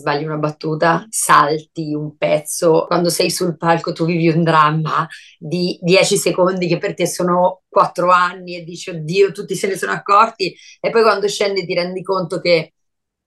sbagli 0.00 0.24
una 0.24 0.36
battuta, 0.36 1.08
salti 1.10 1.92
un 1.92 2.16
pezzo, 2.16 2.84
quando 2.86 3.10
sei 3.10 3.32
sul 3.32 3.56
palco 3.56 3.92
tu 3.92 4.04
vivi 4.04 4.28
un 4.28 4.44
dramma 4.44 5.08
di 5.40 5.76
10 5.82 6.16
secondi 6.16 6.68
che 6.68 6.78
per 6.78 6.94
te 6.94 7.04
sono 7.04 7.62
4 7.68 8.08
anni 8.08 8.56
e 8.56 8.62
dici 8.62 8.90
oddio 8.90 9.32
tutti 9.32 9.56
se 9.56 9.66
ne 9.66 9.76
sono 9.76 9.90
accorti 9.90 10.54
e 10.80 10.90
poi 10.90 11.02
quando 11.02 11.26
scendi 11.26 11.66
ti 11.66 11.74
rendi 11.74 12.04
conto 12.04 12.38
che 12.38 12.74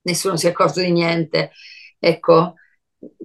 nessuno 0.03 0.37
si 0.37 0.47
è 0.47 0.51
accorto 0.51 0.79
di 0.79 0.93
niente. 0.93 1.51
Ecco, 1.99 2.53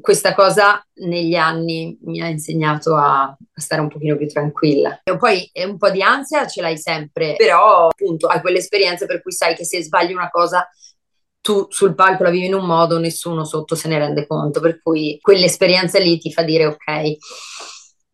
questa 0.00 0.34
cosa 0.34 0.84
negli 0.94 1.36
anni 1.36 1.96
mi 2.02 2.20
ha 2.20 2.26
insegnato 2.26 2.96
a, 2.96 3.36
stare 3.54 3.80
un 3.80 3.88
pochino 3.88 4.16
più 4.16 4.26
tranquilla. 4.26 5.02
E 5.04 5.16
poi 5.16 5.48
un 5.64 5.78
po' 5.78 5.90
di 5.90 6.02
ansia 6.02 6.48
ce 6.48 6.62
l'hai 6.62 6.78
sempre, 6.78 7.34
però 7.36 7.86
appunto 7.86 8.26
hai 8.26 8.40
quelle 8.40 8.58
esperienze 8.58 9.06
per 9.06 9.22
cui 9.22 9.30
sai 9.30 9.54
che 9.54 9.64
se 9.64 9.84
sbagli 9.84 10.12
una 10.12 10.30
cosa 10.30 10.68
tu 11.46 11.68
sul 11.70 11.94
palco 11.94 12.24
la 12.24 12.30
vivi 12.30 12.46
in 12.46 12.54
un 12.54 12.66
modo, 12.66 12.98
nessuno 12.98 13.44
sotto 13.44 13.76
se 13.76 13.86
ne 13.86 13.98
rende 13.98 14.26
conto, 14.26 14.58
per 14.58 14.80
cui 14.82 15.16
quell'esperienza 15.20 16.00
lì 16.00 16.18
ti 16.18 16.32
fa 16.32 16.42
dire 16.42 16.66
ok, 16.66 17.16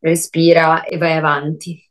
respira 0.01 0.85
e 0.85 0.99
vai 0.99 1.15
avanti. 1.15 1.83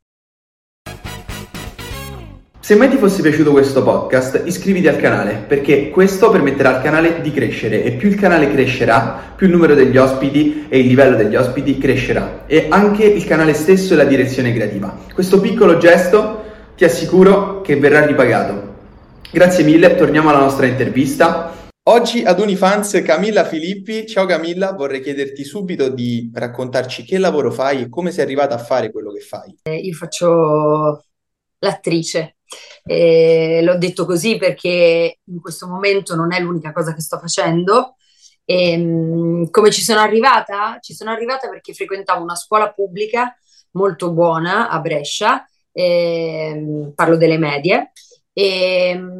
Se 2.59 2.75
mai 2.75 2.89
ti 2.89 2.97
fosse 2.97 3.23
piaciuto 3.23 3.49
questo 3.51 3.81
podcast, 3.81 4.43
iscriviti 4.45 4.87
al 4.87 4.97
canale, 4.97 5.43
perché 5.47 5.89
questo 5.89 6.29
permetterà 6.29 6.75
al 6.75 6.83
canale 6.83 7.21
di 7.21 7.31
crescere 7.31 7.83
e 7.83 7.93
più 7.93 8.07
il 8.07 8.15
canale 8.15 8.51
crescerà, 8.51 9.33
più 9.35 9.47
il 9.47 9.53
numero 9.53 9.73
degli 9.73 9.97
ospiti 9.97 10.67
e 10.69 10.79
il 10.79 10.85
livello 10.85 11.15
degli 11.15 11.35
ospiti 11.35 11.79
crescerà 11.79 12.43
e 12.45 12.67
anche 12.69 13.03
il 13.03 13.25
canale 13.25 13.55
stesso 13.55 13.93
e 13.93 13.97
la 13.97 14.03
direzione 14.03 14.53
creativa. 14.53 14.95
Questo 15.11 15.41
piccolo 15.41 15.79
gesto 15.79 16.43
ti 16.75 16.83
assicuro 16.83 17.61
che 17.61 17.77
verrà 17.77 18.05
ripagato. 18.05 18.70
Grazie 19.33 19.63
mille, 19.63 19.95
torniamo 19.95 20.29
alla 20.29 20.41
nostra 20.41 20.65
intervista. 20.65 21.69
Oggi 21.83 22.21
ad 22.21 22.41
Unifans 22.41 23.01
Camilla 23.01 23.45
Filippi. 23.45 24.05
Ciao 24.05 24.25
Camilla, 24.25 24.73
vorrei 24.73 24.99
chiederti 24.99 25.45
subito 25.45 25.87
di 25.87 26.29
raccontarci 26.33 27.05
che 27.05 27.17
lavoro 27.17 27.49
fai 27.49 27.83
e 27.83 27.89
come 27.89 28.11
sei 28.11 28.25
arrivata 28.25 28.55
a 28.55 28.57
fare 28.57 28.91
quello 28.91 29.09
che 29.13 29.21
fai. 29.21 29.57
Eh, 29.63 29.77
io 29.77 29.93
faccio 29.93 31.05
l'attrice. 31.59 32.35
Eh, 32.83 33.61
l'ho 33.63 33.77
detto 33.77 34.05
così 34.05 34.35
perché 34.35 35.19
in 35.23 35.39
questo 35.39 35.65
momento 35.65 36.13
non 36.13 36.33
è 36.33 36.41
l'unica 36.41 36.73
cosa 36.73 36.93
che 36.93 36.99
sto 36.99 37.17
facendo. 37.17 37.95
E, 38.43 38.71
ehm, 38.71 39.49
come 39.49 39.71
ci 39.71 39.81
sono 39.81 40.01
arrivata? 40.01 40.77
Ci 40.81 40.93
sono 40.93 41.09
arrivata 41.09 41.47
perché 41.47 41.73
frequentavo 41.73 42.21
una 42.21 42.35
scuola 42.35 42.69
pubblica 42.73 43.33
molto 43.71 44.11
buona 44.11 44.67
a 44.67 44.77
Brescia, 44.81 45.47
eh, 45.71 46.91
parlo 46.93 47.15
delle 47.15 47.37
medie, 47.37 47.93
e 48.33 48.95
mm, 48.95 49.19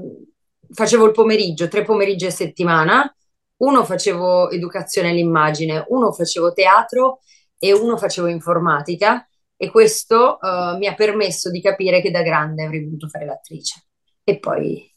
facevo 0.72 1.06
il 1.06 1.12
pomeriggio, 1.12 1.68
tre 1.68 1.84
pomeriggi 1.84 2.26
a 2.26 2.32
settimana, 2.32 3.14
uno 3.58 3.86
facevo 3.86 4.50
educazione 4.50 5.10
all'immagine, 5.10 5.86
uno 5.90 6.12
facevo 6.12 6.54
teatro 6.54 7.20
e 7.58 7.74
uno 7.74 7.98
facevo 7.98 8.28
informatica 8.28 9.28
e 9.56 9.70
questo 9.70 10.40
uh, 10.42 10.78
mi 10.78 10.88
ha 10.88 10.96
permesso 10.96 11.52
di 11.52 11.62
capire 11.62 12.02
che 12.02 12.10
da 12.10 12.24
grande 12.24 12.64
avrei 12.64 12.84
voluto 12.84 13.08
fare 13.08 13.26
l'attrice 13.26 13.86
e 14.24 14.40
poi 14.40 14.92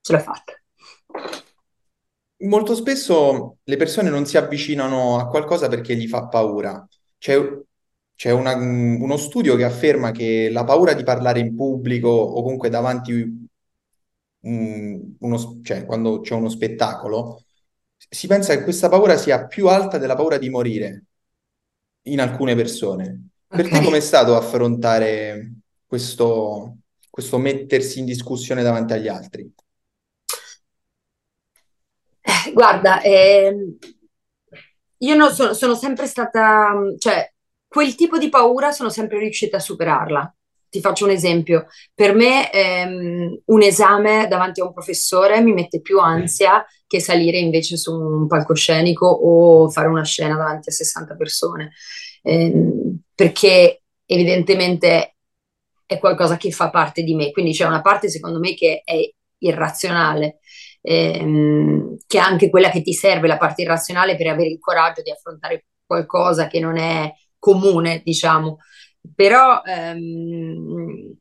ce 0.00 0.12
l'ho 0.12 0.18
fatta. 0.20 0.52
Molto 2.38 2.74
spesso 2.74 3.56
le 3.64 3.76
persone 3.76 4.10
non 4.10 4.26
si 4.26 4.36
avvicinano 4.36 5.18
a 5.18 5.26
qualcosa 5.26 5.68
perché 5.68 5.96
gli 5.96 6.06
fa 6.06 6.28
paura. 6.28 6.86
C'è 7.18 7.36
c'è 8.16 8.30
una- 8.32 8.54
uno 8.56 9.16
studio 9.16 9.56
che 9.56 9.64
afferma 9.64 10.10
che 10.10 10.48
la 10.50 10.64
paura 10.64 10.94
di 10.94 11.02
parlare 11.04 11.40
in 11.40 11.54
pubblico 11.54 12.08
o 12.08 12.42
comunque 12.42 12.68
davanti, 12.70 13.46
mm, 14.48 15.00
uno, 15.20 15.60
cioè 15.62 15.84
quando 15.84 16.20
c'è 16.20 16.34
uno 16.34 16.48
spettacolo, 16.48 17.42
si 17.96 18.26
pensa 18.26 18.56
che 18.56 18.62
questa 18.62 18.88
paura 18.88 19.16
sia 19.16 19.46
più 19.46 19.68
alta 19.68 19.98
della 19.98 20.14
paura 20.14 20.38
di 20.38 20.48
morire 20.50 21.04
in 22.02 22.20
alcune 22.20 22.54
persone. 22.54 23.28
Per 23.46 23.68
te 23.68 23.82
com'è 23.82 24.00
stato 24.00 24.36
affrontare 24.36 25.52
questo, 25.86 26.78
questo 27.10 27.38
mettersi 27.38 27.98
in 28.00 28.04
discussione 28.04 28.62
davanti 28.62 28.92
agli 28.92 29.08
altri? 29.08 29.50
Eh, 32.22 32.52
guarda, 32.52 33.00
ehm, 33.02 33.76
io 34.98 35.14
non 35.14 35.30
sono, 35.32 35.52
sono 35.52 35.74
sempre 35.74 36.06
stata, 36.06 36.72
cioè, 36.98 37.32
quel 37.76 37.94
tipo 37.94 38.16
di 38.16 38.30
paura 38.30 38.70
sono 38.70 38.88
sempre 38.88 39.18
riuscita 39.18 39.58
a 39.58 39.60
superarla. 39.60 40.34
Ti 40.70 40.80
faccio 40.80 41.04
un 41.04 41.10
esempio. 41.10 41.66
Per 41.92 42.14
me 42.14 42.50
ehm, 42.50 43.42
un 43.44 43.62
esame 43.62 44.26
davanti 44.28 44.62
a 44.62 44.64
un 44.64 44.72
professore 44.72 45.42
mi 45.42 45.52
mette 45.52 45.82
più 45.82 45.98
ansia 45.98 46.64
che 46.86 47.00
salire 47.00 47.36
invece 47.36 47.76
su 47.76 47.92
un 47.92 48.26
palcoscenico 48.28 49.06
o 49.06 49.68
fare 49.68 49.88
una 49.88 50.04
scena 50.04 50.36
davanti 50.36 50.70
a 50.70 50.72
60 50.72 51.16
persone. 51.16 51.72
Ehm, 52.22 53.00
perché 53.14 53.82
evidentemente 54.06 55.16
è 55.84 55.98
qualcosa 55.98 56.38
che 56.38 56.50
fa 56.52 56.70
parte 56.70 57.02
di 57.02 57.14
me. 57.14 57.30
Quindi 57.30 57.52
c'è 57.52 57.66
una 57.66 57.82
parte, 57.82 58.08
secondo 58.08 58.38
me, 58.38 58.54
che 58.54 58.80
è 58.86 59.06
irrazionale, 59.40 60.38
ehm, 60.80 61.98
che 62.06 62.16
è 62.16 62.20
anche 62.22 62.48
quella 62.48 62.70
che 62.70 62.80
ti 62.80 62.94
serve, 62.94 63.26
la 63.26 63.36
parte 63.36 63.60
irrazionale, 63.60 64.16
per 64.16 64.28
avere 64.28 64.48
il 64.48 64.58
coraggio 64.60 65.02
di 65.02 65.10
affrontare 65.10 65.66
qualcosa 65.84 66.46
che 66.46 66.58
non 66.58 66.78
è 66.78 67.12
comune, 67.46 68.02
diciamo. 68.04 68.58
Però 69.14 69.62
ehm, 69.64 71.16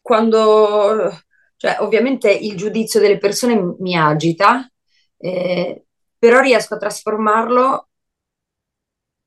quando, 0.00 1.08
cioè, 1.56 1.76
ovviamente 1.80 2.32
il 2.32 2.56
giudizio 2.56 2.98
delle 2.98 3.18
persone 3.18 3.76
mi 3.78 3.96
agita, 3.96 4.68
eh, 5.18 5.84
però 6.18 6.40
riesco 6.40 6.74
a 6.74 6.78
trasformarlo 6.78 7.88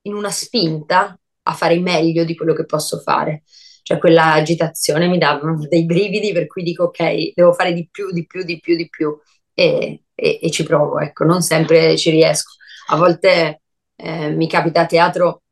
in 0.02 0.14
una 0.14 0.30
spinta 0.30 1.18
a 1.46 1.52
fare 1.54 1.78
meglio 1.80 2.24
di 2.24 2.36
quello 2.36 2.52
che 2.52 2.66
posso 2.66 2.98
fare. 2.98 3.44
Cioè 3.82 3.98
quella 3.98 4.32
agitazione 4.32 5.08
mi 5.08 5.18
dà 5.18 5.40
dei 5.68 5.84
brividi 5.84 6.32
per 6.32 6.46
cui 6.46 6.62
dico 6.62 6.84
ok, 6.84 7.32
devo 7.34 7.52
fare 7.52 7.72
di 7.72 7.88
più, 7.90 8.10
di 8.12 8.26
più, 8.26 8.42
di 8.42 8.58
più, 8.58 8.76
di 8.76 8.88
più 8.88 9.14
e, 9.54 10.04
e, 10.14 10.38
e 10.42 10.50
ci 10.50 10.62
provo, 10.64 10.98
ecco, 11.00 11.24
non 11.24 11.40
sempre 11.42 11.96
ci 11.96 12.10
riesco. 12.10 12.52
A 12.88 12.96
volte 12.96 13.62
eh, 13.96 14.30
mi 14.30 14.48
capita 14.48 14.82
a 14.82 14.86
teatro, 14.86 15.42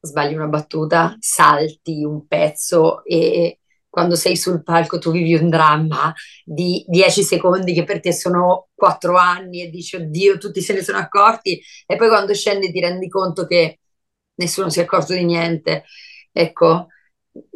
sbagli 0.00 0.34
una 0.34 0.48
battuta, 0.48 1.16
salti 1.20 2.04
un 2.04 2.26
pezzo 2.26 3.04
e 3.04 3.58
quando 3.88 4.16
sei 4.16 4.36
sul 4.36 4.62
palco 4.62 4.98
tu 4.98 5.10
vivi 5.12 5.34
un 5.34 5.50
dramma 5.50 6.12
di 6.44 6.82
10 6.88 7.22
secondi 7.22 7.74
che 7.74 7.84
per 7.84 8.00
te 8.00 8.12
sono 8.12 8.68
4 8.74 9.16
anni 9.16 9.62
e 9.62 9.68
dici 9.68 9.96
oddio 9.96 10.38
tutti 10.38 10.62
se 10.62 10.72
ne 10.72 10.82
sono 10.82 10.96
accorti 10.98 11.60
e 11.86 11.96
poi 11.96 12.08
quando 12.08 12.32
scendi 12.32 12.72
ti 12.72 12.80
rendi 12.80 13.08
conto 13.08 13.46
che 13.46 13.80
nessuno 14.36 14.70
si 14.70 14.80
è 14.80 14.84
accorto 14.84 15.12
di 15.12 15.24
niente. 15.24 15.84
Ecco, 16.32 16.86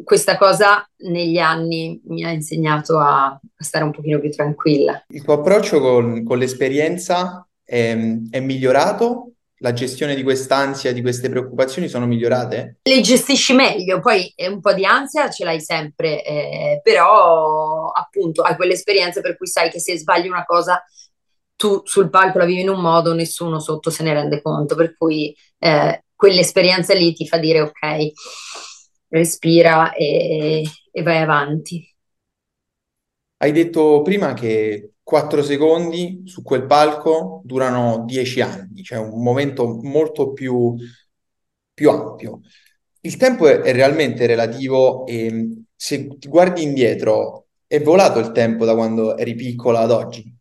questa 0.03 0.37
cosa 0.37 0.87
negli 0.97 1.37
anni 1.37 1.99
mi 2.05 2.23
ha 2.23 2.29
insegnato 2.29 2.99
a, 2.99 3.39
stare 3.57 3.83
un 3.83 3.91
pochino 3.91 4.19
più 4.19 4.29
tranquilla. 4.31 5.05
Il 5.09 5.23
tuo 5.23 5.33
approccio 5.33 5.79
con, 5.79 6.23
con 6.23 6.37
l'esperienza 6.37 7.47
è, 7.63 7.97
è 8.29 8.39
migliorato 8.39 9.33
la 9.59 9.73
gestione 9.73 10.15
di 10.15 10.23
quest'ansia, 10.23 10.93
di 10.93 11.01
queste 11.01 11.29
preoccupazioni 11.29 11.87
sono 11.87 12.05
migliorate? 12.05 12.77
Le 12.83 13.01
gestisci 13.01 13.53
meglio, 13.53 13.99
poi 13.99 14.33
un 14.49 14.59
po' 14.59 14.73
di 14.73 14.85
ansia 14.85 15.29
ce 15.29 15.43
l'hai 15.43 15.61
sempre, 15.61 16.23
eh, 16.23 16.79
però 16.83 17.89
appunto 17.89 18.41
hai 18.43 18.55
quelle 18.55 18.73
esperienze 18.73 19.21
per 19.21 19.35
cui 19.37 19.47
sai 19.47 19.69
che 19.69 19.79
se 19.79 19.97
sbagli 19.97 20.27
una 20.27 20.45
cosa 20.45 20.83
tu 21.55 21.81
sul 21.85 22.09
palco 22.11 22.37
la 22.37 22.45
vivi 22.45 22.61
in 22.61 22.69
un 22.69 22.79
modo, 22.79 23.13
nessuno 23.13 23.59
sotto 23.59 23.89
se 23.89 24.03
ne 24.03 24.13
rende 24.13 24.41
conto, 24.41 24.75
per 24.75 24.95
cui 24.95 25.35
eh, 25.57 26.03
quell'esperienza 26.15 26.93
lì 26.93 27.13
ti 27.13 27.27
fa 27.27 27.37
dire 27.37 27.61
ok, 27.61 28.11
respira 29.09 29.91
e, 29.93 30.63
e 30.91 31.01
vai 31.01 31.17
avanti. 31.17 31.83
Hai 33.37 33.51
detto 33.51 34.01
prima 34.03 34.33
che 34.33 34.93
4 35.07 35.41
secondi 35.41 36.23
su 36.25 36.43
quel 36.43 36.65
palco 36.65 37.39
durano 37.45 38.03
10 38.05 38.41
anni, 38.41 38.83
cioè 38.83 38.97
un 38.97 39.23
momento 39.23 39.79
molto 39.81 40.33
più, 40.33 40.75
più 41.73 41.89
ampio. 41.89 42.41
Il 42.99 43.15
tempo 43.15 43.47
è, 43.47 43.61
è 43.61 43.71
realmente 43.71 44.25
relativo 44.25 45.05
e 45.05 45.63
se 45.73 46.17
ti 46.17 46.27
guardi 46.27 46.61
indietro, 46.61 47.45
è 47.65 47.79
volato 47.81 48.19
il 48.19 48.33
tempo 48.33 48.65
da 48.65 48.75
quando 48.75 49.15
eri 49.15 49.33
piccola 49.33 49.79
ad 49.79 49.91
oggi? 49.91 50.35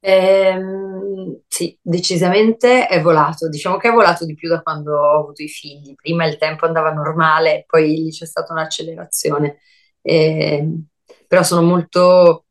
Ehm, 0.00 1.40
sì, 1.48 1.78
decisamente 1.80 2.86
è 2.86 3.00
volato. 3.00 3.48
Diciamo 3.48 3.78
che 3.78 3.88
è 3.88 3.92
volato 3.92 4.26
di 4.26 4.34
più 4.34 4.50
da 4.50 4.60
quando 4.60 4.94
ho 4.98 5.20
avuto 5.20 5.42
i 5.42 5.48
figli. 5.48 5.94
Prima 5.94 6.26
il 6.26 6.36
tempo 6.36 6.66
andava 6.66 6.92
normale, 6.92 7.64
poi 7.66 8.08
c'è 8.10 8.26
stata 8.26 8.52
un'accelerazione. 8.52 9.58
Ehm, 10.02 10.86
però 11.32 11.42
sono 11.42 11.62
molto 11.62 12.44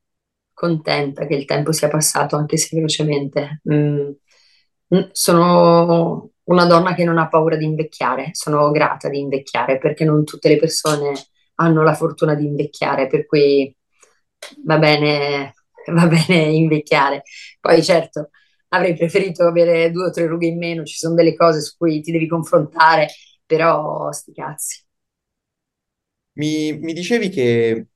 contenta 0.54 1.28
che 1.28 1.36
il 1.36 1.46
tempo 1.46 1.72
sia 1.72 1.88
passato, 1.88 2.36
anche 2.36 2.58
se 2.58 2.76
velocemente. 2.76 3.62
Mm, 3.72 4.10
mm, 4.96 5.02
sono 5.12 6.32
una 6.46 6.66
donna 6.66 6.96
che 6.96 7.04
non 7.04 7.20
ha 7.20 7.28
paura 7.28 7.58
di 7.58 7.66
invecchiare, 7.66 8.30
sono 8.34 8.72
grata 8.72 9.08
di 9.08 9.20
invecchiare 9.20 9.78
perché 9.78 10.04
non 10.04 10.24
tutte 10.24 10.50
le 10.50 10.58
persone 10.58 11.12
hanno 11.58 11.84
la 11.84 11.94
fortuna 11.94 12.34
di 12.34 12.46
invecchiare, 12.48 13.06
per 13.06 13.28
cui 13.28 13.72
va 14.66 14.80
bene 14.80 15.54
va 15.94 16.08
bene 16.08 16.36
invecchiare. 16.46 17.22
Poi 17.60 17.84
certo, 17.84 18.32
avrei 18.70 18.96
preferito 18.96 19.44
avere 19.46 19.92
due 19.92 20.06
o 20.08 20.10
tre 20.12 20.26
rughe 20.26 20.48
in 20.48 20.58
meno, 20.58 20.84
ci 20.86 20.96
sono 20.96 21.14
delle 21.14 21.36
cose 21.36 21.62
su 21.62 21.76
cui 21.78 22.02
ti 22.02 22.12
devi 22.12 22.28
confrontare, 22.28 23.10
però 23.46 24.12
sti 24.12 24.34
cazzi. 24.34 24.84
Mi, 26.36 26.74
mi 26.80 26.94
dicevi 26.94 27.30
che, 27.30 27.88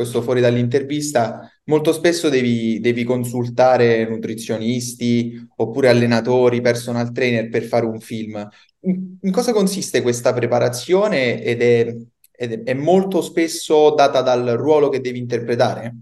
questo 0.00 0.22
fuori 0.22 0.40
dall'intervista, 0.40 1.46
molto 1.64 1.92
spesso 1.92 2.30
devi, 2.30 2.80
devi 2.80 3.04
consultare 3.04 4.08
nutrizionisti 4.08 5.48
oppure 5.56 5.88
allenatori, 5.88 6.62
personal 6.62 7.12
trainer 7.12 7.50
per 7.50 7.64
fare 7.64 7.84
un 7.84 8.00
film. 8.00 8.48
In, 8.80 9.18
in 9.20 9.30
cosa 9.30 9.52
consiste 9.52 10.00
questa 10.00 10.32
preparazione 10.32 11.42
ed 11.42 11.60
è, 11.60 11.94
ed 12.32 12.66
è, 12.66 12.72
molto 12.72 13.20
spesso 13.20 13.92
data 13.94 14.22
dal 14.22 14.46
ruolo 14.56 14.88
che 14.88 15.02
devi 15.02 15.18
interpretare? 15.18 15.96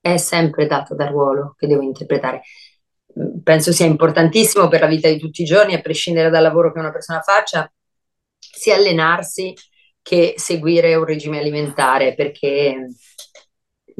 È 0.00 0.16
sempre 0.16 0.66
data 0.66 0.94
dal 0.94 1.08
ruolo 1.08 1.54
che 1.56 1.68
devo 1.68 1.82
interpretare 1.82 2.42
penso 3.44 3.70
sia 3.70 3.86
importantissimo 3.86 4.66
per 4.66 4.80
la 4.80 4.88
vita 4.88 5.08
di 5.08 5.18
tutti 5.18 5.42
i 5.42 5.44
giorni, 5.44 5.72
a 5.72 5.80
prescindere 5.80 6.30
dal 6.30 6.42
lavoro 6.42 6.72
che 6.72 6.80
una 6.80 6.90
persona 6.90 7.20
faccia, 7.20 7.72
sia 8.36 8.74
allenarsi 8.74 9.54
che 10.04 10.34
seguire 10.36 10.94
un 10.96 11.04
regime 11.06 11.38
alimentare, 11.38 12.14
perché 12.14 12.76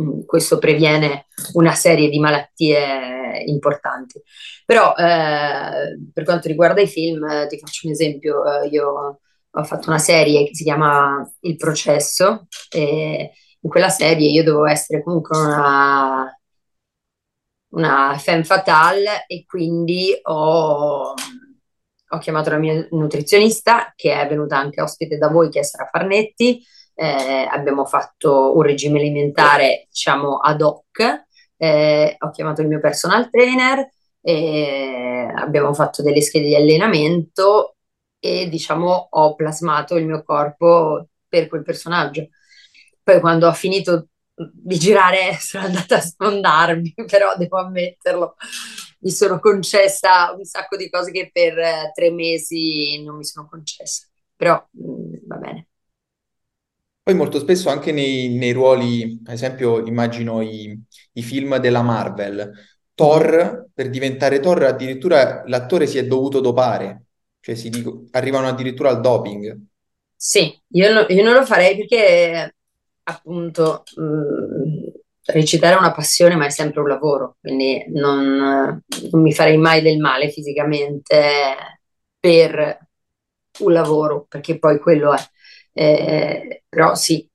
mm, 0.01 0.21
questo 0.27 0.59
previene 0.59 1.27
una 1.55 1.73
serie 1.73 2.11
di 2.11 2.19
malattie 2.19 3.43
importanti. 3.47 4.21
Però 4.67 4.95
eh, 4.95 5.99
per 6.13 6.25
quanto 6.25 6.49
riguarda 6.49 6.81
i 6.83 6.87
film, 6.87 7.25
eh, 7.25 7.47
ti 7.49 7.59
faccio 7.59 7.87
un 7.87 7.93
esempio, 7.93 8.45
eh, 8.63 8.69
io 8.69 9.21
ho 9.57 9.65
fatto 9.65 9.89
una 9.89 9.99
serie 9.99 10.45
che 10.47 10.55
si 10.55 10.65
chiama 10.65 11.27
Il 11.41 11.57
processo 11.57 12.49
e 12.71 13.33
in 13.61 13.71
quella 13.71 13.89
serie 13.89 14.29
io 14.29 14.43
dovevo 14.45 14.67
essere 14.67 15.03
comunque 15.03 15.39
una 15.39 16.29
una 17.75 18.17
femme 18.19 18.45
fatale 18.45 19.25
e 19.27 19.45
quindi 19.47 20.17
ho, 20.23 21.15
ho, 22.15 22.19
chiamato 22.19 22.51
la 22.51 22.59
mia 22.59 22.87
nutrizionista 22.91 23.93
che 23.95 24.19
è 24.19 24.27
venuta 24.29 24.59
anche 24.59 24.81
ospite 24.81 25.19
da 25.19 25.29
voi, 25.29 25.49
che 25.51 25.61
è 25.61 25.63
Sara 25.63 25.89
Farnetti. 25.91 26.63
Eh, 26.95 27.49
abbiamo 27.51 27.85
fatto 27.85 28.57
un 28.57 28.63
regime 28.63 29.01
alimentare 29.01 29.87
diciamo 29.89 30.39
ad 30.39 30.61
hoc. 30.63 31.25
Eh, 31.57 32.17
ho 32.19 32.31
chiamato 32.31 32.61
il 32.63 32.69
mio 32.69 32.81
personal 32.81 33.31
trainer, 33.31 33.89
eh, 34.21 35.33
abbiamo 35.35 35.73
fatto 35.75 36.03
delle 36.03 36.21
schede 36.21 36.47
di 36.47 36.57
allenamento 36.57 37.77
e 38.19 38.49
diciamo 38.49 39.09
ho 39.11 39.35
plasmato 39.35 39.97
il 39.97 40.07
mio 40.07 40.23
corpo 40.23 41.09
per 41.29 41.49
quel 41.49 41.63
personaggio. 41.63 42.29
Poi 43.03 43.21
quando 43.21 43.49
ho 43.49 43.53
finito 43.53 44.09
di 44.35 44.79
girare 44.79 45.37
sono 45.41 45.65
andata 45.65 45.97
a 45.97 46.01
sfondarmi, 46.01 46.95
però 47.07 47.37
devo 47.37 47.59
ammetterlo, 47.59 48.35
mi 49.01 49.11
sono 49.11 49.39
concessa 49.39 50.33
un 50.37 50.45
sacco 50.45 50.77
di 50.77 50.91
cose 50.91 51.11
che 51.11 51.31
per 51.33 51.59
eh, 51.59 51.93
tre 51.95 52.11
mesi 52.11 53.03
non 53.03 53.17
mi 53.17 53.25
sono 53.25 53.49
concessa, 53.49 54.07
però 54.35 54.63
mh, 54.71 54.91
mm, 54.91 55.15
va 55.27 55.37
bene. 55.37 55.67
Poi 57.05 57.15
molto 57.15 57.39
spesso 57.39 57.69
anche 57.69 57.93
nei, 57.93 58.31
nei 58.31 58.53
ruoli, 58.53 59.21
ad 59.27 59.35
esempio 59.35 59.85
immagino 59.85 60.41
i, 60.41 60.75
i, 61.13 61.23
film 61.23 61.59
della 61.59 61.83
Marvel, 61.83 62.51
Thor, 62.95 63.67
per 63.75 63.91
diventare 63.91 64.41
Thor 64.41 64.63
addirittura 64.63 65.43
l'attore 65.47 65.87
si 65.87 65.99
è 65.99 66.07
dovuto 66.07 66.41
dopare, 66.41 67.05
cioè 67.41 67.57
si 67.57 67.69
dico, 67.69 68.05
arrivano 68.13 68.49
addirittura 68.49 68.89
al 68.89 69.03
doping. 69.03 69.67
Sì, 70.17 70.59
io, 70.69 70.93
no, 70.95 71.05
io 71.07 71.23
non 71.23 71.35
lo 71.35 71.45
farei 71.45 71.77
perché 71.77 72.55
appunto 73.05 73.83
mh, 73.97 75.33
recitare 75.33 75.75
è 75.75 75.79
una 75.79 75.93
passione, 75.93 76.37
ma 76.37 76.47
è 76.47 76.51
sempre 76.51 76.81
un 76.81 76.89
lavoro, 76.89 77.37
quindi 77.41 77.85
non, 77.89 78.83
non 79.11 79.23
mi 79.23 79.33
farei 79.33 79.57
mai 79.57 79.83
del 79.83 79.99
male 79.99 80.31
fisicamente 80.31 81.57
per 82.19 82.79
un 83.61 83.73
lavoro, 83.73 84.27
perché 84.29 84.59
poi 84.59 84.79
quello 84.81 85.13
è. 85.15 85.19
Eh, 85.77 86.63
però 86.69 86.95
sì, 86.95 87.29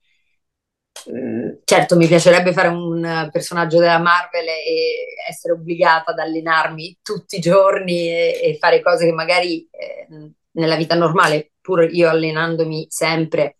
mm, 1.10 1.50
certo 1.64 1.96
mi 1.96 2.06
piacerebbe 2.06 2.52
fare 2.52 2.68
un 2.68 3.28
personaggio 3.32 3.78
della 3.78 3.98
Marvel 3.98 4.46
e 4.48 5.14
essere 5.28 5.54
obbligata 5.54 6.10
ad 6.12 6.18
allenarmi 6.18 6.98
tutti 7.02 7.36
i 7.36 7.40
giorni 7.40 8.08
e, 8.08 8.40
e 8.42 8.56
fare 8.58 8.82
cose 8.82 9.06
che 9.06 9.12
magari 9.12 9.68
eh, 9.70 10.06
nella 10.52 10.76
vita 10.76 10.94
normale, 10.94 11.52
pur 11.60 11.88
io 11.92 12.08
allenandomi 12.08 12.86
sempre, 12.88 13.58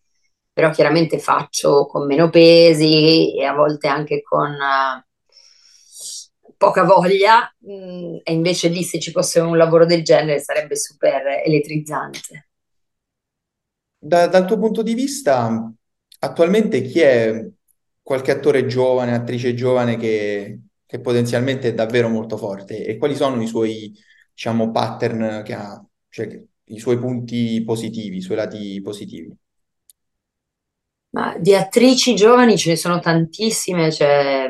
però 0.61 0.71
chiaramente 0.73 1.19
faccio 1.19 1.87
con 1.87 2.05
meno 2.05 2.29
pesi 2.29 3.35
e 3.35 3.45
a 3.47 3.55
volte 3.55 3.89
anche 3.89 4.21
con 4.21 4.51
uh, 4.51 5.03
poca 6.59 6.85
voglia 6.85 7.51
mh, 7.61 7.73
mm, 7.73 8.17
e 8.23 8.33
invece 8.35 8.69
lì 8.69 8.83
se 8.83 9.01
ci 9.01 9.11
fosse 9.11 9.41
un 9.41 9.57
lavoro 9.57 9.87
del 9.87 10.03
genere 10.03 10.39
sarebbe 10.39 10.77
super 10.77 11.23
elettrizzante. 11.47 12.49
Da, 13.97 14.27
dal 14.27 14.45
tuo 14.45 14.59
punto 14.59 14.83
di 14.83 14.93
vista, 14.93 15.73
attualmente 16.19 16.83
chi 16.83 17.01
è 17.01 17.49
qualche 18.03 18.31
attore 18.31 18.67
giovane, 18.67 19.15
attrice 19.15 19.55
giovane 19.55 19.97
che, 19.97 20.61
che 20.85 21.01
potenzialmente 21.01 21.69
è 21.69 21.75
davvero 21.75 22.11
molto 22.11 22.37
forte 22.37 22.85
e 22.85 22.99
quali 22.99 23.15
sono 23.15 23.41
i 23.41 23.47
suoi, 23.47 23.95
diciamo, 24.35 24.71
pattern 24.71 25.43
che 25.43 25.55
ha, 25.55 25.83
cioè 26.11 26.39
i 26.65 26.79
suoi 26.79 26.99
punti 26.99 27.63
positivi, 27.65 28.19
i 28.19 28.23
suoi 28.23 28.37
lati 28.37 28.79
positivi? 28.83 29.35
Ma 31.11 31.35
di 31.39 31.55
attrici 31.55 32.15
giovani 32.15 32.57
ce 32.57 32.71
ne 32.71 32.77
sono 32.77 33.01
tantissime, 33.01 33.91
cioè, 33.91 34.49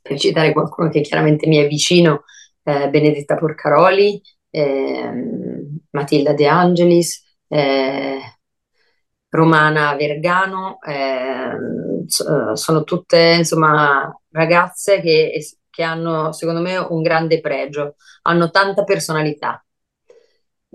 per 0.00 0.18
citare 0.18 0.52
qualcuno 0.52 0.88
che 0.90 1.00
chiaramente 1.00 1.46
mi 1.48 1.56
è 1.56 1.66
vicino, 1.66 2.24
eh, 2.62 2.88
Benedetta 2.88 3.34
Porcaroli, 3.36 4.20
eh, 4.50 5.10
Matilda 5.90 6.32
De 6.34 6.46
Angelis, 6.46 7.22
eh, 7.48 8.18
Romana 9.30 9.96
Vergano, 9.96 10.78
ehm, 10.80 12.06
sono 12.06 12.84
tutte 12.84 13.34
insomma 13.38 14.16
ragazze 14.30 15.00
che, 15.00 15.32
che 15.68 15.82
hanno 15.82 16.32
secondo 16.32 16.60
me 16.60 16.76
un 16.76 17.02
grande 17.02 17.40
pregio, 17.40 17.96
hanno 18.22 18.50
tanta 18.50 18.84
personalità 18.84 19.63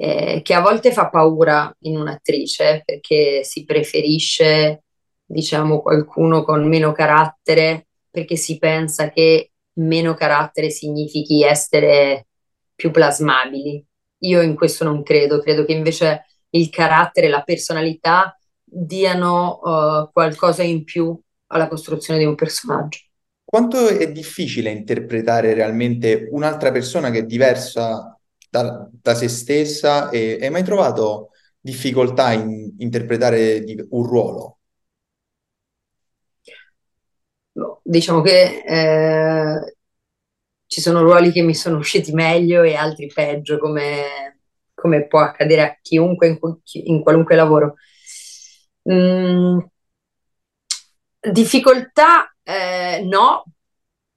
eh, 0.01 0.39
che 0.41 0.53
a 0.53 0.61
volte 0.61 0.93
fa 0.93 1.09
paura 1.09 1.75
in 1.81 1.97
un'attrice 1.97 2.83
perché 2.85 3.43
si 3.43 3.65
preferisce, 3.65 4.83
diciamo, 5.25 5.81
qualcuno 5.81 6.45
con 6.45 6.65
meno 6.69 6.93
carattere 6.93 7.87
perché 8.09 8.37
si 8.37 8.57
pensa 8.57 9.09
che 9.09 9.51
meno 9.73 10.13
carattere 10.13 10.69
significhi 10.69 11.43
essere 11.43 12.27
più 12.73 12.91
plasmabili. 12.91 13.85
Io 14.19 14.41
in 14.41 14.55
questo 14.55 14.85
non 14.85 15.03
credo, 15.03 15.41
credo 15.41 15.65
che 15.65 15.73
invece 15.73 16.27
il 16.51 16.69
carattere, 16.69 17.27
la 17.27 17.43
personalità 17.43 18.37
diano 18.63 19.59
uh, 19.61 20.09
qualcosa 20.13 20.63
in 20.63 20.85
più 20.85 21.17
alla 21.47 21.67
costruzione 21.67 22.19
di 22.19 22.25
un 22.25 22.35
personaggio. 22.35 22.99
Quanto 23.43 23.89
è 23.89 24.09
difficile 24.11 24.69
interpretare 24.69 25.53
realmente 25.53 26.29
un'altra 26.31 26.71
persona 26.71 27.11
che 27.11 27.19
è 27.19 27.25
diversa 27.25 28.18
da, 28.49 28.89
da 28.91 29.15
se 29.15 29.27
stessa 29.27 30.09
e 30.09 30.39
hai 30.41 30.49
mai 30.49 30.63
trovato 30.63 31.29
difficoltà 31.59 32.31
in 32.33 32.75
interpretare 32.77 33.63
un 33.89 34.03
ruolo? 34.05 34.59
Diciamo 37.83 38.21
che 38.21 38.63
eh, 38.65 39.75
ci 40.65 40.81
sono 40.81 41.01
ruoli 41.01 41.31
che 41.31 41.41
mi 41.41 41.55
sono 41.55 41.77
usciti 41.77 42.13
meglio 42.13 42.61
e 42.63 42.75
altri 42.75 43.07
peggio, 43.07 43.57
come, 43.57 44.39
come 44.73 45.07
può 45.07 45.19
accadere 45.19 45.61
a 45.63 45.77
chiunque 45.81 46.27
in, 46.27 46.39
in 46.85 47.01
qualunque 47.01 47.35
lavoro. 47.35 47.75
Mm, 48.91 49.59
difficoltà 51.31 52.33
eh, 52.43 53.01
no, 53.03 53.43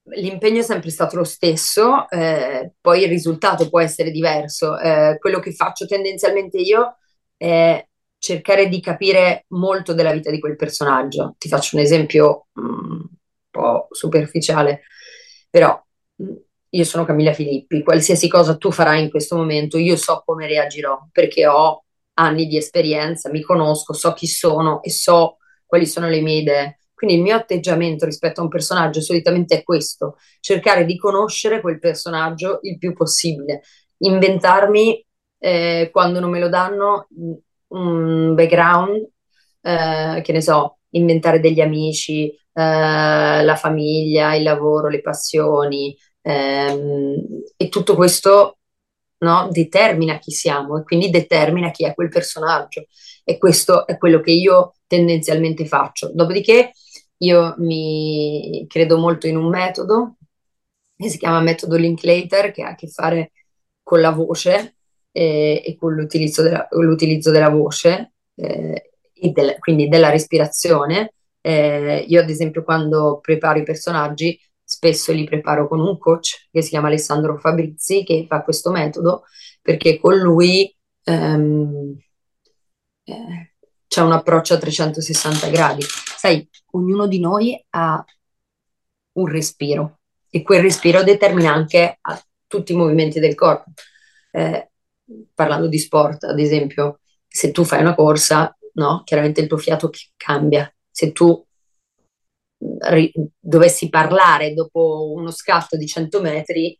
l'impegno 0.05 0.59
è 0.59 0.63
sempre 0.63 0.89
stato 0.89 1.15
lo 1.15 1.23
stesso, 1.23 2.09
eh, 2.09 2.73
poi 2.79 3.03
il 3.03 3.09
risultato 3.09 3.69
può 3.69 3.79
essere 3.79 4.11
diverso. 4.11 4.77
Eh, 4.77 5.17
quello 5.19 5.39
che 5.39 5.53
faccio 5.53 5.85
tendenzialmente 5.85 6.57
io 6.57 6.97
è 7.37 7.85
cercare 8.17 8.67
di 8.69 8.79
capire 8.79 9.45
molto 9.49 9.93
della 9.93 10.11
vita 10.11 10.31
di 10.31 10.39
quel 10.39 10.55
personaggio. 10.55 11.35
Ti 11.37 11.47
faccio 11.49 11.75
un 11.75 11.81
esempio 11.81 12.47
mh, 12.53 12.61
mm, 12.61 12.91
un 12.91 13.07
po' 13.49 13.87
superficiale, 13.91 14.83
però 15.49 15.81
mm, 16.21 16.35
io 16.69 16.83
sono 16.83 17.05
Camilla 17.05 17.33
Filippi, 17.33 17.83
qualsiasi 17.83 18.27
cosa 18.27 18.57
tu 18.57 18.71
farai 18.71 19.03
in 19.03 19.09
questo 19.09 19.35
momento, 19.35 19.77
io 19.77 19.95
so 19.95 20.23
come 20.25 20.47
reagirò 20.47 21.07
perché 21.11 21.45
ho 21.47 21.83
anni 22.15 22.47
di 22.47 22.57
esperienza, 22.57 23.29
mi 23.29 23.41
conosco, 23.41 23.93
so 23.93 24.13
chi 24.13 24.27
sono 24.27 24.81
e 24.81 24.89
so 24.89 25.37
quali 25.65 25.85
sono 25.85 26.07
le 26.09 26.21
mie 26.21 26.37
idee. 26.39 26.79
Quindi 27.03 27.19
il 27.19 27.27
mio 27.27 27.35
atteggiamento 27.35 28.05
rispetto 28.05 28.39
a 28.39 28.43
un 28.43 28.49
personaggio 28.49 29.01
solitamente 29.01 29.57
è 29.57 29.63
questo, 29.63 30.15
cercare 30.39 30.85
di 30.85 30.97
conoscere 30.97 31.59
quel 31.59 31.77
personaggio 31.77 32.59
il 32.61 32.77
più 32.77 32.93
possibile, 32.93 33.61
inventarmi 33.97 35.05
eh, 35.37 35.89
quando 35.91 36.21
non 36.21 36.29
me 36.29 36.39
lo 36.39 36.47
danno 36.47 37.07
un 37.67 38.33
background, 38.33 39.05
eh, 39.63 40.21
che 40.23 40.31
ne 40.31 40.39
so, 40.39 40.77
inventare 40.91 41.41
degli 41.41 41.59
amici, 41.59 42.29
eh, 42.29 43.43
la 43.43 43.55
famiglia, 43.57 44.35
il 44.35 44.43
lavoro, 44.43 44.87
le 44.87 45.01
passioni 45.01 45.93
ehm, 46.21 47.15
e 47.57 47.67
tutto 47.67 47.95
questo 47.95 48.59
no, 49.17 49.49
determina 49.51 50.19
chi 50.19 50.31
siamo 50.31 50.77
e 50.77 50.83
quindi 50.83 51.09
determina 51.09 51.69
chi 51.69 51.83
è 51.83 51.93
quel 51.93 52.07
personaggio 52.07 52.85
e 53.25 53.37
questo 53.37 53.85
è 53.87 53.97
quello 53.97 54.21
che 54.21 54.31
io 54.31 54.75
tendenzialmente 54.87 55.65
faccio. 55.65 56.09
Dopodiché 56.13 56.71
io 57.23 57.55
mi 57.59 58.65
credo 58.67 58.97
molto 58.97 59.27
in 59.27 59.37
un 59.37 59.47
metodo 59.49 60.17
che 60.95 61.09
si 61.09 61.17
chiama 61.17 61.41
metodo 61.41 61.75
Linklater 61.75 62.51
che 62.51 62.63
ha 62.63 62.69
a 62.69 62.75
che 62.75 62.87
fare 62.87 63.31
con 63.81 64.01
la 64.01 64.11
voce 64.11 64.75
eh, 65.11 65.61
e 65.65 65.75
con 65.77 65.93
l'utilizzo 65.93 66.41
della, 66.41 66.67
l'utilizzo 66.71 67.31
della 67.31 67.49
voce 67.49 68.13
eh, 68.35 68.91
e 69.13 69.29
del, 69.31 69.57
quindi 69.59 69.87
della 69.87 70.09
respirazione. 70.09 71.13
Eh, 71.41 72.05
io 72.07 72.21
ad 72.21 72.29
esempio 72.29 72.63
quando 72.63 73.19
preparo 73.21 73.59
i 73.59 73.63
personaggi 73.63 74.39
spesso 74.63 75.11
li 75.11 75.25
preparo 75.25 75.67
con 75.67 75.79
un 75.81 75.97
coach 75.97 76.47
che 76.51 76.61
si 76.61 76.69
chiama 76.69 76.87
Alessandro 76.87 77.37
Fabrizi 77.37 78.03
che 78.03 78.25
fa 78.27 78.43
questo 78.43 78.71
metodo 78.71 79.23
perché 79.61 79.99
con 79.99 80.17
lui 80.17 80.73
ehm, 81.03 81.97
eh, 83.03 83.52
c'è 83.93 84.01
un 84.01 84.11
approccio 84.11 84.55
a 84.55 84.57
360 84.57 85.49
gradi. 85.49 85.83
Sai, 85.83 86.49
ognuno 86.71 87.05
di 87.05 87.19
noi 87.19 87.63
ha 87.69 88.03
un 89.11 89.27
respiro 89.27 89.99
e 90.31 90.41
quel 90.41 90.63
respiro 90.63 91.03
determina 91.03 91.53
anche 91.53 91.99
tutti 92.47 92.73
i 92.73 92.75
movimenti 92.75 93.19
del 93.19 93.35
corpo. 93.35 93.71
Eh, 94.31 94.71
parlando 95.35 95.67
di 95.67 95.77
sport, 95.77 96.23
ad 96.23 96.39
esempio, 96.39 97.01
se 97.27 97.51
tu 97.51 97.63
fai 97.63 97.81
una 97.81 97.93
corsa, 97.93 98.57
no, 98.73 99.03
chiaramente 99.05 99.41
il 99.41 99.47
tuo 99.47 99.57
fiato 99.57 99.91
cambia. 100.17 100.73
Se 100.89 101.11
tu 101.11 101.45
ri- 102.57 103.13
dovessi 103.39 103.89
parlare 103.89 104.55
dopo 104.55 105.11
uno 105.13 105.29
scatto 105.29 105.77
di 105.77 105.85
100 105.85 106.19
metri, 106.19 106.75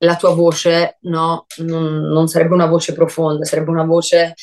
la 0.00 0.16
tua 0.16 0.34
voce 0.34 0.98
no, 1.02 1.46
non, 1.58 2.02
non 2.08 2.28
sarebbe 2.28 2.52
una 2.52 2.66
voce 2.66 2.92
profonda, 2.92 3.46
sarebbe 3.46 3.70
una 3.70 3.84
voce 3.84 4.34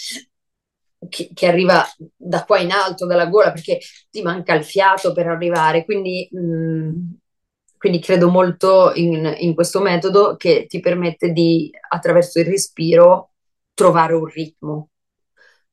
che, 1.07 1.29
che, 1.33 1.47
arriva 1.47 1.85
da 2.15 2.43
qua 2.43 2.59
in 2.59 2.71
alto, 2.71 3.05
dalla 3.05 3.27
gola, 3.27 3.51
perché 3.51 3.79
ti 4.09 4.21
manca 4.21 4.53
il 4.53 4.63
fiato 4.65 5.13
per 5.13 5.27
arrivare. 5.27 5.85
Quindi, 5.85 6.27
mh, 6.31 6.39
mm, 6.39 6.89
quindi 7.77 7.99
credo 7.99 8.29
molto 8.29 8.91
in, 8.95 9.33
in, 9.37 9.53
questo 9.55 9.79
metodo 9.79 10.35
che 10.35 10.65
ti 10.67 10.79
permette 10.81 11.31
di, 11.31 11.71
attraverso 11.89 12.39
il 12.39 12.45
respiro, 12.45 13.31
trovare 13.73 14.13
un 14.13 14.25
ritmo. 14.25 14.89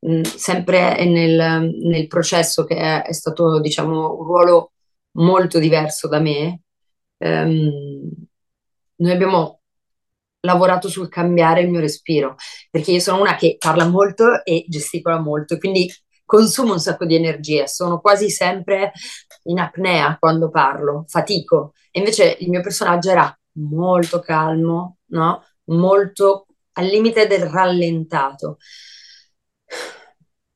Mm, 0.08 0.22
sempre 0.22 1.04
nel, 1.04 1.70
nel, 1.82 2.06
processo 2.06 2.64
che 2.64 2.76
è, 2.76 3.02
è, 3.02 3.12
stato, 3.12 3.60
diciamo, 3.60 4.16
un 4.18 4.24
ruolo 4.24 4.72
molto 5.12 5.58
diverso 5.58 6.06
da 6.08 6.20
me. 6.20 6.60
Um, 7.18 8.10
noi 8.96 9.10
abbiamo 9.10 9.55
lavorato 10.40 10.88
sul 10.88 11.08
cambiare 11.08 11.62
il 11.62 11.70
mio 11.70 11.80
respiro, 11.80 12.36
perché 12.70 12.92
io 12.92 13.00
sono 13.00 13.20
una 13.20 13.36
che 13.36 13.56
parla 13.58 13.86
molto 13.86 14.44
e 14.44 14.64
gesticola 14.68 15.18
molto, 15.18 15.58
quindi 15.58 15.90
consumo 16.24 16.72
un 16.72 16.80
sacco 16.80 17.04
di 17.04 17.14
energia, 17.14 17.66
sono 17.66 18.00
quasi 18.00 18.30
sempre 18.30 18.92
in 19.44 19.58
apnea 19.58 20.16
quando 20.18 20.50
parlo, 20.50 21.04
fatico. 21.08 21.72
E 21.90 22.00
invece 22.00 22.36
il 22.40 22.50
mio 22.50 22.60
personaggio 22.62 23.10
era 23.10 23.38
molto 23.58 24.20
calmo, 24.20 24.98
no? 25.06 25.44
Molto 25.66 26.46
al 26.72 26.86
limite 26.86 27.26
del 27.26 27.46
rallentato. 27.46 28.58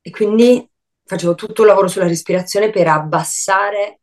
E 0.03 0.11
quindi 0.11 0.69
facevo 1.05 1.35
tutto 1.35 1.63
il 1.63 1.69
lavoro 1.69 1.89
sulla 1.89 2.07
respirazione 2.07 2.71
per 2.71 2.87
abbassare 2.89 4.01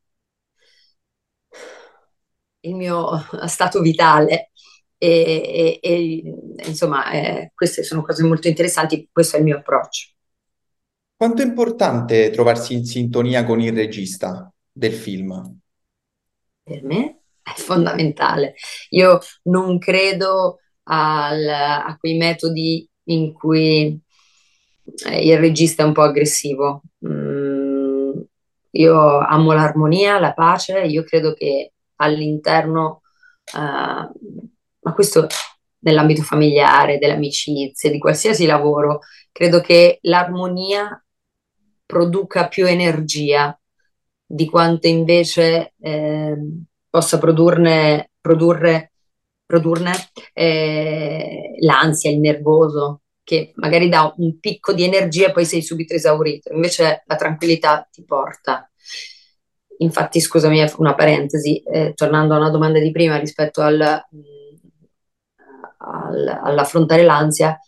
il 2.61 2.75
mio 2.75 3.25
stato 3.45 3.81
vitale 3.81 4.51
e, 4.97 5.79
e, 5.79 5.79
e 5.81 6.67
insomma, 6.67 7.11
eh, 7.11 7.51
queste 7.53 7.83
sono 7.83 8.01
cose 8.01 8.23
molto 8.23 8.47
interessanti, 8.47 9.07
questo 9.11 9.35
è 9.35 9.39
il 9.39 9.45
mio 9.45 9.57
approccio. 9.57 10.09
Quanto 11.15 11.41
è 11.41 11.45
importante 11.45 12.29
trovarsi 12.29 12.73
in 12.73 12.85
sintonia 12.85 13.43
con 13.43 13.59
il 13.59 13.73
regista 13.73 14.51
del 14.71 14.93
film? 14.93 15.59
Per 16.61 16.83
me 16.83 17.19
è 17.41 17.53
fondamentale. 17.55 18.55
Io 18.89 19.19
non 19.43 19.79
credo 19.79 20.59
al, 20.83 21.47
a 21.47 21.97
quei 21.99 22.17
metodi 22.17 22.87
in 23.05 23.33
cui 23.33 23.99
eh, 25.07 25.27
il 25.27 25.37
regista 25.39 25.83
è 25.83 25.85
un 25.85 25.93
po' 25.93 26.03
aggressivo. 26.03 26.83
Mm, 27.07 28.11
io 28.71 29.17
amo 29.19 29.53
l'armonia, 29.53 30.19
la 30.19 30.33
pace, 30.33 30.81
io 30.81 31.03
credo 31.03 31.33
che 31.33 31.73
all'interno 31.95 33.01
uh, 33.53 34.49
ma 34.87 34.93
questo 34.93 35.27
nell'ambito 35.79 36.21
familiare, 36.21 36.97
delle 36.97 37.13
amicizie, 37.13 37.91
di 37.91 37.99
qualsiasi 37.99 38.45
lavoro, 38.45 39.01
credo 39.31 39.59
che 39.59 39.99
l'armonia 40.03 41.03
produca 41.85 42.47
più 42.47 42.65
energia 42.65 43.57
di 44.25 44.49
quanto 44.49 44.87
invece 44.87 45.73
eh, 45.79 46.35
possa 46.89 47.17
produrne, 47.17 48.11
produrre, 48.19 48.93
produrne 49.45 49.91
eh, 50.33 51.55
l'ansia, 51.59 52.09
il 52.09 52.19
nervoso, 52.19 53.01
che 53.23 53.51
magari 53.55 53.89
dà 53.89 54.13
un 54.17 54.39
picco 54.39 54.71
di 54.71 54.83
energia 54.83 55.27
e 55.27 55.31
poi 55.33 55.45
sei 55.45 55.61
subito 55.61 55.93
esaurito. 55.93 56.53
Invece 56.53 57.03
la 57.05 57.15
tranquillità 57.15 57.87
ti 57.91 58.05
porta. 58.05 58.69
Infatti, 59.79 60.21
scusami, 60.21 60.65
una 60.77 60.95
parentesi, 60.95 61.61
eh, 61.61 61.93
tornando 61.93 62.33
a 62.33 62.37
una 62.37 62.49
domanda 62.49 62.79
di 62.79 62.91
prima 62.91 63.17
rispetto 63.17 63.61
al 63.61 64.01
al, 65.77 66.39
all'affrontare 66.43 67.03
l'ansia, 67.03 67.59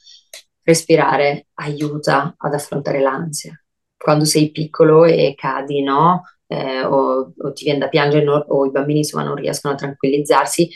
respirare 0.64 1.48
aiuta 1.56 2.36
ad 2.38 2.54
affrontare 2.54 3.00
l'ansia. 3.00 3.54
Quando 3.98 4.26
sei 4.26 4.52
piccolo 4.52 5.06
e 5.06 5.34
cadi, 5.36 5.82
no? 5.82 6.24
Eh, 6.48 6.84
o, 6.84 7.34
o, 7.38 7.54
ti 7.54 7.64
viene 7.66 7.80
da 7.80 7.90
piangere 7.90 8.24
no? 8.24 8.34
o 8.48 8.66
i 8.66 8.72
bambini 8.72 9.00
insomma 9.00 9.24
non 9.24 9.36
riescono 9.36 9.74
a 9.76 9.78
tranquillizzarsi, 9.78 10.70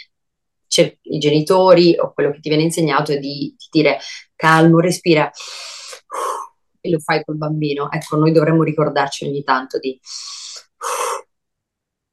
c'è, 0.67 0.97
i 1.01 1.17
genitori 1.19 1.95
o 1.97 2.13
quello 2.13 2.31
che 2.31 2.39
ti 2.39 2.49
viene 2.49 2.63
insegnato 2.63 3.11
è 3.11 3.19
di, 3.19 3.55
di 3.57 3.67
dire 3.71 3.99
calmo, 4.35 4.79
respira 4.79 5.31
e 6.81 6.89
lo 6.89 6.99
fai 6.99 7.23
col 7.23 7.37
bambino. 7.37 7.91
Ecco, 7.91 8.17
noi 8.17 8.31
dovremmo 8.31 8.63
ricordarci 8.63 9.25
ogni 9.25 9.43
tanto 9.43 9.79
di, 9.79 9.99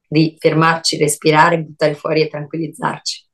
di 0.07 0.35
fermarci, 0.39 0.97
respirare, 0.97 1.61
buttare 1.61 1.95
fuori 1.95 2.21
e 2.21 2.27
tranquillizzarci. 2.29 3.29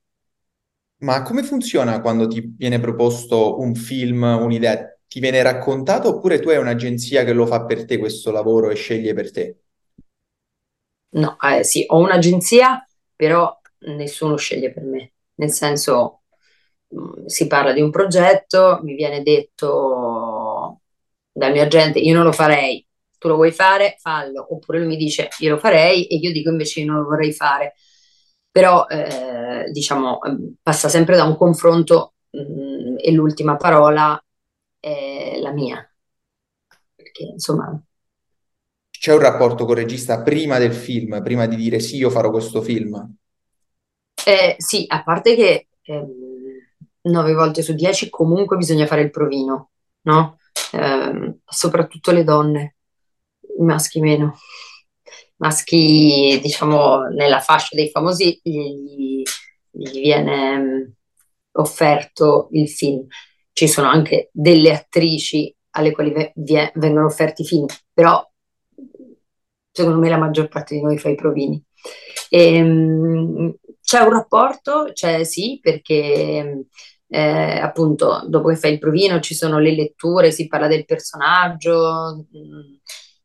Ma 1.00 1.22
come 1.22 1.44
funziona 1.44 2.01
quando 2.01 2.27
ti 2.27 2.42
viene 2.58 2.80
proposto 2.80 3.60
un 3.60 3.75
film, 3.75 4.24
un'idea? 4.24 4.98
Ti 5.08 5.20
viene 5.20 5.42
raccontato 5.44 6.10
oppure 6.10 6.39
tu 6.39 6.50
hai 6.50 6.58
un'agenzia 6.58 7.24
che 7.24 7.34
lo 7.34 7.46
fa 7.46 7.66
per 7.66 7.86
te 7.86 7.98
questo 7.98 8.32
lavoro 8.32 8.70
e 8.72 8.75
sceglie 8.75 9.13
per 9.13 9.32
te? 9.32 9.58
No, 11.10 11.38
eh, 11.39 11.63
sì, 11.63 11.84
ho 11.88 11.98
un'agenzia, 12.00 12.86
però 13.16 13.56
nessuno 13.96 14.36
sceglie 14.38 14.72
per 14.74 14.84
me. 14.84 15.13
Nel 15.36 15.51
senso, 15.51 16.24
mh, 16.89 17.00
mm, 17.22 17.25
si 17.25 17.48
parla 17.48 17.74
di 17.74 17.82
un 17.82 17.92
progetto, 17.92 18.80
mi 18.84 18.96
viene 18.96 19.22
detto 19.22 20.82
dal 21.32 21.51
mio 21.51 21.62
agente, 21.63 22.00
io 22.00 22.16
non 22.16 22.24
lo 22.24 22.32
farei, 22.32 22.86
tu 23.20 23.27
lo 23.27 23.36
vuoi 23.36 23.51
fare, 23.51 23.96
fallo. 24.00 24.48
Oppure 24.50 24.80
lui 24.80 24.88
mi 24.88 24.98
dice, 24.98 25.30
io 25.39 25.51
lo 25.51 25.58
farei 25.60 26.08
e 26.08 26.16
io 26.18 26.32
dico 26.32 26.50
invece 26.50 26.82
io 26.82 26.88
non 26.92 27.01
lo 27.01 27.08
vorrei 27.08 27.32
fare 27.34 27.75
però 28.58 28.88
eh, 28.88 29.70
diciamo 29.72 30.18
passa 30.64 30.90
sempre 30.90 31.16
da 31.16 31.26
un 31.26 31.38
confronto 31.38 32.14
mh, 32.32 32.40
mm, 32.40 32.96
e 32.98 33.12
l'ultima 33.12 33.56
parola 33.56 34.20
è 34.80 35.38
la 35.40 35.52
mia. 35.52 35.88
Perché 36.96 37.24
insomma... 37.34 37.80
C'è 38.90 39.14
un 39.14 39.20
rapporto 39.20 39.66
con 39.66 39.78
il 39.78 39.84
regista 39.84 40.24
prima 40.24 40.58
del 40.58 40.74
film, 40.74 41.22
prima 41.22 41.46
di 41.46 41.56
dire 41.56 41.80
sì, 41.80 41.98
io 41.98 42.10
farò 42.10 42.32
questo 42.32 42.64
film? 42.64 43.16
Eh, 44.26 44.56
sì, 44.58 44.86
a 44.88 45.04
parte 45.04 45.36
che 45.36 45.68
eh, 45.84 46.06
nove 47.02 47.34
volte 47.36 47.62
su 47.62 47.76
dieci 47.76 48.10
comunque 48.10 48.58
bisogna 48.58 48.88
fare 48.88 49.02
il 49.02 49.12
provino, 49.12 49.70
no? 50.02 50.40
Eh, 50.74 51.36
soprattutto 51.46 52.12
le 52.12 52.24
donne, 52.24 52.78
i 53.60 53.62
maschi 53.62 54.00
meno 54.00 54.36
maschi, 55.38 56.39
diciamo, 56.41 57.03
nella 57.08 57.39
fascia 57.39 57.75
dei 57.75 57.89
famosi, 57.89 58.39
gli, 58.44 59.22
gli 59.72 60.01
viene 60.01 60.94
offerto 61.53 62.50
il 62.51 62.70
film. 62.70 63.06
Ci 63.51 63.67
sono 63.67 63.88
anche 63.88 64.29
delle 64.32 64.72
attrici 64.72 65.53
alle 65.72 65.91
quali 65.91 66.12
v- 66.12 66.72
vengono 66.75 67.06
offerti 67.06 67.44
film, 67.46 67.65
però 67.94 68.24
secondo 69.72 70.00
me 70.00 70.10
la 70.10 70.17
maggior 70.17 70.48
parte 70.48 70.75
di 70.75 70.82
noi 70.82 70.98
fa 70.98 71.10
i 71.10 71.15
provini. 71.15 71.63
E, 72.29 72.56
ehm, 72.56 73.56
c'è 73.82 74.00
un 74.00 74.10
rapporto, 74.12 74.89
c'è 74.94 75.24
sì, 75.24 75.60
perché 75.62 76.65
eh, 77.08 77.60
appunto 77.60 78.24
dopo 78.27 78.50
che 78.50 78.56
fai 78.58 78.74
il 78.74 78.79
provino 78.79 79.20
ci 79.20 79.34
sono 79.34 79.60
le 79.60 79.74
letture, 79.74 80.32
si 80.32 80.48
parla 80.48 80.67
del 80.67 80.86
personaggio, 80.86 82.25
mh, 82.29 82.79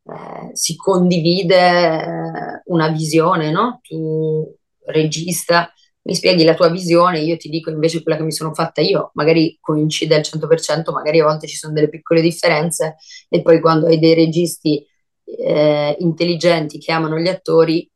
eh, 0.05 0.51
si 0.55 0.77
condivide 0.77 1.57
eh, 1.57 2.63
una 2.67 2.89
visione, 2.89 3.51
no? 3.51 3.81
Tu, 3.83 4.57
regista, 4.87 5.73
mi 6.03 6.15
spieghi 6.15 6.45
la 6.45 6.55
tua 6.55 6.69
visione, 6.69 7.21
io 7.21 7.37
ti 7.37 7.49
dico 7.49 7.71
invece 7.71 8.03
quella 8.03 8.19
che 8.19 8.25
mi 8.25 8.33
sono 8.33 8.53
fatta 8.55 8.81
io, 8.81 9.11
magari 9.15 9.59
coincide 9.61 10.17
al 10.17 10.23
100%, 10.23 10.93
magari 10.93 11.21
a 11.21 11.25
volte 11.25 11.47
ci 11.47 11.57
sono 11.57 11.73
delle 11.73 11.89
piccole 11.89 12.21
differenze 12.21 12.97
e 13.29 13.43
poi 13.43 13.61
quando 13.61 13.87
hai 13.87 13.99
dei 13.99 14.15
registi 14.15 14.85
eh, 15.25 15.97
intelligenti 16.01 16.79
che 16.79 16.93
amano 16.93 17.19
gli 17.19 17.29
attori, 17.29 17.89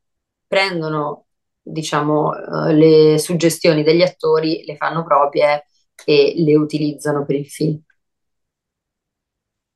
prendono 0.46 1.26
diciamo 1.60 2.32
eh, 2.68 2.72
le 2.74 3.18
suggestioni 3.18 3.82
degli 3.82 4.02
attori, 4.02 4.62
le 4.64 4.76
fanno 4.76 5.02
proprie 5.04 5.66
e 6.04 6.34
le 6.36 6.56
utilizzano 6.56 7.24
per 7.24 7.36
il 7.36 7.46
film. 7.46 7.80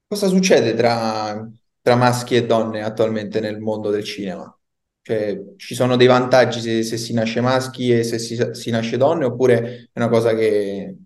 Cosa 0.07 0.29
succede 0.29 0.75
tra, 0.75 1.49
tra 1.90 1.97
maschi 1.97 2.37
e 2.37 2.47
donne 2.47 2.85
attualmente 2.85 3.40
nel 3.40 3.59
mondo 3.59 3.90
del 3.90 4.04
cinema? 4.04 4.56
Cioè, 5.02 5.54
ci 5.56 5.75
sono 5.75 5.97
dei 5.97 6.06
vantaggi 6.06 6.61
se, 6.61 6.85
se 6.85 6.97
si 6.97 7.12
nasce 7.12 7.40
maschi 7.40 7.90
e 7.90 8.04
se 8.04 8.20
si, 8.20 8.38
si, 8.52 8.70
nasce 8.70 8.97
donne, 8.97 9.25
oppure 9.25 9.90
è 9.92 9.99
una 9.99 10.09
cosa 10.09 10.32
che, 10.35 10.97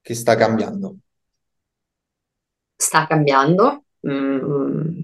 che 0.00 0.14
sta 0.14 0.36
cambiando? 0.36 0.98
Sta 2.76 3.06
cambiando, 3.08 3.84
mm, 4.06 5.00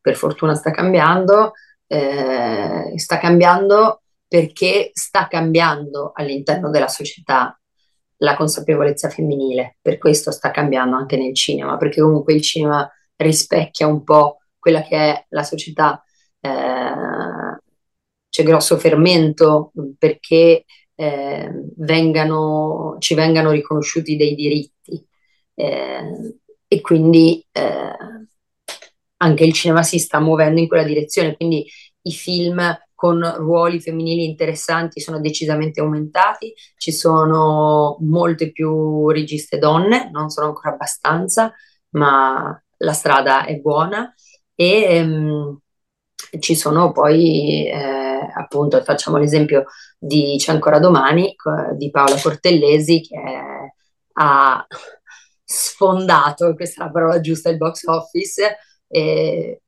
per 0.00 0.16
fortuna 0.16 0.54
sta 0.54 0.70
cambiando, 0.70 1.52
eh, 1.86 2.92
sta 2.96 3.18
cambiando 3.18 4.02
perché 4.26 4.92
sta 4.94 5.28
cambiando 5.28 6.12
all'interno 6.14 6.70
della 6.70 6.88
società 6.88 7.54
la 8.18 8.34
consapevolezza 8.34 9.10
femminile, 9.10 9.76
per 9.82 9.98
questo 9.98 10.30
sta 10.30 10.50
cambiando 10.50 10.96
anche 10.96 11.18
nel 11.18 11.34
cinema, 11.34 11.76
perché 11.76 12.00
comunque 12.00 12.32
il 12.32 12.40
cinema 12.40 12.90
rispecchia 13.22 13.86
un 13.86 14.04
po' 14.04 14.38
quella 14.58 14.82
che 14.82 14.96
è 14.96 15.26
la 15.30 15.42
società 15.42 16.02
eh, 16.40 17.60
c'è 18.28 18.42
grosso 18.44 18.78
fermento 18.78 19.72
perché 19.98 20.64
eh, 20.94 21.50
vengano, 21.76 22.96
ci 22.98 23.14
vengano 23.14 23.50
riconosciuti 23.50 24.16
dei 24.16 24.34
diritti 24.34 25.06
eh, 25.54 26.36
e 26.66 26.80
quindi 26.80 27.46
eh, 27.52 27.92
anche 29.18 29.44
il 29.44 29.52
cinema 29.52 29.82
si 29.82 29.98
sta 29.98 30.18
muovendo 30.18 30.60
in 30.60 30.68
quella 30.68 30.82
direzione, 30.82 31.36
quindi 31.36 31.66
i 32.02 32.12
film 32.12 32.60
con 32.94 33.20
ruoli 33.36 33.80
femminili 33.80 34.24
interessanti 34.24 35.00
sono 35.00 35.20
decisamente 35.20 35.80
aumentati, 35.80 36.54
ci 36.76 36.92
sono 36.92 37.96
molte 38.00 38.50
più 38.50 39.08
registe 39.10 39.58
donne, 39.58 40.08
non 40.10 40.30
sono 40.30 40.46
ancora 40.48 40.70
abbastanza, 40.70 41.52
ma 41.90 42.60
la 42.82 42.92
strada 42.92 43.44
è 43.44 43.56
buona 43.56 44.12
e 44.54 44.82
ehm, 44.84 45.60
ci 46.38 46.54
sono 46.54 46.92
poi, 46.92 47.66
eh, 47.68 48.30
appunto, 48.34 48.82
facciamo 48.82 49.16
l'esempio 49.18 49.64
di 49.98 50.36
C'è 50.38 50.52
ancora 50.52 50.78
domani, 50.78 51.34
di 51.76 51.90
Paola 51.90 52.18
Cortellesi, 52.20 53.00
che 53.00 53.18
ha 54.14 54.66
sfondato, 55.44 56.54
questa 56.54 56.82
è 56.82 56.86
la 56.86 56.92
parola 56.92 57.20
giusta, 57.20 57.50
il 57.50 57.56
box 57.58 57.84
office, 57.86 58.56
e, 58.86 59.62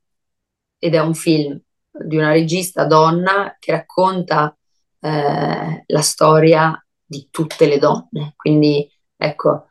ed 0.78 0.94
è 0.94 0.98
un 1.00 1.14
film 1.14 1.60
di 1.90 2.16
una 2.16 2.32
regista 2.32 2.84
donna 2.84 3.56
che 3.58 3.72
racconta 3.72 4.56
eh, 5.00 5.84
la 5.86 6.00
storia 6.00 6.84
di 7.04 7.28
tutte 7.30 7.66
le 7.66 7.78
donne. 7.78 8.32
Quindi, 8.36 8.90
ecco, 9.16 9.68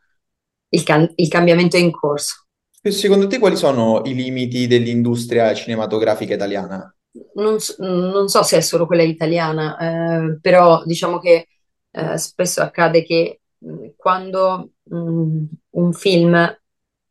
il, 0.68 0.82
can- 0.82 1.12
il 1.16 1.28
cambiamento 1.28 1.76
è 1.76 1.80
in 1.80 1.90
corso. 1.90 2.43
Secondo 2.90 3.26
te 3.26 3.38
quali 3.38 3.56
sono 3.56 4.02
i 4.04 4.14
limiti 4.14 4.66
dell'industria 4.66 5.54
cinematografica 5.54 6.34
italiana? 6.34 6.94
Non, 7.34 7.56
non 7.78 8.28
so 8.28 8.42
se 8.42 8.58
è 8.58 8.60
solo 8.60 8.86
quella 8.86 9.02
italiana, 9.02 9.78
eh, 9.78 10.38
però 10.38 10.84
diciamo 10.84 11.18
che 11.18 11.48
eh, 11.90 12.18
spesso 12.18 12.60
accade 12.60 13.02
che 13.02 13.40
mm, 13.64 13.86
quando 13.96 14.72
mh, 14.82 14.96
mm, 14.96 15.44
un 15.70 15.92
film 15.94 16.60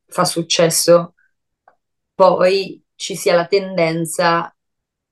fa 0.06 0.26
successo, 0.26 1.16
poi 2.14 2.84
ci 2.94 3.16
sia 3.16 3.34
la 3.34 3.48
tendenza 3.48 4.56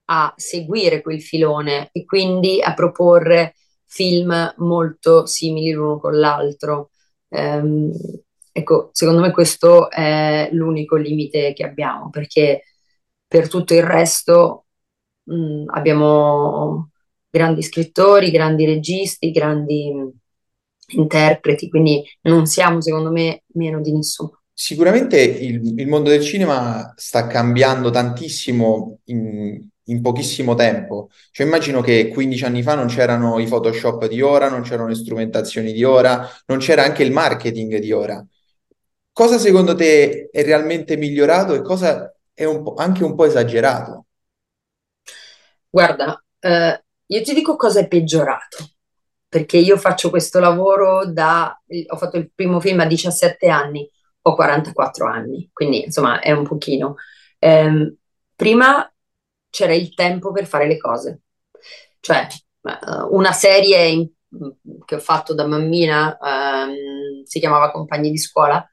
a 0.06 0.34
seguire 0.36 1.02
quel 1.02 1.24
filone 1.24 1.90
e 1.92 2.06
quindi 2.06 2.62
a 2.62 2.76
proporre 2.76 3.56
film 3.86 4.54
molto 4.58 5.26
simili 5.26 5.72
l'uno 5.72 6.00
con 6.00 6.20
l'altro. 6.20 6.92
Um, 7.30 7.92
Ecco, 8.52 8.90
secondo 8.94 9.22
me 9.22 9.32
questo 9.32 9.90
è 9.90 10.50
l'unico 10.52 10.96
limite 10.98 11.54
che 11.54 11.64
abbiamo, 11.64 12.10
perché 12.10 12.64
per 13.28 13.48
tutto 13.48 13.74
il 13.74 13.84
resto 13.84 14.66
mh, 15.24 15.66
abbiamo 15.68 16.90
grandi 17.30 17.62
scrittori, 17.64 18.30
grandi 18.32 18.66
registi, 18.66 19.32
grandi 19.32 19.92
interpreti, 20.94 21.70
quindi 21.70 22.04
non 22.24 22.46
siamo, 22.46 22.82
secondo 22.82 23.12
me, 23.12 23.44
meno 23.54 23.82
di 23.82 23.94
nessuno. 23.94 24.42
Sicuramente 24.54 25.20
il, 25.20 25.80
il 25.80 25.88
mondo 25.88 26.10
del 26.10 26.22
cinema 26.22 26.94
sta 26.96 27.26
cambiando 27.28 27.90
tantissimo 27.90 29.00
in, 29.06 29.66
in 29.86 30.02
pochissimo 30.02 30.54
tempo. 30.56 31.10
Cioè, 31.32 31.46
immagino 31.46 31.82
che 31.82 32.10
15 32.10 32.44
anni 32.46 32.62
fa 32.62 32.76
non 32.76 32.88
c'erano 32.88 33.40
i 33.40 33.48
Photoshop 33.48 34.08
di 34.08 34.22
ora, 34.22 34.50
non 34.50 34.62
c'erano 34.62 34.90
le 34.90 34.96
strumentazioni 34.96 35.72
di 35.74 35.84
ora, 35.84 36.28
non 36.48 36.60
c'era 36.60 36.84
anche 36.84 37.04
il 37.04 37.12
marketing 37.12 37.78
di 37.80 37.92
ora. 37.92 38.24
Cosa 39.22 39.38
secondo 39.38 39.76
te 39.76 40.30
è 40.32 40.44
realmente 40.44 40.98
migliorato 40.98 41.54
e 41.54 41.62
cosa 41.62 42.12
è 42.34 42.44
un 42.44 42.74
anche 42.78 43.04
un 43.04 43.14
po' 43.14 43.26
esagerato? 43.26 44.08
Guarda, 45.70 46.26
eh, 46.40 46.84
io 47.06 47.22
ti 47.22 47.36
dico 47.36 47.56
cosa 47.56 47.82
è 47.82 47.88
peggiorato, 47.88 48.72
perché 49.30 49.58
io 49.58 49.78
faccio 49.78 50.10
questo 50.10 50.40
lavoro 50.40 51.06
da... 51.06 51.56
ho 51.90 51.98
fatto 51.98 52.18
il 52.18 52.32
primo 52.34 52.60
film 52.60 52.80
a 52.80 52.88
17 52.88 53.48
anni, 53.48 53.88
ho 54.24 54.34
44 54.34 55.06
anni, 55.06 55.52
quindi 55.54 55.84
insomma 55.84 56.20
è 56.20 56.32
un 56.32 56.48
pochino. 56.48 56.96
Eh, 57.38 57.96
prima 58.36 58.92
c'era 59.52 59.76
il 59.76 59.94
tempo 59.94 60.32
per 60.32 60.48
fare 60.48 60.66
le 60.66 60.80
cose, 60.80 61.20
cioè 62.00 62.26
una 63.12 63.34
serie 63.34 63.86
in, 63.86 64.10
che 64.84 64.96
ho 64.96 65.00
fatto 65.00 65.36
da 65.36 65.48
bambina 65.48 66.18
ehm, 66.18 67.24
si 67.24 67.38
chiamava 67.38 67.70
Compagni 67.70 68.10
di 68.10 68.18
scuola 68.18 68.66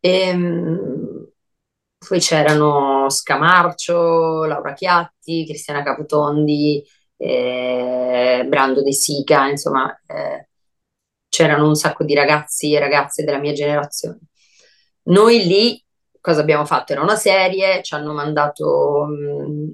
e, 0.00 0.10
ehm, 0.28 1.28
poi 2.08 2.18
c'erano 2.20 3.08
Scamarcio, 3.10 4.44
Laura 4.44 4.72
Chiatti, 4.72 5.44
Cristiana 5.46 5.82
Caputondi, 5.82 6.82
eh, 7.16 8.44
Brando 8.48 8.82
De 8.82 8.92
Sica, 8.92 9.48
insomma, 9.48 9.94
eh, 10.06 10.48
c'erano 11.28 11.68
un 11.68 11.74
sacco 11.74 12.04
di 12.04 12.14
ragazzi 12.14 12.72
e 12.74 12.80
ragazze 12.80 13.24
della 13.24 13.38
mia 13.38 13.52
generazione. 13.52 14.18
Noi 15.04 15.46
lì 15.46 15.84
cosa 16.20 16.40
abbiamo 16.40 16.64
fatto? 16.64 16.92
Era 16.92 17.02
una 17.02 17.16
serie, 17.16 17.82
ci 17.82 17.94
hanno 17.94 18.12
mandato 18.12 19.06
mh, 19.08 19.50
mm, 19.52 19.70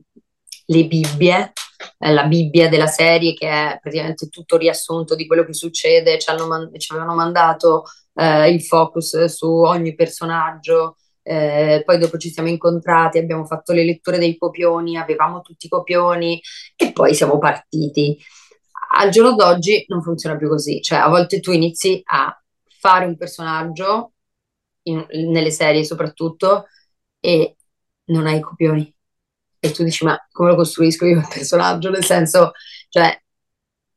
le 0.67 0.87
Bibbie, 0.87 1.53
eh, 1.99 2.13
la 2.13 2.25
Bibbia 2.25 2.69
della 2.69 2.87
serie 2.87 3.35
che 3.35 3.49
è 3.49 3.79
praticamente 3.81 4.29
tutto 4.29 4.57
riassunto 4.57 5.15
di 5.15 5.27
quello 5.27 5.45
che 5.45 5.55
succede, 5.55 6.19
ci, 6.19 6.33
man- 6.47 6.71
ci 6.79 6.93
avevano 6.93 7.15
mandato 7.15 7.85
eh, 8.17 8.51
il 8.51 8.63
focus 8.63 9.25
su 9.27 9.49
ogni 9.49 9.95
personaggio. 9.95 10.97
Eh, 11.23 11.83
poi 11.85 11.99
dopo 11.99 12.19
ci 12.19 12.31
siamo 12.31 12.49
incontrati, 12.49 13.19
abbiamo 13.19 13.45
fatto 13.47 13.73
le 13.73 13.85
letture 13.85 14.19
dei 14.19 14.39
copioni, 14.39 14.97
avevamo 14.97 15.41
tutti 15.41 15.67
i 15.67 15.69
copioni 15.69 16.41
e 16.77 16.93
poi 16.93 17.15
siamo 17.15 17.39
partiti. 17.39 18.17
Al 18.99 19.11
giorno 19.11 19.35
d'oggi 19.35 19.85
non 19.89 20.03
funziona 20.03 20.37
più 20.37 20.49
così, 20.49 20.81
cioè 20.81 20.99
a 20.99 21.09
volte 21.09 21.41
tu 21.41 21.51
inizi 21.51 22.01
a 22.05 22.33
fare 22.79 23.07
un 23.07 23.17
personaggio, 23.17 24.13
in, 24.83 25.05
nelle 25.09 25.51
serie 25.51 25.85
soprattutto, 25.85 26.67
e 27.21 27.57
non 28.07 28.27
hai 28.27 28.37
i 28.39 28.41
copioni. 28.41 28.95
E 29.59 29.71
tu 29.73 29.83
dici, 29.83 30.05
ma 30.05 30.17
come 30.31 30.51
lo 30.51 30.57
costruisco 30.57 31.07
io 31.07 31.19
il 31.19 31.29
personaggio? 31.29 31.91
Nel 31.91 32.05
senso, 32.05 32.53
cioè, 32.89 33.21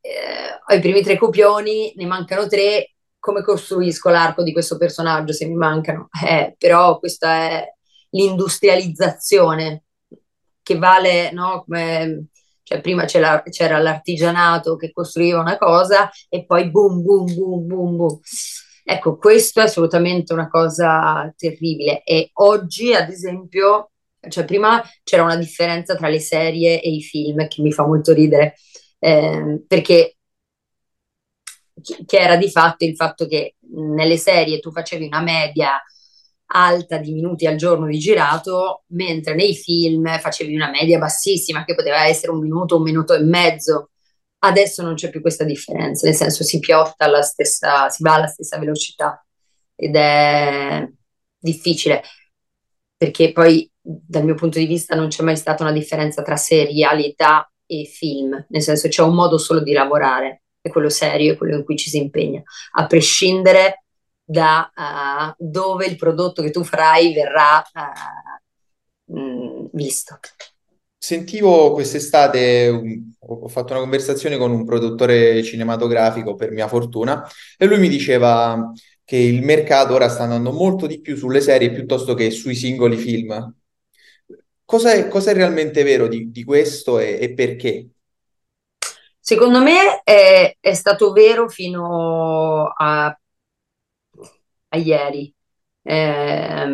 eh, 0.01 0.59
ho 0.67 0.73
i 0.73 0.79
primi 0.79 1.03
tre 1.03 1.17
copioni, 1.17 1.93
ne 1.95 2.05
mancano 2.05 2.47
tre, 2.47 2.95
come 3.29 3.43
costruisco 3.43 4.09
l'arco 4.09 4.41
di 4.41 4.51
questo 4.51 4.77
personaggio 4.77 5.33
se 5.33 5.45
mi 5.45 5.53
mancano? 5.53 6.09
Eh, 6.25 6.55
però 6.57 6.97
questa 6.97 7.31
è 7.31 7.73
l'industrializzazione 8.09 9.83
che 10.63 10.77
vale, 10.79 11.31
no? 11.31 11.63
Come, 11.63 12.29
cioè 12.63 12.81
prima 12.81 13.05
c'era, 13.05 13.43
c'era 13.43 13.77
l'artigianato 13.77 14.75
che 14.75 14.91
costruiva 14.91 15.39
una 15.39 15.59
cosa 15.59 16.09
e 16.27 16.43
poi 16.45 16.71
boom, 16.71 17.03
boom, 17.03 17.35
boom, 17.35 17.67
boom, 17.67 17.95
boom. 17.97 18.19
Ecco, 18.83 19.17
questo 19.17 19.59
è 19.59 19.63
assolutamente 19.63 20.33
una 20.33 20.49
cosa 20.49 21.31
terribile 21.37 22.01
e 22.03 22.31
oggi, 22.33 22.95
ad 22.95 23.09
esempio, 23.09 23.91
cioè 24.27 24.45
prima 24.45 24.83
c'era 25.03 25.21
una 25.21 25.37
differenza 25.37 25.95
tra 25.95 26.07
le 26.07 26.19
serie 26.19 26.81
e 26.81 26.89
i 26.89 27.01
film 27.03 27.47
che 27.47 27.61
mi 27.61 27.71
fa 27.71 27.85
molto 27.85 28.11
ridere, 28.11 28.55
eh, 28.97 29.63
perché 29.67 30.15
che 31.81 32.17
era 32.17 32.35
di 32.35 32.49
fatto 32.49 32.85
il 32.85 32.95
fatto 32.95 33.27
che 33.27 33.55
nelle 33.71 34.17
serie 34.17 34.59
tu 34.59 34.71
facevi 34.71 35.05
una 35.05 35.21
media 35.21 35.81
alta 36.51 36.97
di 36.97 37.11
minuti 37.13 37.45
al 37.45 37.55
giorno 37.55 37.85
di 37.87 37.99
girato, 37.99 38.83
mentre 38.87 39.35
nei 39.35 39.55
film 39.55 40.17
facevi 40.19 40.55
una 40.55 40.69
media 40.69 40.97
bassissima 40.97 41.63
che 41.63 41.75
poteva 41.75 42.05
essere 42.05 42.31
un 42.31 42.39
minuto, 42.39 42.77
un 42.77 42.83
minuto 42.83 43.13
e 43.13 43.19
mezzo. 43.19 43.91
Adesso 44.39 44.81
non 44.81 44.95
c'è 44.95 45.09
più 45.09 45.21
questa 45.21 45.43
differenza, 45.43 46.07
nel 46.07 46.15
senso 46.15 46.43
si 46.43 46.59
piotta 46.59 47.05
alla 47.05 47.21
stessa, 47.21 47.89
si 47.89 48.03
va 48.03 48.15
alla 48.15 48.27
stessa 48.27 48.57
velocità 48.57 49.23
ed 49.75 49.95
è 49.95 50.89
difficile 51.37 52.03
perché 52.99 53.31
poi 53.31 53.69
dal 53.81 54.25
mio 54.25 54.35
punto 54.35 54.59
di 54.59 54.65
vista 54.65 54.93
non 54.93 55.07
c'è 55.07 55.23
mai 55.23 55.37
stata 55.37 55.63
una 55.63 55.71
differenza 55.71 56.21
tra 56.21 56.35
serialità 56.35 57.49
e 57.65 57.85
film, 57.85 58.45
nel 58.49 58.61
senso 58.61 58.89
c'è 58.89 59.01
un 59.01 59.15
modo 59.15 59.37
solo 59.37 59.61
di 59.61 59.71
lavorare, 59.71 60.43
è 60.61 60.69
quello 60.69 60.89
serio, 60.89 61.33
è 61.33 61.37
quello 61.37 61.55
in 61.55 61.63
cui 61.63 61.77
ci 61.77 61.89
si 61.89 61.97
impegna, 61.97 62.41
a 62.73 62.85
prescindere 62.85 63.83
da 64.23 64.71
uh, 64.75 65.33
dove 65.37 65.85
il 65.85 65.95
prodotto 65.95 66.41
che 66.41 66.51
tu 66.51 66.63
farai 66.63 67.13
verrà 67.13 67.63
uh, 69.05 69.17
mh, 69.17 69.69
visto. 69.73 70.19
Sentivo 71.01 71.71
quest'estate, 71.71 73.07
ho 73.19 73.47
fatto 73.47 73.71
una 73.71 73.81
conversazione 73.81 74.37
con 74.37 74.51
un 74.51 74.65
produttore 74.65 75.41
cinematografico 75.43 76.35
per 76.35 76.51
mia 76.51 76.67
fortuna 76.67 77.25
e 77.57 77.65
lui 77.65 77.79
mi 77.79 77.87
diceva 77.87 78.71
che 79.05 79.15
il 79.15 79.41
mercato 79.41 79.95
ora 79.95 80.09
sta 80.09 80.23
andando 80.23 80.51
molto 80.51 80.85
di 80.85 80.99
più 81.01 81.15
sulle 81.15 81.41
serie 81.41 81.71
piuttosto 81.71 82.13
che 82.13 82.29
sui 82.29 82.53
singoli 82.53 82.97
film. 82.97 83.55
Cosa 84.63 84.91
è 84.91 85.33
realmente 85.33 85.81
vero 85.81 86.07
di, 86.07 86.29
di 86.29 86.43
questo 86.43 86.99
e, 86.99 87.17
e, 87.19 87.33
perché? 87.33 87.87
Secondo 89.19 89.61
me 89.61 90.01
è, 90.03 90.57
è 90.59 90.73
stato 90.73 91.11
vero 91.11 91.49
fino 91.49 92.71
a, 92.75 93.05
a 94.69 94.77
ieri. 94.77 95.33
Eh, 95.81 96.65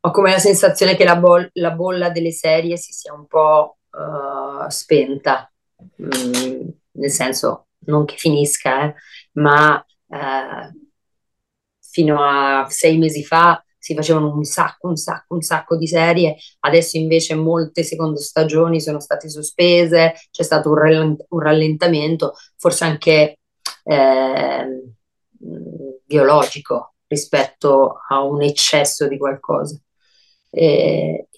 ho 0.00 0.10
come 0.10 0.30
la 0.30 0.38
sensazione 0.38 0.94
che 0.96 1.04
la, 1.04 1.16
bol- 1.16 1.50
la, 1.54 1.72
bolla 1.72 2.10
delle 2.10 2.30
serie 2.30 2.76
si 2.76 2.92
sia 2.92 3.12
un 3.12 3.26
po' 3.26 3.78
uh, 3.90 4.68
spenta, 4.68 5.50
mm, 6.02 6.68
nel 6.92 7.10
senso 7.10 7.68
non 7.86 8.04
che 8.04 8.16
finisca, 8.16 8.84
eh, 8.84 8.94
ma 9.32 9.84
eh, 10.08 10.72
fino 11.80 12.22
a 12.22 12.66
sei 12.68 12.98
mesi 12.98 13.24
fa 13.24 13.62
si 13.86 13.94
facevano 13.94 14.34
un 14.34 14.42
sacco, 14.42 14.88
un 14.88 14.96
sacco, 14.96 15.34
un 15.34 15.42
sacco 15.42 15.76
di 15.76 15.86
serie, 15.86 16.34
adesso 16.60 16.96
invece 16.96 17.36
molte 17.36 17.84
seconde 17.84 18.18
stagioni 18.18 18.80
sono 18.80 18.98
state 18.98 19.28
sospese, 19.28 20.14
c'è 20.32 20.42
stato 20.42 20.70
un, 20.70 20.74
rallent- 20.76 21.24
un 21.28 21.38
rallentamento, 21.38 22.34
forse 22.56 22.82
anche 22.82 23.38
eh, 23.84 24.82
biologico 26.04 26.94
rispetto 27.06 28.00
a 28.08 28.24
un 28.24 28.42
eccesso 28.42 29.06
di 29.06 29.18
qualcosa. 29.18 29.80
Eh, 30.50 31.28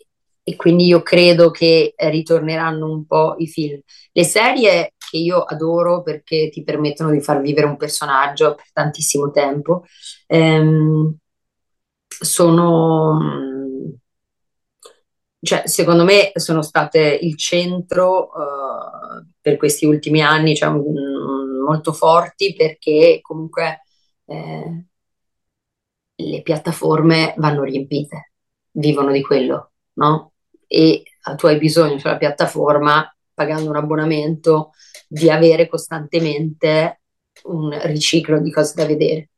e 0.42 0.56
quindi 0.56 0.86
io 0.86 1.02
credo 1.02 1.50
che 1.50 1.92
ritorneranno 1.98 2.90
un 2.90 3.04
po' 3.04 3.34
i 3.36 3.46
film. 3.46 3.78
Le 4.10 4.24
serie 4.24 4.94
che 4.96 5.18
io 5.18 5.42
adoro 5.42 6.02
perché 6.02 6.48
ti 6.48 6.64
permettono 6.64 7.10
di 7.10 7.20
far 7.20 7.42
vivere 7.42 7.66
un 7.66 7.76
personaggio 7.76 8.54
per 8.54 8.72
tantissimo 8.72 9.30
tempo. 9.30 9.84
Ehm, 10.26 11.14
sono, 12.08 13.18
cioè, 15.40 15.66
secondo 15.66 16.04
me, 16.04 16.32
sono 16.34 16.62
state 16.62 17.18
il 17.22 17.36
centro 17.36 18.24
uh, 18.26 19.26
per 19.40 19.56
questi 19.56 19.86
ultimi 19.86 20.20
anni, 20.22 20.56
cioè, 20.56 20.70
m- 20.70 21.62
molto 21.64 21.92
forti 21.92 22.54
perché 22.54 23.20
comunque 23.22 23.82
eh, 24.26 24.84
le 26.16 26.42
piattaforme 26.42 27.34
vanno 27.36 27.62
riempite, 27.62 28.32
vivono 28.72 29.12
di 29.12 29.22
quello, 29.22 29.72
no? 29.94 30.32
E 30.66 31.02
tu 31.36 31.46
hai 31.46 31.58
bisogno 31.58 31.98
sulla 31.98 32.16
piattaforma 32.16 33.10
pagando 33.32 33.70
un 33.70 33.76
abbonamento, 33.76 34.72
di 35.06 35.30
avere 35.30 35.68
costantemente 35.68 37.02
un 37.44 37.78
riciclo 37.84 38.40
di 38.40 38.50
cose 38.50 38.74
da 38.74 38.84
vedere. 38.84 39.30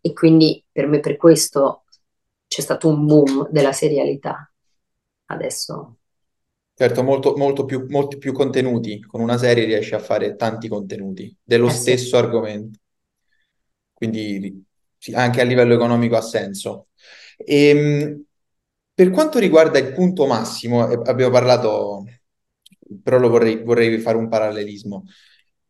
E 0.00 0.12
quindi 0.12 0.64
per 0.70 0.86
me 0.86 1.00
per 1.00 1.16
questo 1.16 1.82
c'è 2.48 2.60
stato 2.62 2.88
un 2.88 3.06
boom 3.06 3.48
della 3.50 3.72
serialità. 3.72 4.50
Adesso 5.26 5.96
Certo, 6.74 7.02
molto, 7.02 7.36
molto 7.36 7.64
più, 7.64 7.86
molti 7.88 8.18
più 8.18 8.32
contenuti. 8.32 9.00
Con 9.00 9.20
una 9.20 9.36
serie 9.36 9.64
riesci 9.64 9.94
a 9.94 9.98
fare 9.98 10.36
tanti 10.36 10.68
contenuti 10.68 11.36
dello 11.42 11.66
eh 11.66 11.70
stesso 11.70 12.10
sì. 12.10 12.14
argomento. 12.16 12.78
Quindi 13.92 14.64
sì, 14.96 15.12
anche 15.12 15.40
a 15.40 15.44
livello 15.44 15.74
economico 15.74 16.16
ha 16.16 16.20
senso. 16.20 16.88
E, 17.36 18.22
per 18.94 19.10
quanto 19.10 19.38
riguarda 19.40 19.78
il 19.78 19.92
punto 19.92 20.26
massimo, 20.26 20.82
abbiamo 20.82 21.32
parlato 21.32 22.04
però 23.02 23.18
lo 23.18 23.28
vorrei, 23.28 23.62
vorrei 23.62 23.98
fare 23.98 24.16
un 24.16 24.28
parallelismo, 24.28 25.04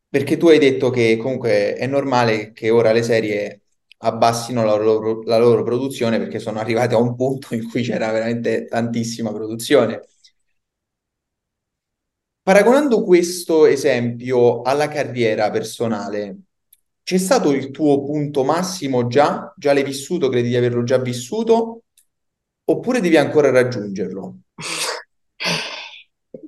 perché 0.08 0.36
tu 0.36 0.48
hai 0.48 0.58
detto 0.58 0.90
che 0.90 1.16
comunque 1.16 1.74
è 1.74 1.86
normale 1.86 2.52
che 2.52 2.70
ora 2.70 2.92
le 2.92 3.02
serie 3.02 3.62
abbassino 3.98 4.64
la 4.64 4.76
loro, 4.76 5.22
la 5.22 5.38
loro 5.38 5.62
produzione 5.62 6.18
perché 6.18 6.38
sono 6.38 6.58
arrivate 6.58 6.94
a 6.94 6.98
un 6.98 7.14
punto 7.14 7.54
in 7.54 7.68
cui 7.68 7.82
c'era 7.82 8.10
veramente 8.10 8.66
tantissima 8.66 9.32
produzione. 9.32 10.02
Paragonando 12.42 13.02
questo 13.02 13.66
esempio 13.66 14.62
alla 14.62 14.88
carriera 14.88 15.50
personale, 15.50 16.38
c'è 17.02 17.18
stato 17.18 17.52
il 17.52 17.70
tuo 17.70 18.02
punto 18.04 18.44
massimo 18.44 19.06
già? 19.06 19.52
Già 19.56 19.72
l'hai 19.72 19.84
vissuto? 19.84 20.28
Credi 20.28 20.48
di 20.48 20.56
averlo 20.56 20.82
già 20.82 20.98
vissuto? 20.98 21.82
Oppure 22.64 23.00
devi 23.00 23.16
ancora 23.16 23.50
raggiungerlo? 23.50 24.38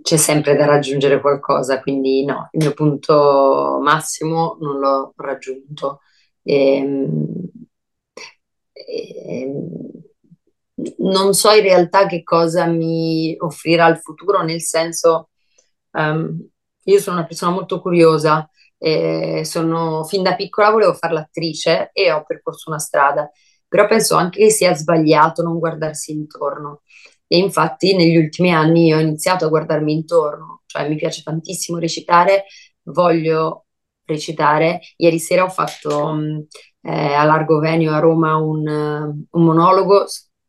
c'è 0.03 0.17
sempre 0.17 0.57
da 0.57 0.67
raggiungere 0.67 1.21
qualcosa, 1.21 1.81
quindi 1.81 2.25
no, 2.25 2.49
il 2.53 2.61
mio 2.61 2.75
punto 2.75 3.79
massimo 3.81 4.57
non 4.61 4.79
l'ho 4.79 5.13
raggiunto. 5.17 6.01
Ehm, 6.51 7.49
ehm, 8.73 9.69
non 10.99 11.35
so 11.35 11.51
in 11.53 11.63
realtà 11.63 12.07
che 12.07 12.23
cosa 12.23 12.67
mi 12.67 13.37
offrirà 13.39 13.87
il 13.89 13.99
futuro, 13.99 14.43
nel 14.43 14.61
senso, 14.61 15.31
um, 15.93 16.45
io 16.85 16.99
sono 16.99 17.19
una 17.19 17.27
persona 17.27 17.53
molto 17.53 17.81
curiosa, 17.81 18.49
eh, 18.79 19.43
sono, 19.45 20.05
fin 20.05 20.23
da 20.23 20.35
piccola 20.35 20.71
volevo 20.71 20.95
fare 20.95 21.13
l'attrice 21.15 21.91
e 21.93 22.11
ho 22.11 22.25
percorso 22.27 22.71
una 22.71 22.79
strada, 22.79 23.31
però 23.69 23.87
penso 23.87 24.17
anche 24.17 24.41
che 24.41 24.51
sia 24.51 24.75
sbagliato 24.75 25.43
non 25.43 25.59
guardarsi 25.59 26.13
intorno. 26.13 26.83
E 27.29 27.39
infatti 27.39 27.95
negli 27.95 28.17
ultimi 28.17 28.53
anni 28.53 28.93
ho 28.93 28.99
iniziato 28.99 29.45
a 29.45 29.49
guardarmi 29.49 29.93
intorno, 29.93 30.63
cioè 30.67 30.89
mi 30.89 30.97
piace 30.97 31.23
tantissimo 31.23 31.79
recitare, 31.79 32.47
voglio 32.85 33.67
recitare. 34.11 34.81
Ieri 34.97 35.19
sera 35.19 35.45
ho 35.45 35.49
fatto 35.49 36.13
mm, 36.13 36.39
eh, 36.83 37.13
a 37.15 37.25
Largo 37.25 37.59
Venio 37.59 37.93
a 37.93 37.99
Roma 37.99 38.37
un, 38.37 38.67
uh, 38.67 39.39
un, 39.39 39.45
monologo 39.45 40.07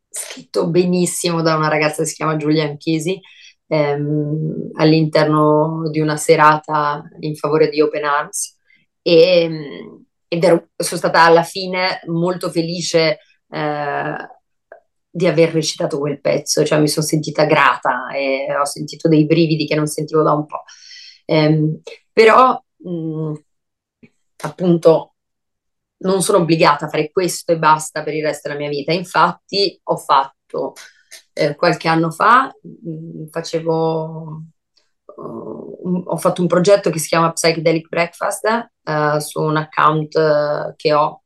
scritto 0.08 0.68
benissimo 0.68 1.42
da 1.42 1.56
una 1.56 1.68
ragazza 1.68 2.02
che 2.02 2.08
si 2.08 2.14
chiama 2.14 2.36
Giulia 2.36 2.64
Anchisi 2.64 3.18
ehm, 3.66 4.70
all'interno 4.74 5.88
di 5.90 6.00
una 6.00 6.16
serata 6.16 7.02
in 7.20 7.34
favore 7.34 7.68
di 7.70 7.80
Open 7.80 8.04
Arms 8.04 8.58
e, 9.02 9.48
mm, 9.48 9.94
ed 10.28 10.44
ero, 10.44 10.68
sono 10.76 10.98
stata 10.98 11.22
alla 11.22 11.42
fine 11.42 12.00
molto 12.06 12.50
felice 12.50 13.18
eh, 13.48 14.16
di 15.14 15.26
aver 15.26 15.50
recitato 15.52 15.98
quel 15.98 16.20
pezzo, 16.20 16.64
cioè 16.64 16.80
mi 16.80 16.88
sono 16.88 17.04
sentita 17.04 17.44
grata 17.44 18.08
e 18.14 18.46
ho 18.58 18.64
sentito 18.64 19.08
dei 19.08 19.26
brividi 19.26 19.66
che 19.66 19.74
non 19.74 19.86
sentivo 19.86 20.22
da 20.22 20.32
un 20.32 20.46
po'. 20.46 20.62
Eh, 21.26 21.80
però, 22.12 22.58
mh, 22.78 23.32
appunto, 24.42 25.14
non 25.98 26.22
sono 26.22 26.38
obbligata 26.38 26.86
a 26.86 26.88
fare 26.88 27.10
questo 27.10 27.52
e 27.52 27.58
basta 27.58 28.02
per 28.02 28.14
il 28.14 28.24
resto 28.24 28.48
della 28.48 28.60
mia 28.60 28.68
vita. 28.68 28.92
Infatti, 28.92 29.80
ho 29.84 29.96
fatto 29.96 30.74
eh, 31.32 31.54
qualche 31.54 31.88
anno 31.88 32.10
fa, 32.10 32.54
mh, 32.62 33.26
facevo. 33.30 34.42
Uh, 35.14 36.04
ho 36.06 36.16
fatto 36.16 36.40
un 36.40 36.46
progetto 36.48 36.88
che 36.90 36.98
si 36.98 37.08
chiama 37.08 37.32
Psychedelic 37.32 37.88
Breakfast 37.88 38.70
uh, 38.84 39.18
su 39.18 39.40
un 39.42 39.56
account 39.56 40.14
uh, 40.14 40.74
che 40.74 40.94
ho, 40.94 41.22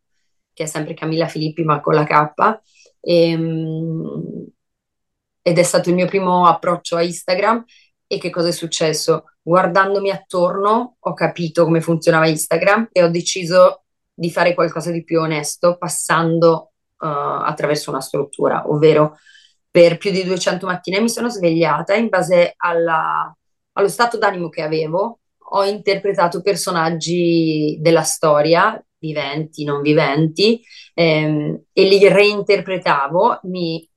che 0.53 0.65
è 0.65 0.67
sempre 0.67 0.95
Camilla 0.95 1.29
Filippi, 1.29 1.63
ma 1.63 1.81
con 1.81 1.95
la 1.95 2.05
K, 2.05 2.61
e, 3.01 3.31
ehm, 3.31 4.47
ed 5.43 5.59
è 5.59 5.63
stato 5.63 5.91
il 5.91 5.95
mio 5.95 6.07
primo 6.07 6.47
approccio 6.47 6.97
a 6.97 7.03
Instagram. 7.03 7.65
E 8.07 8.19
che 8.19 8.31
cosa 8.31 8.49
è 8.49 8.53
successo? 8.53 9.25
Guardandomi 9.42 10.11
attorno 10.11 10.97
ho 10.99 11.14
capito 11.14 11.64
come 11.64 11.81
funzionava 11.81 12.29
Instagram 12.29 12.88
e 12.92 13.03
ho 13.03 13.09
deciso 13.09 13.85
di 14.14 14.31
fare 14.31 14.55
qualcosa 14.55 14.90
di 14.90 15.05
più 15.05 15.21
onesto 15.21 15.77
passando 15.77 16.73
uh, 16.99 17.07
attraverso 17.07 17.90
una 17.90 18.01
struttura, 18.01 18.69
ovvero 18.71 19.19
per 19.71 19.99
più 19.99 20.11
di 20.11 20.25
200 20.25 20.66
mattine 20.66 21.01
mi 21.01 21.09
sono 21.11 21.29
svegliata 21.29 21.95
in 21.95 22.09
base 22.09 22.55
alla, 22.57 23.35
allo 23.73 23.88
stato 23.88 24.16
d'animo 24.16 24.49
che 24.49 24.62
avevo, 24.62 25.21
ho 25.51 25.64
interpretato 25.64 26.40
personaggi 26.40 27.77
della 27.81 28.03
storia 28.03 28.83
viventi, 28.99 29.64
non 29.64 29.83
viventi, 29.83 30.62
ehm, 30.95 31.64
e 31.73 31.83
li 31.85 32.09
reinterpretavo, 32.09 33.40
mi 33.45 33.88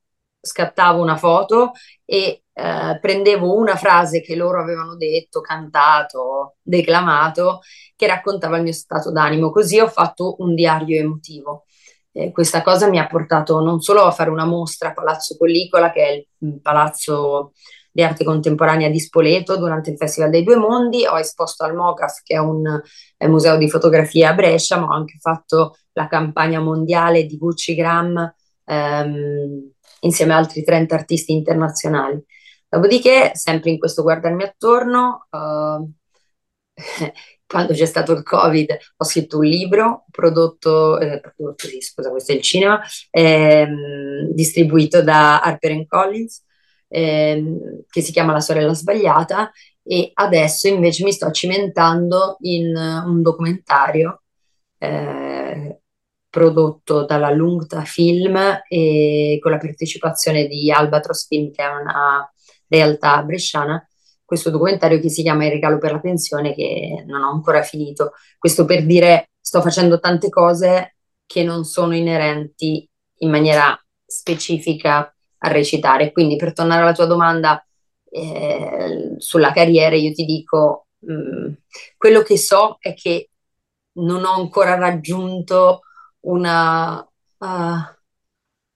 scattavo 0.41 1.01
una 1.01 1.17
foto 1.17 1.71
e 2.05 2.43
eh, 2.59 2.99
prendevo 2.99 3.55
una 3.55 3.75
frase 3.75 4.21
che 4.21 4.35
loro 4.35 4.61
avevano 4.61 4.95
detto, 4.95 5.39
cantato, 5.41 6.57
declamato, 6.61 7.61
che 7.95 8.07
raccontava 8.07 8.57
il 8.57 8.63
mio 8.63 8.73
stato 8.73 9.11
d'animo. 9.11 9.51
Così 9.51 9.79
ho 9.79 9.87
fatto 9.87 10.35
un 10.39 10.55
diario 10.55 10.99
emotivo. 10.99 11.65
Eh, 12.11 12.31
questa 12.31 12.61
cosa 12.61 12.89
mi 12.89 12.99
ha 12.99 13.07
portato 13.07 13.61
non 13.61 13.79
solo 13.81 14.03
a 14.03 14.11
fare 14.11 14.29
una 14.29 14.45
mostra 14.45 14.89
a 14.89 14.93
Palazzo 14.93 15.37
Collicola, 15.37 15.91
che 15.91 16.03
è 16.03 16.25
il 16.39 16.61
palazzo 16.61 17.53
di 17.91 18.03
arte 18.03 18.23
contemporanea 18.23 18.89
di 18.89 18.99
Spoleto 18.99 19.57
durante 19.57 19.91
il 19.91 19.97
Festival 19.97 20.29
dei 20.29 20.43
Due 20.43 20.55
Mondi, 20.55 21.05
ho 21.05 21.17
esposto 21.17 21.63
al 21.63 21.75
MOCAF, 21.75 22.21
che 22.23 22.35
è 22.35 22.39
un 22.39 22.81
è 23.17 23.27
museo 23.27 23.57
di 23.57 23.69
fotografia 23.69 24.29
a 24.29 24.33
Brescia, 24.33 24.77
ma 24.77 24.87
ho 24.87 24.93
anche 24.93 25.17
fatto 25.19 25.75
la 25.93 26.07
campagna 26.07 26.59
mondiale 26.59 27.25
di 27.25 27.37
Gucci 27.37 27.75
Gram 27.75 28.33
ehm, 28.65 29.71
insieme 30.01 30.33
a 30.33 30.37
altri 30.37 30.63
30 30.63 30.95
artisti 30.95 31.33
internazionali. 31.33 32.23
Dopodiché, 32.69 33.31
sempre 33.33 33.71
in 33.71 33.79
questo 33.79 34.03
guardarmi 34.03 34.43
attorno, 34.43 35.27
uh, 35.31 35.91
quando 37.47 37.73
c'è 37.73 37.85
stato 37.85 38.11
il 38.11 38.21
Covid, 38.21 38.77
ho 38.97 39.03
scritto 39.05 39.39
un 39.39 39.45
libro 39.45 40.05
prodotto, 40.11 40.99
eh, 40.99 41.19
prodotto 41.19 41.65
sì, 41.67 41.81
scusa, 41.81 42.11
questo 42.11 42.31
è 42.31 42.35
il 42.35 42.41
cinema, 42.43 42.79
ehm, 43.09 44.31
distribuito 44.33 45.01
da 45.01 45.41
Harper 45.41 45.83
Collins, 45.87 46.45
ehm, 46.89 47.85
che 47.89 48.01
si 48.01 48.11
chiama 48.11 48.33
La 48.33 48.39
sorella 48.39 48.75
sbagliata, 48.75 49.51
e 49.81 50.11
adesso 50.13 50.67
invece 50.67 51.03
mi 51.03 51.11
sto 51.11 51.31
cimentando 51.31 52.37
in 52.41 52.75
un 52.75 53.21
documentario 53.23 54.21
eh, 54.77 55.79
prodotto 56.29 57.05
dalla 57.05 57.31
Lungta 57.31 57.83
Film 57.83 58.37
e 58.67 59.39
con 59.41 59.51
la 59.51 59.57
partecipazione 59.57 60.45
di 60.47 60.71
Albatros 60.71 61.25
Film, 61.27 61.51
che 61.51 61.63
è 61.63 61.67
una 61.67 62.31
realtà 62.69 63.21
bresciana, 63.23 63.85
questo 64.29 64.51
documentario 64.51 64.99
che 64.99 65.09
si 65.09 65.23
chiama 65.23 65.45
Il 65.45 65.51
regalo 65.51 65.79
per 65.79 65.91
la 65.91 65.99
pensione, 65.99 66.53
che 66.53 67.03
non 67.07 67.23
ho 67.23 67.31
ancora 67.31 67.63
finito. 67.63 68.11
Questo 68.37 68.65
per 68.65 68.85
dire, 68.85 69.31
sto 69.41 69.61
facendo 69.61 69.99
tante 69.99 70.29
cose 70.29 70.97
che 71.25 71.43
non 71.43 71.63
sono 71.65 71.95
inerenti 71.95 72.87
in 73.17 73.29
maniera 73.31 73.75
specifica 74.05 75.13
a 75.39 75.47
recitare. 75.51 76.11
Quindi 76.11 76.35
per 76.35 76.53
tornare 76.53 76.83
alla 76.83 76.93
tua 76.93 77.05
domanda 77.05 77.65
eh, 78.11 79.15
sulla 79.17 79.51
carriera, 79.51 79.95
io 79.95 80.13
ti 80.13 80.25
dico, 80.25 80.87
mh, 80.99 81.13
mm, 81.13 81.53
quello 81.97 82.21
che 82.21 82.37
so 82.37 82.77
è 82.79 82.93
che 82.93 83.29
non 83.93 84.23
ho 84.23 84.33
ancora 84.33 84.75
raggiunto 84.75 85.81
una, 86.21 86.99
uh, 86.99 87.47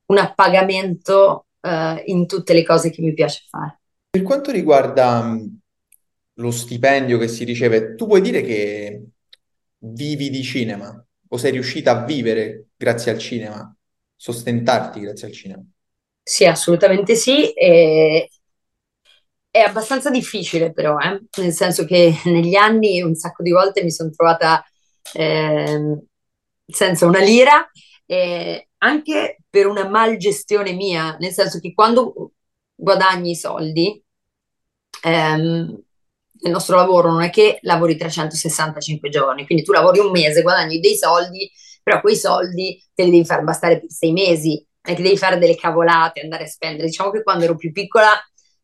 un 0.06 0.18
appagamento 0.18 1.46
uh, 1.62 2.02
in 2.06 2.26
tutte 2.28 2.54
le 2.54 2.64
cose 2.64 2.90
che 2.90 3.02
mi 3.02 3.14
piace 3.14 3.46
fare. 3.50 3.82
Per 4.14 4.22
quanto 4.22 4.52
riguarda 4.52 5.24
mm, 5.24 5.48
lo 6.34 6.52
stipendio 6.52 7.18
che 7.18 7.28
si 7.28 7.46
riceve, 7.46 7.96
tu 7.96 8.06
puoi 8.06 8.22
dire 8.22 8.44
che 8.44 9.04
vivi 9.80 10.30
di 10.30 10.44
cinema 10.44 11.04
o 11.30 11.38
sei 11.38 11.50
riuscita 11.50 11.90
a 11.94 12.06
vivere 12.06 12.68
grazie 12.78 13.12
al 13.12 13.18
cinema, 13.18 13.76
sostentarti 14.16 15.00
grazie 15.00 15.26
al 15.26 15.34
cinema? 15.34 15.64
Sì, 16.22 16.46
assolutamente 16.46 17.16
sì. 17.16 17.52
E... 17.54 18.30
È 19.50 19.60
abbastanza 19.60 20.12
difficile 20.12 20.72
però, 20.72 21.00
eh? 21.00 21.20
nel 21.42 21.52
senso 21.52 21.84
che 21.84 22.14
negli 22.26 22.54
anni 22.54 23.02
un 23.02 23.16
sacco 23.16 23.42
di 23.42 23.50
volte 23.50 23.82
mi 23.82 23.90
sono 23.90 24.12
trovata 24.12 24.64
eh, 25.14 26.06
senza 26.68 27.08
una 27.08 27.20
lira, 27.20 27.68
eh, 28.06 28.68
anche 28.78 29.40
per 29.50 29.66
una 29.66 29.90
mal 29.90 30.18
gestione 30.18 30.74
mia, 30.74 31.18
nel 31.20 31.32
senso 31.32 31.60
che 31.60 31.74
quando 31.74 32.34
guadagni 32.76 33.32
i 33.32 33.36
soldi, 33.36 34.03
ehm, 35.04 35.82
nel 36.44 36.52
nostro 36.52 36.76
lavoro 36.76 37.10
non 37.12 37.22
è 37.22 37.30
che 37.30 37.60
lavori 37.62 37.96
365 37.96 39.10
giorni, 39.10 39.46
quindi 39.46 39.64
tu 39.64 39.72
lavori 39.72 40.00
un 40.00 40.12
mese, 40.12 40.42
guadagni 40.42 40.80
dei 40.80 40.96
soldi, 40.96 41.50
però 41.82 42.02
quei 42.02 42.16
soldi 42.16 42.82
te 42.94 43.04
li 43.04 43.12
devi 43.12 43.26
far 43.26 43.44
bastare 43.44 43.80
per 43.80 43.92
sei 43.92 44.12
mesi, 44.12 44.66
non 44.82 44.94
è 44.94 44.98
che 44.98 45.04
devi 45.04 45.18
fare 45.18 45.38
delle 45.38 45.56
cavolate, 45.56 46.22
andare 46.22 46.44
a 46.44 46.48
spendere. 46.48 46.88
Diciamo 46.88 47.12
che 47.12 47.24
quando 47.24 47.46
ero 47.46 47.56
più 47.56 47.72
piccola 47.72 48.12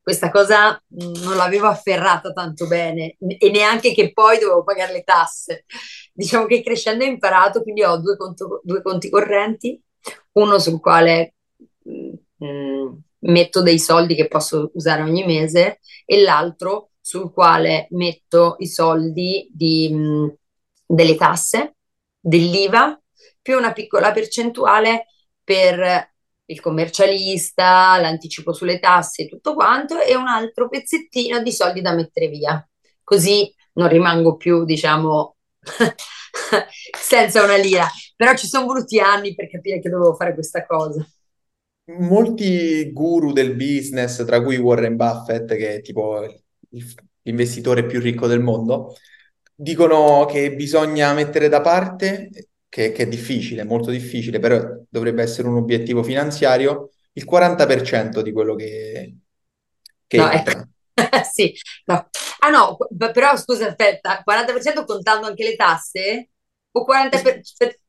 questa 0.02 0.32
cosa 0.32 0.72
mm, 0.72 1.24
non 1.24 1.36
l'avevo 1.36 1.68
afferrata 1.68 2.32
tanto 2.34 2.68
bene 2.68 3.16
e 3.20 3.50
neanche 3.52 3.94
che 3.94 4.12
poi 4.12 4.40
dovevo 4.40 4.64
pagare 4.64 4.92
le 4.94 5.04
tasse. 5.04 5.66
Diciamo 6.14 6.46
che 6.46 6.62
crescendo 6.64 7.04
ho 7.06 7.08
imparato, 7.08 7.62
quindi 7.62 7.84
ho 7.84 7.98
due, 7.98 8.18
conto, 8.18 8.62
due 8.64 8.82
conti 8.82 9.10
correnti, 9.10 9.82
uno 10.34 10.60
sul 10.60 10.80
quale 10.80 11.36
mh, 11.84 12.46
mm, 12.46 12.94
metto 13.22 13.62
dei 13.62 13.80
soldi 13.80 14.16
che 14.16 14.28
posso 14.28 14.72
usare 14.74 15.02
ogni 15.02 15.26
mese 15.26 15.80
e 16.06 16.22
l'altro 16.22 16.92
sul 17.02 17.32
quale 17.32 17.88
metto 17.92 18.56
i 18.60 18.68
soldi 18.68 19.50
di, 19.52 19.90
mh, 19.92 20.36
delle 20.86 21.16
tasse, 21.16 21.76
dell'IVA, 22.20 23.02
più 23.42 23.58
una 23.58 23.74
piccola 23.74 24.12
percentuale 24.12 25.08
per 25.44 26.12
il 26.46 26.60
commercialista, 26.62 27.98
l'anticipo 28.00 28.54
sulle 28.54 28.80
tasse 28.80 29.28
tutto 29.28 29.54
quanto, 29.54 30.00
e 30.02 30.16
un 30.16 30.28
altro 30.28 30.68
pezzettino 30.68 31.42
di 31.42 31.52
soldi 31.52 31.82
da 31.82 31.94
mettere 31.94 32.28
via. 32.28 32.68
Così 33.04 33.54
non 33.74 33.88
rimango 33.88 34.36
più, 34.36 34.66
diciamo, 34.66 35.36
senza 37.00 37.44
una 37.44 37.56
lira. 37.56 37.88
Però 38.16 38.36
ci 38.36 38.48
sono 38.48 38.66
voluti 38.66 39.00
anni 39.00 39.34
per 39.36 39.50
capire 39.50 39.80
che 39.80 39.90
dovevo 39.90 40.16
fare 40.16 40.34
questa 40.34 40.66
cosa 40.66 41.06
molti 41.98 42.92
guru 42.92 43.32
del 43.32 43.56
business, 43.56 44.24
tra 44.26 44.42
cui 44.42 44.58
Warren 44.58 44.96
Buffett, 44.96 45.56
che 45.56 45.76
è 45.76 45.82
tipo 45.82 46.42
l'investitore 47.24 47.86
più 47.86 48.00
ricco 48.00 48.28
del 48.28 48.42
mondo, 48.42 48.96
dicono 49.56 50.26
che 50.26 50.54
bisogna 50.56 51.14
mettere 51.14 51.50
da 51.50 51.62
parte, 51.62 52.30
che, 52.70 52.92
che 52.92 53.04
è 53.04 53.08
difficile, 53.08 53.64
molto 53.64 53.92
difficile, 53.92 54.40
però 54.40 54.60
dovrebbe 54.88 55.24
essere 55.24 55.48
un 55.48 55.58
obiettivo 55.58 56.04
finanziario, 56.04 56.92
il 57.14 57.26
40% 57.26 58.22
di 58.22 58.32
quello 58.32 58.56
che, 58.56 59.18
che 60.08 60.18
no, 60.18 60.30
ecco. 60.30 60.68
sì, 61.32 61.54
no. 61.86 62.08
Ah 62.42 62.50
no, 62.50 62.78
però 63.12 63.36
scusa, 63.36 63.68
aspetta, 63.68 64.24
40% 64.24 64.86
contando 64.86 65.28
anche 65.28 65.44
le 65.44 65.56
tasse? 65.56 66.30
O 66.72 66.86
40%? 66.86 67.42
Per... 67.58 67.80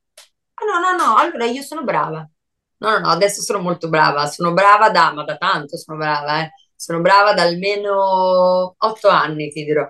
Ah 0.55 0.65
no, 0.65 0.81
no, 0.81 1.05
no, 1.05 1.17
allora 1.17 1.45
io 1.45 1.63
sono 1.63 1.85
brava. 1.85 2.29
No, 2.81 2.91
no, 2.91 2.99
no, 2.99 3.09
adesso 3.09 3.43
sono 3.43 3.61
molto 3.61 3.89
brava, 3.89 4.27
sono 4.27 4.53
brava 4.53 4.91
da, 4.91 5.13
ma 5.13 5.25
da 5.25 5.37
tanto 5.37 5.77
sono 5.77 5.99
brava, 5.99 6.43
eh. 6.43 6.53
Sono 6.75 7.03
brava 7.03 7.35
da 7.35 7.43
almeno 7.43 8.75
otto 8.77 9.09
anni, 9.09 9.51
ti 9.51 9.65
dirò. 9.65 9.87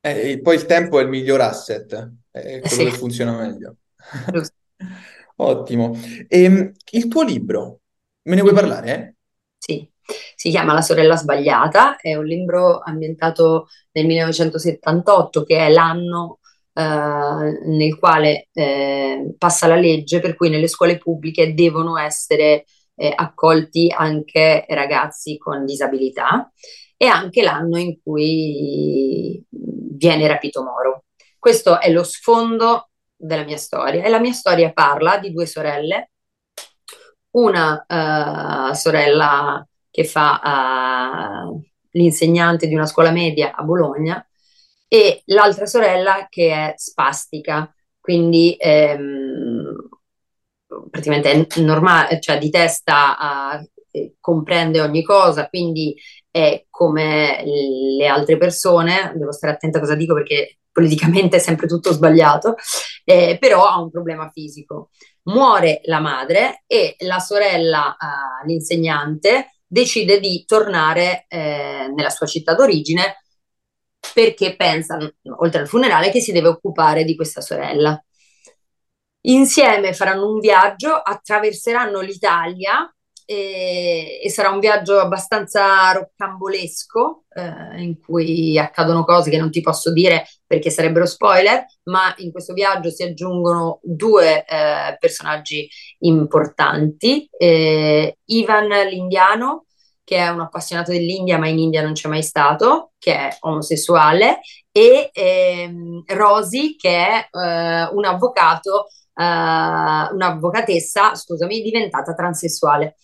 Eh, 0.00 0.40
poi 0.40 0.56
il 0.56 0.66
tempo 0.66 0.98
è 0.98 1.02
il 1.02 1.08
miglior 1.08 1.40
asset, 1.40 2.12
è 2.30 2.58
quello 2.58 2.66
sì. 2.66 2.84
che 2.84 2.90
funziona 2.90 3.36
meglio. 3.36 3.76
Ottimo. 5.36 5.96
E, 6.26 6.42
ehm, 6.42 6.72
il 6.90 7.08
tuo 7.08 7.22
libro, 7.22 7.80
me 8.22 8.34
ne 8.34 8.40
vuoi 8.40 8.52
mm-hmm. 8.52 8.62
parlare? 8.62 9.16
Sì, 9.56 9.88
si 10.34 10.50
chiama 10.50 10.72
La 10.72 10.82
sorella 10.82 11.16
sbagliata, 11.16 11.96
è 11.96 12.14
un 12.14 12.24
libro 12.24 12.80
ambientato 12.80 13.68
nel 13.92 14.06
1978, 14.06 15.44
che 15.44 15.66
è 15.66 15.70
l'anno 15.70 16.40
eh, 16.42 16.45
nel 16.82 17.98
quale 17.98 18.48
eh, 18.52 19.34
passa 19.38 19.66
la 19.66 19.76
legge 19.76 20.20
per 20.20 20.36
cui 20.36 20.50
nelle 20.50 20.68
scuole 20.68 20.98
pubbliche 20.98 21.54
devono 21.54 21.96
essere 21.98 22.64
eh, 22.96 23.12
accolti 23.14 23.92
anche 23.94 24.64
ragazzi 24.68 25.38
con 25.38 25.64
disabilità 25.64 26.52
e 26.96 27.06
anche 27.06 27.42
l'anno 27.42 27.78
in 27.78 27.98
cui 28.02 29.42
viene 29.48 30.26
rapito 30.26 30.62
Moro. 30.62 31.04
Questo 31.38 31.80
è 31.80 31.90
lo 31.90 32.02
sfondo 32.02 32.90
della 33.14 33.44
mia 33.44 33.56
storia 33.56 34.02
e 34.02 34.08
la 34.08 34.18
mia 34.18 34.32
storia 34.32 34.72
parla 34.72 35.18
di 35.18 35.32
due 35.32 35.46
sorelle, 35.46 36.10
una 37.30 37.84
uh, 37.86 38.74
sorella 38.74 39.66
che 39.90 40.04
fa 40.04 41.50
uh, 41.50 41.62
l'insegnante 41.92 42.66
di 42.66 42.74
una 42.74 42.86
scuola 42.86 43.10
media 43.10 43.54
a 43.54 43.62
Bologna 43.62 44.25
e 44.88 45.22
l'altra 45.26 45.66
sorella 45.66 46.26
che 46.28 46.52
è 46.52 46.74
spastica, 46.76 47.72
quindi 48.00 48.56
ehm, 48.58 49.88
praticamente 50.90 51.30
è 51.30 51.60
normale, 51.60 52.20
cioè 52.20 52.38
di 52.38 52.50
testa 52.50 53.58
uh, 53.60 54.12
comprende 54.20 54.80
ogni 54.80 55.02
cosa, 55.02 55.48
quindi 55.48 55.96
è 56.30 56.66
come 56.70 57.42
le 57.44 58.06
altre 58.06 58.36
persone, 58.36 59.12
devo 59.16 59.32
stare 59.32 59.54
attenta 59.54 59.78
a 59.78 59.80
cosa 59.80 59.94
dico 59.94 60.14
perché 60.14 60.58
politicamente 60.70 61.36
è 61.36 61.40
sempre 61.40 61.66
tutto 61.66 61.92
sbagliato, 61.92 62.54
eh, 63.04 63.38
però 63.40 63.64
ha 63.66 63.80
un 63.80 63.90
problema 63.90 64.30
fisico. 64.30 64.90
Muore 65.24 65.80
la 65.84 66.00
madre 66.00 66.64
e 66.66 66.96
la 66.98 67.18
sorella, 67.18 67.96
uh, 67.98 68.46
l'insegnante, 68.46 69.56
decide 69.66 70.20
di 70.20 70.44
tornare 70.46 71.24
eh, 71.28 71.90
nella 71.92 72.10
sua 72.10 72.26
città 72.26 72.54
d'origine 72.54 73.16
perché 74.14 74.56
pensa, 74.56 74.98
oltre 75.38 75.60
al 75.60 75.68
funerale, 75.68 76.10
che 76.10 76.20
si 76.20 76.32
deve 76.32 76.48
occupare 76.48 77.04
di 77.04 77.14
questa 77.14 77.40
sorella. 77.40 78.00
Insieme 79.22 79.92
faranno 79.92 80.30
un 80.30 80.38
viaggio, 80.38 80.94
attraverseranno 80.94 82.00
l'Italia 82.00 82.88
e, 83.24 84.20
e 84.22 84.30
sarà 84.30 84.50
un 84.50 84.60
viaggio 84.60 85.00
abbastanza 85.00 85.90
roccambolesco 85.90 87.24
eh, 87.34 87.82
in 87.82 87.98
cui 88.00 88.56
accadono 88.56 89.04
cose 89.04 89.30
che 89.30 89.36
non 89.36 89.50
ti 89.50 89.60
posso 89.60 89.92
dire 89.92 90.26
perché 90.46 90.70
sarebbero 90.70 91.06
spoiler, 91.06 91.64
ma 91.84 92.14
in 92.18 92.30
questo 92.30 92.52
viaggio 92.54 92.88
si 92.88 93.02
aggiungono 93.02 93.80
due 93.82 94.44
eh, 94.44 94.96
personaggi 94.98 95.68
importanti, 95.98 97.28
eh, 97.36 98.18
Ivan 98.26 98.68
l'indiano 98.68 99.65
che 100.06 100.18
è 100.18 100.28
un 100.28 100.40
appassionato 100.40 100.92
dell'India 100.92 101.36
ma 101.36 101.48
in 101.48 101.58
India 101.58 101.82
non 101.82 101.94
c'è 101.94 102.08
mai 102.08 102.22
stato, 102.22 102.92
che 102.96 103.12
è 103.12 103.36
omosessuale, 103.40 104.38
e 104.70 105.10
ehm, 105.12 106.04
Rosy 106.06 106.76
che 106.76 107.06
è 107.06 107.28
eh, 107.28 107.88
un 107.92 108.04
avvocato, 108.04 108.86
eh, 109.14 109.22
un'avvocatessa, 110.12 111.16
scusami, 111.16 111.60
diventata 111.60 112.14
transessuale 112.14 112.94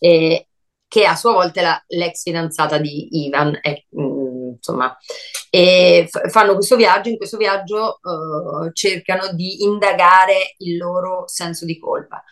eh, 0.00 0.48
che 0.86 1.06
a 1.06 1.14
sua 1.14 1.32
volta 1.32 1.60
è 1.60 1.62
la, 1.62 1.84
l'ex 1.88 2.22
fidanzata 2.24 2.76
di 2.76 3.24
Ivan. 3.24 3.58
Mh, 3.90 4.02
mm, 4.02 4.48
insomma, 4.56 4.94
e 5.48 6.06
f- 6.10 6.28
fanno 6.30 6.54
questo 6.54 6.76
viaggio, 6.76 7.08
in 7.08 7.16
questo 7.16 7.36
viaggio 7.38 8.00
uh, 8.02 8.70
cercano 8.72 9.32
di 9.32 9.62
indagare 9.62 10.56
il 10.58 10.76
loro 10.76 11.26
senso 11.26 11.64
di 11.64 11.78
colpa. 11.78 12.22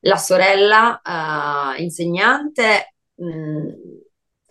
La 0.00 0.16
sorella 0.16 1.00
uh, 1.02 1.80
insegnante 1.80 2.93
mh, 3.14 3.68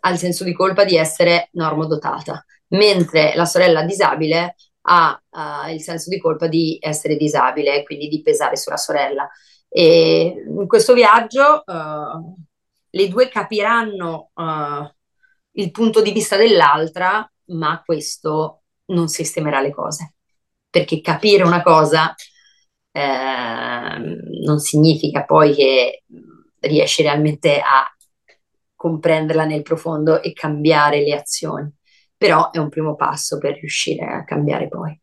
ha 0.02 0.10
il 0.10 0.18
senso 0.18 0.44
di 0.44 0.54
colpa 0.54 0.84
di 0.84 0.98
essere 0.98 1.50
normodotata, 1.54 2.44
mentre 2.70 3.34
la 3.36 3.46
sorella 3.46 3.84
disabile 3.84 4.56
ha 4.86 5.22
uh, 5.30 5.72
il 5.72 5.82
senso 5.82 6.10
di 6.10 6.20
colpa 6.20 6.48
di 6.48 6.78
essere 6.82 7.16
disabile 7.16 7.84
quindi 7.84 8.08
di 8.10 8.22
pesare 8.22 8.58
sulla 8.58 8.78
sorella. 8.78 9.30
E 9.70 10.44
in 10.46 10.68
questo 10.68 10.94
viaggio 10.94 11.64
uh, 11.66 12.36
le 12.90 13.08
due 13.08 13.30
capiranno 13.30 14.32
uh, 14.34 14.92
il 15.52 15.72
punto 15.72 16.02
di 16.02 16.12
vista 16.12 16.36
dell'altra, 16.36 17.30
ma 17.46 17.82
questo 17.86 18.64
non 18.88 19.08
sistemerà 19.08 19.62
le 19.62 19.72
cose. 19.72 20.16
Perché 20.70 21.02
capire 21.02 21.44
una 21.44 21.62
cosa 21.62 22.16
eh, 22.92 23.98
non 24.44 24.60
significa 24.60 25.24
poi 25.24 25.54
che 25.54 26.04
riesci 26.60 27.04
realmente 27.04 27.60
a 27.60 27.86
comprenderla 28.84 29.46
nel 29.46 29.62
profondo 29.62 30.22
e 30.22 30.34
cambiare 30.34 31.02
le 31.02 31.16
azioni. 31.16 31.74
Però 32.18 32.52
è 32.52 32.58
un 32.58 32.68
primo 32.68 32.98
passo 32.98 33.38
per 33.38 33.54
riuscire 33.54 34.06
a 34.06 34.26
cambiare 34.26 34.68
poi. 34.68 35.00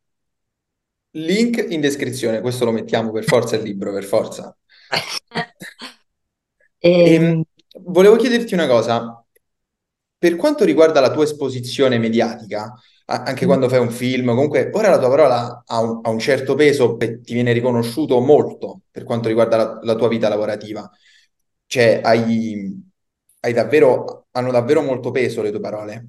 Link 1.13 1.65
in 1.71 1.81
descrizione, 1.81 2.43
questo 2.43 2.67
lo 2.67 2.73
mettiamo 2.73 3.11
per 3.11 3.25
forza 3.25 3.57
il 3.57 3.63
libro, 3.63 3.91
per 3.91 4.05
forza. 4.05 4.55
e, 6.79 7.15
ehm, 7.15 7.43
volevo 7.85 8.17
chiederti 8.17 8.53
una 8.53 8.67
cosa. 8.67 9.25
Per 10.19 10.37
quanto 10.37 10.65
riguarda 10.65 11.01
la 11.01 11.11
tua 11.11 11.25
esposizione 11.25 11.97
mediatica, 11.97 12.75
anche 13.07 13.45
mm. 13.47 13.49
quando 13.49 13.71
fai 13.71 13.79
un 13.79 13.91
film, 13.91 14.27
comunque 14.27 14.69
ora 14.75 14.91
la 14.91 14.99
tua 14.99 15.09
parola 15.09 15.63
ha 15.65 15.81
un, 15.81 16.01
ha 16.03 16.11
un 16.11 16.19
certo 16.19 16.55
peso 16.55 16.99
e 16.99 17.23
ti 17.23 17.33
viene 17.33 17.53
riconosciuto 17.53 18.21
molto 18.21 18.83
per 18.91 19.05
quanto 19.05 19.29
riguarda 19.29 19.57
la, 19.57 19.79
la 19.83 19.95
tua 19.95 20.09
vita 20.09 20.29
lavorativa. 20.29 20.89
Cioè, 21.65 22.01
hai 22.05 22.89
davvero, 23.53 24.27
hanno 24.33 24.51
davvero 24.51 24.83
molto 24.83 25.11
peso 25.11 25.43
le 25.43 25.51
tue 25.51 25.61
parole. 25.61 26.09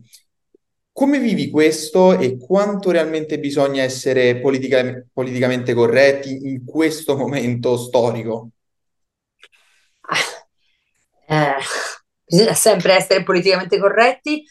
Come 0.94 1.20
vivi 1.20 1.50
questo 1.50 2.17
e 2.20 2.38
quanto 2.38 2.91
realmente 2.91 3.39
bisogna 3.39 3.82
essere 3.82 4.39
politica- 4.39 5.06
politicamente 5.13 5.74
corretti 5.74 6.48
in 6.48 6.65
questo 6.65 7.15
momento 7.15 7.78
storico? 7.78 8.50
eh, 11.28 11.56
bisogna 12.26 12.54
sempre 12.54 12.94
essere 12.94 13.24
politicamente 13.24 13.80
corretti, 13.80 14.44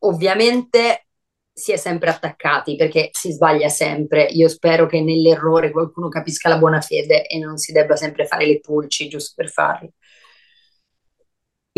ovviamente 0.00 1.06
si 1.52 1.72
è 1.72 1.76
sempre 1.76 2.10
attaccati 2.10 2.76
perché 2.76 3.10
si 3.12 3.32
sbaglia 3.32 3.68
sempre. 3.68 4.24
Io 4.24 4.48
spero 4.48 4.86
che 4.86 5.00
nell'errore 5.02 5.70
qualcuno 5.70 6.08
capisca 6.08 6.48
la 6.48 6.58
buona 6.58 6.80
fede 6.80 7.26
e 7.26 7.38
non 7.38 7.58
si 7.58 7.72
debba 7.72 7.96
sempre 7.96 8.26
fare 8.26 8.46
le 8.46 8.60
pulci 8.60 9.08
giusto 9.08 9.32
per 9.36 9.50
farli. 9.50 9.90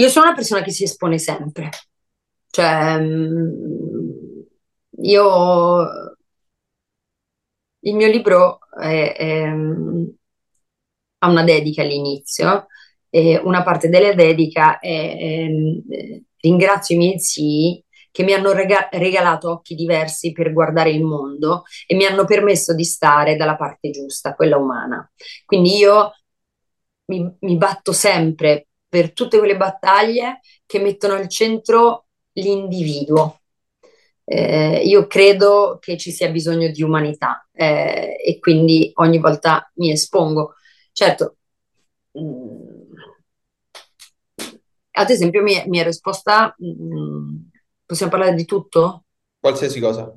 Io 0.03 0.09
sono 0.09 0.27
una 0.27 0.35
persona 0.35 0.63
che 0.63 0.73
si 0.73 0.83
espone 0.83 1.17
sempre, 1.17 1.71
cioè 2.51 2.99
mm, 2.99 4.41
io 5.03 6.17
il 7.85 7.95
mio 7.95 8.09
libro 8.09 8.59
è, 8.81 9.15
è, 9.17 9.43
ha 11.19 11.29
una 11.29 11.45
dedica 11.45 11.83
all'inizio 11.83 12.67
eh, 13.11 13.41
una 13.45 13.63
parte 13.63 13.89
della 13.89 14.13
dedica 14.13 14.81
è 14.81 15.47
ringrazio 16.41 16.97
i 16.97 16.99
miei 16.99 17.21
zii 17.21 17.85
che 18.11 18.25
mi 18.25 18.33
hanno 18.33 18.53
rega- 18.53 18.89
regalato 18.91 19.51
occhi 19.51 19.77
diversi 19.77 20.33
per 20.33 20.53
guardare 20.53 20.91
il 20.91 21.05
mondo 21.05 21.63
e 21.87 21.95
mi 21.95 22.05
hanno 22.05 22.25
permesso 22.25 22.75
di 22.75 22.85
stare 22.85 23.37
dalla 23.37 23.57
parte 23.57 23.89
giusta, 23.91 24.35
quella 24.35 24.59
umana. 24.59 25.11
Quindi 25.47 25.77
io 25.77 26.13
mi, 27.07 27.37
mi 27.41 27.57
batto 27.57 27.93
sempre 27.93 28.67
per 28.93 29.15
tutte 29.15 29.39
quelle 29.39 29.57
battaglie 29.57 30.41
che 30.67 30.79
mettono 30.79 31.15
al 31.15 31.27
centro 31.27 32.09
l'individuo. 32.33 33.41
Eh, 34.23 34.83
io 34.85 35.07
credo 35.07 35.79
che 35.81 35.97
ci 35.97 36.11
sia 36.11 36.29
bisogno 36.29 36.71
di 36.71 36.83
umanità 36.83 37.49
eh, 37.53 38.19
e 38.23 38.39
quindi 38.39 38.91
ogni 38.97 39.17
volta 39.17 39.73
mi 39.77 39.91
espongo. 39.91 40.57
Certo, 40.93 41.37
mh, 42.11 42.21
mm, 42.21 42.93
ad 44.91 45.09
esempio, 45.09 45.43
mi, 45.43 45.63
mi 45.69 45.79
ero 45.79 45.89
esposta, 45.89 46.55
mh, 46.59 46.67
mm, 46.69 47.37
possiamo 47.87 48.13
parlare 48.13 48.35
di 48.35 48.45
tutto? 48.45 49.05
Qualsiasi 49.41 49.81
cosa. 49.81 50.15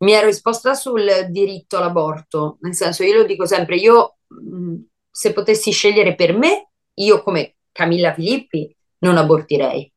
Mi 0.00 0.12
ero 0.12 0.28
esposta 0.28 0.74
sul 0.74 1.28
diritto 1.30 1.78
all'aborto, 1.78 2.58
nel 2.60 2.74
senso, 2.74 3.02
io 3.02 3.16
lo 3.16 3.24
dico 3.24 3.46
sempre, 3.46 3.76
io 3.76 4.18
mh, 4.26 4.56
mm, 4.56 4.76
se 5.10 5.32
potessi 5.32 5.70
scegliere 5.70 6.14
per 6.14 6.36
me, 6.36 6.68
io 6.96 7.22
come 7.22 7.54
Camilla 7.72 8.14
Filippi 8.14 8.74
non 8.98 9.16
abortirei. 9.16 9.92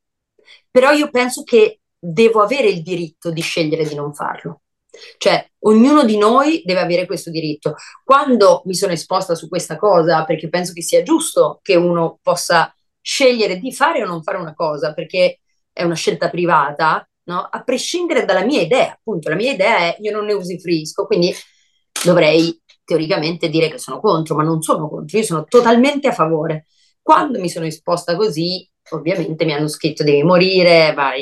Però 0.70 0.92
io 0.92 1.10
penso 1.10 1.44
che 1.44 1.80
devo 1.98 2.42
avere 2.42 2.68
il 2.68 2.82
diritto 2.82 3.32
di 3.32 3.42
scegliere 3.42 3.86
di 3.86 3.96
non 3.96 4.14
farlo. 4.14 4.62
Cioè, 5.18 5.52
ognuno 5.60 6.04
di 6.04 6.18
noi 6.18 6.62
deve 6.66 6.82
avere 6.82 7.06
questo 7.06 7.32
diritto. 7.32 7.76
Quando 8.04 8.62
mi 8.66 8.76
sono 8.76 8.92
esposta 8.92 9.36
su 9.36 9.48
questa 9.48 9.78
cosa, 9.78 10.24
perché 10.26 10.50
penso 10.50 10.74
che 10.74 10.82
sia 10.84 11.02
giusto 11.04 11.60
che 11.62 11.76
uno 11.76 12.20
possa 12.22 12.74
scegliere 13.02 13.58
di 13.58 13.74
fare 13.74 14.04
o 14.04 14.08
non 14.08 14.24
fare 14.24 14.38
una 14.38 14.54
cosa, 14.54 14.94
perché 14.94 15.40
è 15.72 15.84
una 15.84 15.96
scelta 15.96 16.30
privata, 16.30 17.08
no? 17.26 17.42
a 17.42 17.64
prescindere 17.64 18.26
dalla 18.26 18.46
mia 18.46 18.62
idea. 18.62 18.92
Appunto, 18.92 19.30
la 19.30 19.36
mia 19.36 19.52
idea 19.52 19.78
è 19.78 19.98
io 20.00 20.12
non 20.12 20.26
ne 20.26 20.34
usufruisco, 20.34 21.06
quindi 21.06 21.34
dovrei 22.04 22.62
teoricamente 22.86 23.50
dire 23.50 23.70
che 23.70 23.78
sono 23.80 24.00
contro, 24.00 24.36
ma 24.36 24.44
non 24.44 24.62
sono 24.62 24.90
contro, 24.90 25.18
io 25.18 25.24
sono 25.24 25.44
totalmente 25.46 26.08
a 26.08 26.14
favore. 26.14 26.68
Quando 27.04 27.38
mi 27.40 27.50
sono 27.50 27.66
esposta 27.66 28.16
così, 28.16 28.68
ovviamente 28.92 29.44
mi 29.44 29.52
hanno 29.52 29.68
scritto 29.68 30.06
devi 30.06 30.24
morire, 30.24 30.94
vai, 30.94 31.22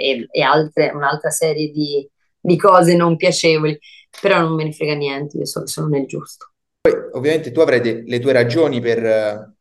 e, 0.00 0.26
e 0.30 0.42
altre, 0.42 0.90
un'altra 0.90 1.28
serie 1.28 1.70
di, 1.70 2.08
di, 2.40 2.56
cose 2.56 2.96
non 2.96 3.16
piacevoli, 3.16 3.78
però 4.20 4.40
non 4.40 4.54
me 4.54 4.64
ne 4.64 4.72
frega 4.72 4.94
niente, 4.94 5.36
io 5.36 5.44
so 5.44 5.60
che 5.60 5.66
sono 5.66 5.88
nel 5.88 6.06
giusto. 6.06 6.52
Poi 6.80 6.94
ovviamente 7.12 7.52
tu 7.52 7.60
avrai 7.60 7.80
de- 7.80 8.02
le 8.06 8.18
tue 8.20 8.32
ragioni 8.32 8.80
per, 8.80 9.54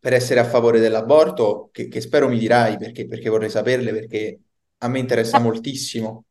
per 0.00 0.12
essere 0.12 0.40
a 0.40 0.44
favore 0.44 0.80
dell'aborto, 0.80 1.68
che, 1.72 1.86
che 1.86 2.00
spero 2.00 2.28
mi 2.28 2.38
dirai 2.38 2.76
perché, 2.76 3.06
perché 3.06 3.30
vorrei 3.30 3.50
saperle, 3.50 3.92
perché 3.92 4.40
a 4.78 4.88
me 4.88 4.98
interessa 4.98 5.38
moltissimo. 5.38 6.24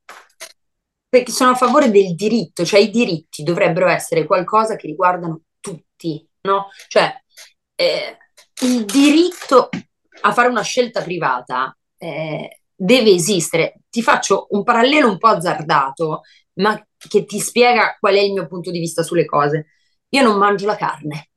Perché 1.07 1.31
sono 1.31 1.51
a 1.51 1.55
favore 1.55 1.91
del 1.91 2.13
diritto, 2.13 2.65
cioè 2.65 2.79
i 2.81 2.89
diritti 2.89 3.43
dovrebbero 3.43 3.87
essere 3.87 4.25
qualcosa 4.25 4.75
che 4.75 4.87
riguardano 4.87 5.43
tutti, 5.59 6.27
no? 6.41 6.67
Cioè 6.87 7.13
eh, 7.75 8.17
il 8.63 8.85
diritto 8.85 9.69
a 10.21 10.31
fare 10.31 10.47
una 10.47 10.61
scelta 10.61 11.01
privata 11.01 11.75
eh, 11.97 12.61
deve 12.73 13.11
esistere. 13.11 13.81
Ti 13.89 14.01
faccio 14.01 14.47
un 14.51 14.63
parallelo 14.63 15.09
un 15.09 15.17
po' 15.17 15.27
azzardato, 15.27 16.21
ma 16.53 16.81
che 16.97 17.25
ti 17.25 17.39
spiega 17.39 17.97
qual 17.99 18.15
è 18.15 18.19
il 18.19 18.33
mio 18.33 18.47
punto 18.47 18.71
di 18.71 18.79
vista 18.79 19.03
sulle 19.03 19.25
cose. 19.25 19.67
Io 20.09 20.23
non 20.23 20.37
mangio 20.37 20.65
la 20.65 20.75
carne 20.75 21.29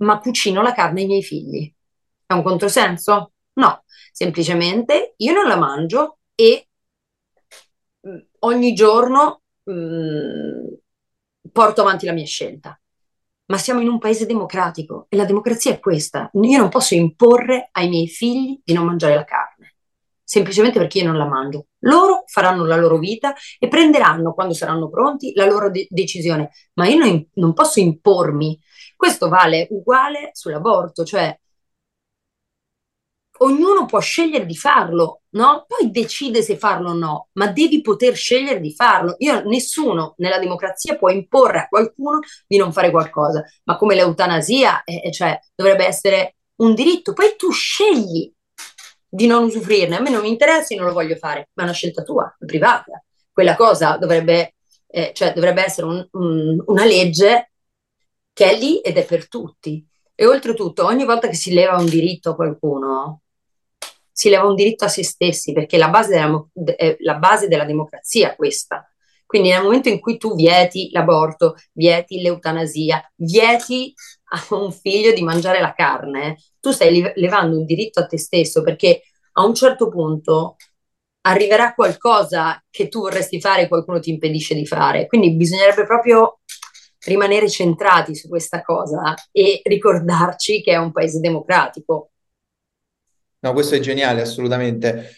ma 0.00 0.18
cucino 0.18 0.62
la 0.62 0.72
carne 0.72 1.02
ai 1.02 1.06
miei 1.06 1.22
figli. 1.22 1.72
È 2.26 2.32
un 2.32 2.42
controsenso? 2.42 3.32
No, 3.54 3.84
semplicemente 4.12 5.14
io 5.16 5.32
non 5.32 5.46
la 5.46 5.56
mangio 5.56 6.18
e 6.34 6.68
mm, 8.06 8.18
ogni 8.40 8.72
giorno 8.74 9.42
mh, 9.64 9.72
mm, 9.72 10.66
porto 11.52 11.80
avanti 11.80 12.06
la 12.06 12.12
mia 12.12 12.26
scelta. 12.26 12.79
Ma 13.50 13.58
siamo 13.58 13.80
in 13.80 13.88
un 13.88 13.98
paese 13.98 14.26
democratico 14.26 15.06
e 15.08 15.16
la 15.16 15.24
democrazia 15.24 15.72
è 15.72 15.80
questa. 15.80 16.30
Io 16.34 16.58
non 16.58 16.68
posso 16.68 16.94
imporre 16.94 17.68
ai 17.72 17.88
miei 17.88 18.06
figli 18.06 18.60
di 18.64 18.72
non 18.72 18.86
mangiare 18.86 19.16
la 19.16 19.24
carne, 19.24 19.74
semplicemente 20.22 20.78
perché 20.78 20.98
io 20.98 21.06
non 21.06 21.16
la 21.16 21.26
mangio. 21.26 21.66
Loro 21.80 22.22
faranno 22.26 22.64
la 22.64 22.76
loro 22.76 22.98
vita 22.98 23.34
e 23.58 23.66
prenderanno, 23.66 24.34
quando 24.34 24.54
saranno 24.54 24.88
pronti, 24.88 25.32
la 25.34 25.46
loro 25.46 25.68
de- 25.68 25.88
decisione. 25.90 26.50
Ma 26.74 26.86
io 26.86 26.98
non, 26.98 27.28
non 27.34 27.52
posso 27.52 27.80
impormi 27.80 28.56
Questo 28.94 29.28
vale 29.28 29.66
uguale 29.70 30.30
sull'aborto, 30.32 31.04
cioè 31.04 31.36
ognuno 33.42 33.86
può 33.86 34.00
scegliere 34.00 34.46
di 34.46 34.56
farlo, 34.56 35.22
no? 35.30 35.64
Poi 35.66 35.90
decide 35.90 36.42
se 36.42 36.56
farlo 36.56 36.90
o 36.90 36.94
no, 36.94 37.28
ma 37.32 37.46
devi 37.48 37.80
poter 37.80 38.14
scegliere 38.14 38.60
di 38.60 38.74
farlo. 38.74 39.14
Io, 39.18 39.42
nessuno 39.44 40.14
nella 40.18 40.38
democrazia 40.38 40.96
può 40.96 41.10
imporre 41.10 41.60
a 41.60 41.68
qualcuno 41.68 42.18
di 42.46 42.56
non 42.56 42.72
fare 42.72 42.90
qualcosa, 42.90 43.44
ma 43.64 43.76
come 43.76 43.94
l'eutanasia, 43.94 44.84
eh, 44.84 45.10
cioè, 45.12 45.38
dovrebbe 45.54 45.86
essere 45.86 46.36
un 46.56 46.74
diritto, 46.74 47.12
poi 47.12 47.34
tu 47.36 47.50
scegli 47.50 48.30
di 49.08 49.26
non 49.26 49.44
usufruirne, 49.44 49.96
a 49.96 50.00
me 50.00 50.10
non 50.10 50.20
mi 50.20 50.28
interessa, 50.28 50.74
io 50.74 50.80
non 50.80 50.88
lo 50.88 50.94
voglio 50.94 51.16
fare, 51.16 51.50
ma 51.54 51.62
è 51.62 51.66
una 51.66 51.74
scelta 51.74 52.02
tua, 52.02 52.34
privata. 52.38 53.02
Quella 53.32 53.56
cosa 53.56 53.96
dovrebbe, 53.96 54.56
eh, 54.86 55.12
cioè, 55.14 55.32
dovrebbe 55.32 55.64
essere 55.64 55.86
un, 55.86 56.06
un, 56.12 56.62
una 56.66 56.84
legge 56.84 57.52
che 58.32 58.50
è 58.50 58.56
lì 58.58 58.80
ed 58.80 58.98
è 58.98 59.04
per 59.04 59.28
tutti. 59.28 59.84
E 60.14 60.26
oltretutto, 60.26 60.84
ogni 60.84 61.06
volta 61.06 61.28
che 61.28 61.34
si 61.34 61.52
leva 61.52 61.78
un 61.78 61.86
diritto 61.86 62.30
a 62.30 62.34
qualcuno, 62.34 63.22
si 64.20 64.28
leva 64.28 64.44
un 64.44 64.54
diritto 64.54 64.84
a 64.84 64.88
se 64.88 65.02
stessi, 65.02 65.54
perché 65.54 65.78
la 65.78 65.88
base 65.88 66.10
della, 66.10 66.46
è 66.76 66.94
la 66.98 67.14
base 67.14 67.48
della 67.48 67.64
democrazia 67.64 68.36
questa. 68.36 68.86
Quindi 69.24 69.48
nel 69.48 69.62
momento 69.62 69.88
in 69.88 69.98
cui 69.98 70.18
tu 70.18 70.34
vieti 70.34 70.90
l'aborto, 70.92 71.54
vieti 71.72 72.20
l'eutanasia, 72.20 73.02
vieti 73.14 73.94
a 74.32 74.54
un 74.56 74.70
figlio 74.72 75.14
di 75.14 75.22
mangiare 75.22 75.62
la 75.62 75.72
carne, 75.72 76.36
tu 76.60 76.70
stai 76.70 77.12
levando 77.14 77.56
un 77.56 77.64
diritto 77.64 78.00
a 78.00 78.06
te 78.06 78.18
stesso 78.18 78.62
perché 78.62 79.04
a 79.32 79.44
un 79.46 79.54
certo 79.54 79.88
punto 79.88 80.56
arriverà 81.22 81.72
qualcosa 81.72 82.62
che 82.68 82.88
tu 82.88 83.00
vorresti 83.00 83.40
fare 83.40 83.62
e 83.62 83.68
qualcuno 83.68 84.00
ti 84.00 84.10
impedisce 84.10 84.54
di 84.54 84.66
fare. 84.66 85.06
Quindi 85.06 85.34
bisognerebbe 85.34 85.86
proprio 85.86 86.40
rimanere 87.06 87.48
centrati 87.48 88.14
su 88.14 88.28
questa 88.28 88.60
cosa 88.60 89.14
e 89.32 89.62
ricordarci 89.64 90.60
che 90.60 90.72
è 90.72 90.76
un 90.76 90.92
paese 90.92 91.20
democratico. 91.20 92.10
No, 93.42 93.52
questo 93.54 93.74
è 93.74 93.80
geniale, 93.80 94.20
assolutamente. 94.20 95.14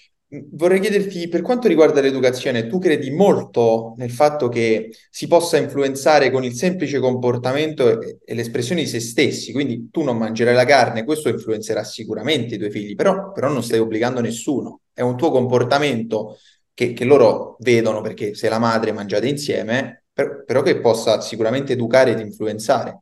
Vorrei 0.53 0.81
chiederti, 0.81 1.29
per 1.29 1.43
quanto 1.43 1.67
riguarda 1.69 2.01
l'educazione, 2.01 2.67
tu 2.69 2.79
credi 2.79 3.11
molto 3.11 3.95
nel 3.99 4.11
fatto 4.11 4.49
che 4.49 4.91
si 5.11 5.27
possa 5.27 5.59
influenzare 5.59 6.31
con 6.31 6.45
il 6.45 6.55
semplice 6.55 7.01
comportamento 7.01 8.01
e, 8.01 8.35
l'espressione 8.35 8.83
di 8.83 8.87
se 8.87 9.01
stessi, 9.01 9.53
quindi 9.53 9.89
tu 9.91 10.03
non 10.03 10.17
mangerai 10.17 10.55
la 10.55 10.65
carne, 10.65 11.05
questo 11.05 11.29
influenzerà 11.29 11.85
sicuramente 11.85 12.55
i 12.55 12.59
tuoi 12.59 12.71
figli, 12.71 12.95
però, 12.95 13.33
però 13.33 13.49
non 13.53 13.63
stai 13.63 13.81
obbligando 13.81 14.21
nessuno, 14.21 14.83
è 14.95 15.03
un 15.03 15.17
tuo 15.17 15.31
comportamento 15.31 16.39
che, 16.73 16.93
che 16.95 17.05
loro 17.05 17.57
vedono 17.61 18.01
perché 18.01 18.35
sei 18.35 18.49
la 18.49 18.59
madre 18.59 18.93
mangiate 18.93 19.29
insieme, 19.29 20.05
per, 20.13 20.45
però 20.47 20.63
che 20.63 20.81
possa 20.81 21.21
sicuramente 21.21 21.73
educare 21.75 22.13
ed 22.13 22.21
influenzare. 22.21 23.01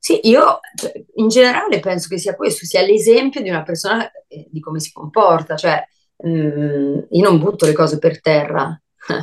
Sì, 0.00 0.20
io 0.28 0.60
cioè, 0.74 0.92
in 1.14 1.28
generale 1.28 1.80
penso 1.80 2.08
che 2.08 2.18
sia 2.18 2.34
questo, 2.36 2.64
sia 2.64 2.82
l'esempio 2.82 3.42
di 3.42 3.48
una 3.48 3.62
persona 3.62 4.10
eh, 4.28 4.46
di 4.50 4.60
come 4.60 4.80
si 4.80 4.92
comporta, 4.92 5.56
cioè 5.56 5.82
mh, 6.16 6.30
mm, 6.30 6.98
io 7.10 7.28
non 7.28 7.38
butto 7.38 7.66
le 7.66 7.72
cose 7.72 7.98
per 7.98 8.20
terra. 8.20 8.80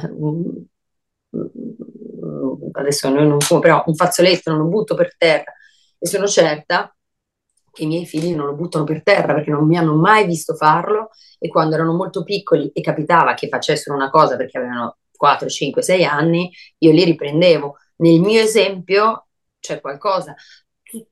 Adesso 2.71 3.09
noi 3.09 3.27
non 3.27 3.39
fumo, 3.39 3.59
però 3.59 3.83
un 3.85 3.95
fazzoletto 3.95 4.51
non 4.51 4.59
lo 4.59 4.67
butto 4.67 4.95
per 4.95 5.15
terra 5.17 5.53
e 5.97 6.07
sono 6.07 6.27
certa 6.27 6.95
che 7.71 7.83
i 7.83 7.87
miei 7.87 8.05
figli 8.05 8.33
non 8.33 8.45
lo 8.47 8.53
buttano 8.55 8.85
per 8.85 9.03
terra 9.03 9.33
perché 9.33 9.51
non 9.51 9.67
mi 9.67 9.77
hanno 9.77 9.95
mai 9.95 10.25
visto 10.25 10.55
farlo 10.55 11.09
e 11.39 11.49
quando 11.49 11.75
erano 11.75 11.93
molto 11.93 12.23
piccoli 12.23 12.71
e 12.71 12.81
capitava 12.81 13.33
che 13.33 13.49
facessero 13.49 13.95
una 13.95 14.09
cosa 14.09 14.37
perché 14.37 14.57
avevano 14.57 14.97
4, 15.15 15.47
5, 15.47 15.81
6 15.81 16.03
anni, 16.05 16.51
io 16.79 16.91
li 16.91 17.03
riprendevo. 17.03 17.77
Nel 17.97 18.19
mio 18.19 18.41
esempio 18.41 19.27
c'è 19.59 19.81
qualcosa 19.81 20.35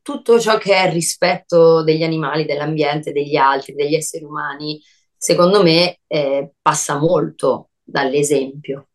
tutto 0.02 0.40
ciò 0.40 0.58
che 0.58 0.74
è 0.76 0.92
rispetto 0.92 1.84
degli 1.84 2.04
animali, 2.04 2.46
dell'ambiente, 2.46 3.12
degli 3.12 3.36
altri, 3.36 3.74
degli 3.74 3.96
esseri 3.96 4.24
umani, 4.24 4.82
secondo 5.18 5.64
me 5.64 6.00
eh, 6.08 6.54
passa 6.62 6.98
molto 6.98 7.70
dall'esempio. 7.84 8.88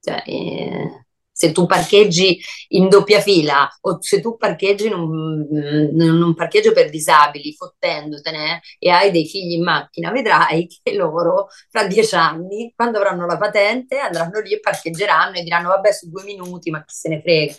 Cioè, 0.00 0.22
eh, 0.26 1.06
se 1.32 1.52
tu 1.52 1.66
parcheggi 1.66 2.40
in 2.68 2.88
doppia 2.88 3.20
fila 3.20 3.68
o 3.82 3.98
se 4.00 4.20
tu 4.20 4.36
parcheggi 4.36 4.86
in 4.86 4.94
un, 4.94 5.46
in 5.50 6.22
un 6.22 6.34
parcheggio 6.34 6.72
per 6.72 6.88
disabili, 6.88 7.52
fottendotene 7.54 8.62
e 8.78 8.88
hai 8.90 9.10
dei 9.10 9.26
figli 9.26 9.52
in 9.52 9.62
macchina, 9.64 10.10
vedrai 10.10 10.66
che 10.66 10.94
loro 10.94 11.48
fra 11.68 11.86
dieci 11.86 12.14
anni, 12.14 12.72
quando 12.74 12.98
avranno 12.98 13.26
la 13.26 13.36
patente, 13.36 13.98
andranno 13.98 14.40
lì 14.40 14.54
e 14.54 14.60
parcheggeranno 14.60 15.36
e 15.36 15.42
diranno 15.42 15.68
vabbè 15.68 15.92
su 15.92 16.08
due 16.08 16.24
minuti, 16.24 16.70
ma 16.70 16.82
chi 16.84 16.94
se 16.94 17.08
ne 17.10 17.20
frega. 17.20 17.54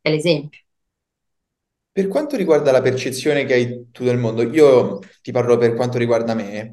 È 0.00 0.10
l'esempio. 0.10 0.63
Per 1.94 2.08
quanto 2.08 2.36
riguarda 2.36 2.72
la 2.72 2.80
percezione 2.82 3.44
che 3.44 3.54
hai 3.54 3.90
tu 3.92 4.02
del 4.02 4.18
mondo, 4.18 4.42
io 4.42 4.98
ti 5.22 5.30
parlo 5.30 5.56
per 5.58 5.74
quanto 5.74 5.96
riguarda 5.96 6.34
me, 6.34 6.72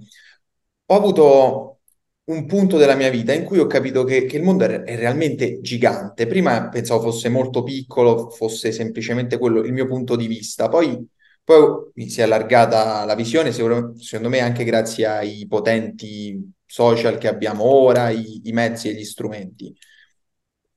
ho 0.88 0.96
avuto 0.96 1.82
un 2.26 2.46
punto 2.48 2.78
della 2.78 2.96
mia 2.96 3.10
vita 3.12 3.32
in 3.34 3.44
cui 3.44 3.60
ho 3.60 3.68
capito 3.68 4.04
che, 4.04 4.26
che 4.26 4.38
il 4.38 4.44
mondo 4.44 4.66
è, 4.66 4.84
realmente 4.96 5.62
gigante. 5.62 6.26
Prima 6.26 6.70
pensavo 6.70 7.02
fosse 7.04 7.30
molto 7.30 7.62
piccolo, 7.62 8.30
fosse 8.32 8.72
semplicemente 8.72 9.38
quello 9.38 9.62
il 9.62 9.74
mio 9.74 9.86
punto 9.86 10.16
di 10.16 10.26
vista, 10.26 10.70
poi, 10.70 11.08
poi 11.44 11.92
mi 11.96 12.10
si 12.10 12.22
è 12.22 12.24
allargata 12.24 13.06
la 13.06 13.14
visione, 13.16 13.52
secondo 13.52 14.30
me 14.30 14.40
anche 14.40 14.64
grazie 14.64 15.06
ai 15.06 15.46
potenti 15.48 16.52
social 16.66 17.18
che 17.20 17.28
abbiamo 17.28 17.64
ora, 17.66 18.10
i, 18.10 18.42
i 18.46 18.52
mezzi 18.54 18.90
e 18.90 18.94
gli 18.96 19.04
strumenti. 19.04 19.76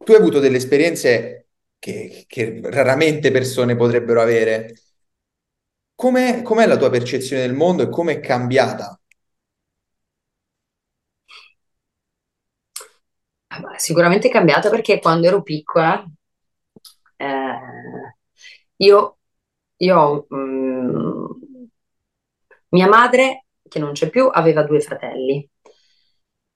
Tu 0.05 0.13
hai 0.13 0.19
avuto 0.19 0.39
delle 0.39 0.59
esperienze 0.59 1.44
che, 1.85 2.25
che 2.27 2.63
raramente 2.63 3.31
persone 3.31 3.77
potrebbero 3.77 4.23
avere. 4.23 4.75
Com'è, 5.95 6.41
com'è 6.41 6.67
la 6.67 6.79
tua 6.79 6.89
percezione 6.89 7.43
del 7.43 7.53
mondo 7.55 7.83
e 7.83 7.91
come 7.91 8.15
è 8.15 8.21
cambiata? 8.21 8.99
Sicuramente 13.77 14.29
è 14.29 14.31
cambiata 14.31 14.71
perché 14.71 14.99
quando 14.99 15.27
ero 15.27 15.43
piccola 15.43 16.03
eh, 17.17 18.17
io, 18.77 19.19
io 19.77 20.27
mm, 20.35 21.27
mia 22.71 22.89
madre, 22.89 23.45
che 23.69 23.79
non 23.79 23.93
c'è 23.93 24.09
più, 24.09 24.31
aveva 24.33 24.63
due 24.63 24.81
fratelli. 24.81 25.47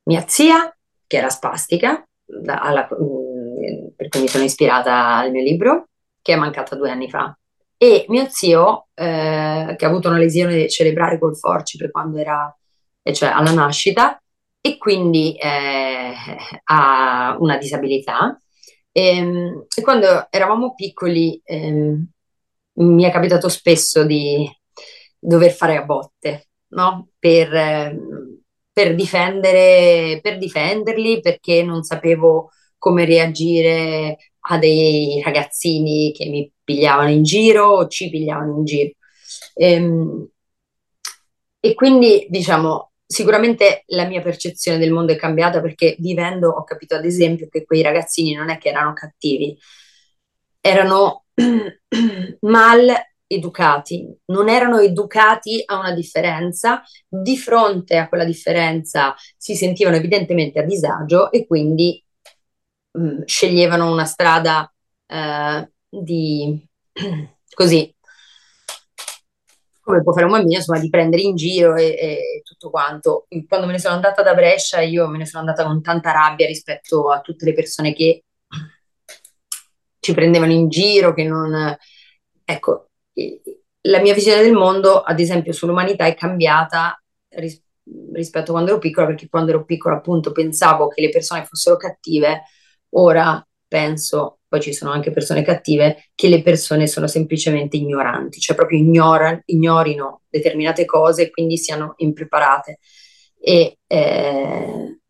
Mia 0.05 0.27
zia, 0.27 0.75
che 1.07 1.17
era 1.19 1.29
spastica, 1.29 2.03
alla, 2.47 2.89
per 3.95 4.09
cui 4.09 4.21
mi 4.21 4.29
sono 4.29 4.45
ispirata 4.45 5.17
al 5.17 5.31
mio 5.31 5.43
libro, 5.43 5.89
che 6.23 6.33
è 6.35 6.37
mancata 6.37 6.77
due 6.77 6.91
anni 6.91 7.09
fa. 7.09 7.37
E 7.77 8.05
mio 8.09 8.27
zio, 8.29 8.89
eh, 8.95 9.75
che 9.77 9.85
ha 9.85 9.89
avuto 9.89 10.09
una 10.09 10.19
lesione 10.19 10.69
cerebrale 10.69 11.19
col 11.19 11.37
forcipe 11.37 11.91
quando 11.91 12.19
era, 12.19 12.55
cioè 13.13 13.29
alla 13.31 13.53
nascita, 13.53 14.21
e 14.61 14.77
quindi 14.79 15.37
eh, 15.37 16.13
ha 16.65 17.37
una 17.39 17.57
disabilità. 17.57 18.41
E, 18.91 19.17
ehm, 19.17 19.67
e, 19.75 19.83
quando 19.83 20.27
eravamo 20.31 20.75
piccoli 20.75 21.41
eh, 21.45 22.03
mi 22.75 23.05
è 23.05 23.11
capitato 23.11 23.49
spesso 23.49 24.05
di 24.05 24.49
dover 25.19 25.53
fare 25.53 25.77
a 25.77 25.85
botte, 25.85 26.49
no? 26.69 27.11
Per, 27.19 27.55
ehm, 27.55 28.41
per, 28.73 28.95
difendere, 28.95 30.21
per 30.23 30.39
difenderli, 30.39 31.21
perché 31.21 31.63
non 31.63 31.83
sapevo 31.83 32.51
come 32.79 33.05
reagire 33.05 34.17
a 34.51 34.59
dei 34.59 35.21
ragazzini 35.23 36.13
che 36.13 36.27
mi 36.27 36.51
pigliavano 36.65 37.11
in 37.11 37.23
giro 37.23 37.67
o 37.67 37.89
ci 37.89 38.09
pigliavano 38.09 38.57
in 38.59 38.65
giro. 38.65 38.93
Ehm, 39.55 40.29
e 41.61 41.75
quindi, 41.75 42.27
diciamo, 42.31 42.93
sicuramente 43.05 43.83
la 43.89 44.07
mia 44.07 44.23
percezione 44.23 44.79
del 44.79 44.93
mondo 44.93 45.13
è 45.13 45.17
cambiata 45.17 45.61
perché 45.61 45.97
vivendo 45.99 46.51
ho 46.51 46.65
capito, 46.65 46.95
ad 46.95 47.05
esempio, 47.05 47.49
che 47.49 47.65
quei 47.65 47.83
ragazzini 47.83 48.35
non 48.35 48.51
è 48.51 48.59
che 48.59 48.69
erano 48.69 48.93
cattivi, 48.93 49.59
erano 50.61 51.25
mal 52.41 52.93
educati, 53.27 54.07
non 54.27 54.49
erano 54.49 54.79
educati 54.79 55.63
a 55.65 55.79
una 55.79 55.93
differenza, 55.93 56.83
di 57.07 57.37
fronte 57.37 57.97
a 57.97 58.09
quella 58.09 58.25
differenza 58.25 59.15
si 59.37 59.55
sentivano 59.55 59.97
evidentemente 59.97 60.59
a 60.61 60.65
disagio 60.65 61.31
e 61.31 61.47
quindi 61.47 62.03
mm, 62.99 63.23
sceglievano 63.25 63.91
una 63.91 64.05
strada 64.05 64.73
eh, 65.07 65.71
di 65.89 66.67
così 67.55 67.95
come 69.89 70.03
può 70.03 70.13
fare 70.13 70.27
un 70.27 70.33
bambino, 70.33 70.59
insomma, 70.59 70.79
di 70.79 70.91
prendere 70.91 71.23
in 71.23 71.35
giro 71.35 71.75
e, 71.75 71.87
e, 71.99 72.43
tutto 72.45 72.69
quanto. 72.69 73.27
Quando 73.49 73.67
me 73.67 73.73
ne 73.73 73.79
sono 73.79 73.95
andata 73.95 74.23
da 74.23 74.35
Brescia, 74.35 74.83
io 74.83 75.09
me 75.09 75.17
ne 75.17 75.25
sono 75.25 75.41
andata 75.41 75.65
con 75.65 75.81
tanta 75.81 76.13
rabbia 76.13 76.47
rispetto 76.47 77.11
a 77.11 77.23
tutte 77.23 77.47
le 77.47 77.55
persone 77.55 77.95
che 77.95 78.25
ci 79.99 80.13
prendevano 80.13 80.53
in 80.53 80.69
giro, 80.69 81.15
che 81.15 81.25
non... 81.25 81.75
Ecco, 82.45 82.91
la 83.83 84.01
mia 84.01 84.13
visione 84.13 84.43
del 84.43 84.53
mondo, 84.53 85.01
ad 85.01 85.21
esempio, 85.21 85.55
sull'umanità 85.55 86.05
è 86.05 86.15
cambiata 86.15 87.03
ris- 87.31 87.63
rispetto 88.13 88.51
a 88.51 88.53
quando 88.53 88.73
ero 88.73 88.79
piccola, 88.79 89.07
perché 89.07 89.29
quando 89.29 89.53
ero 89.53 89.65
piccola 89.65 89.97
appunto 89.97 90.33
pensavo 90.33 90.89
che 90.89 91.01
le 91.01 91.09
persone 91.09 91.47
fossero 91.47 91.77
cattive 91.77 92.43
Ora 92.91 93.47
penso, 93.67 94.41
poi 94.49 94.61
ci 94.61 94.73
sono 94.73 94.91
anche 94.93 95.11
persone 95.11 95.43
cattive, 95.43 96.11
che 96.15 96.29
le 96.29 96.43
persone 96.43 96.87
sono 96.87 97.07
semplicemente 97.07 97.77
ignoranti, 97.77 98.41
cioè 98.41 98.57
proprio 98.57 98.79
ignorano, 98.79 99.43
ignorino 99.47 100.23
determinate 100.29 100.85
cose 100.85 101.25
e 101.25 101.31
quindi 101.31 101.59
siano 101.59 101.95
impreparate. 101.99 102.79
E 103.41 103.79
eh, 103.87 105.01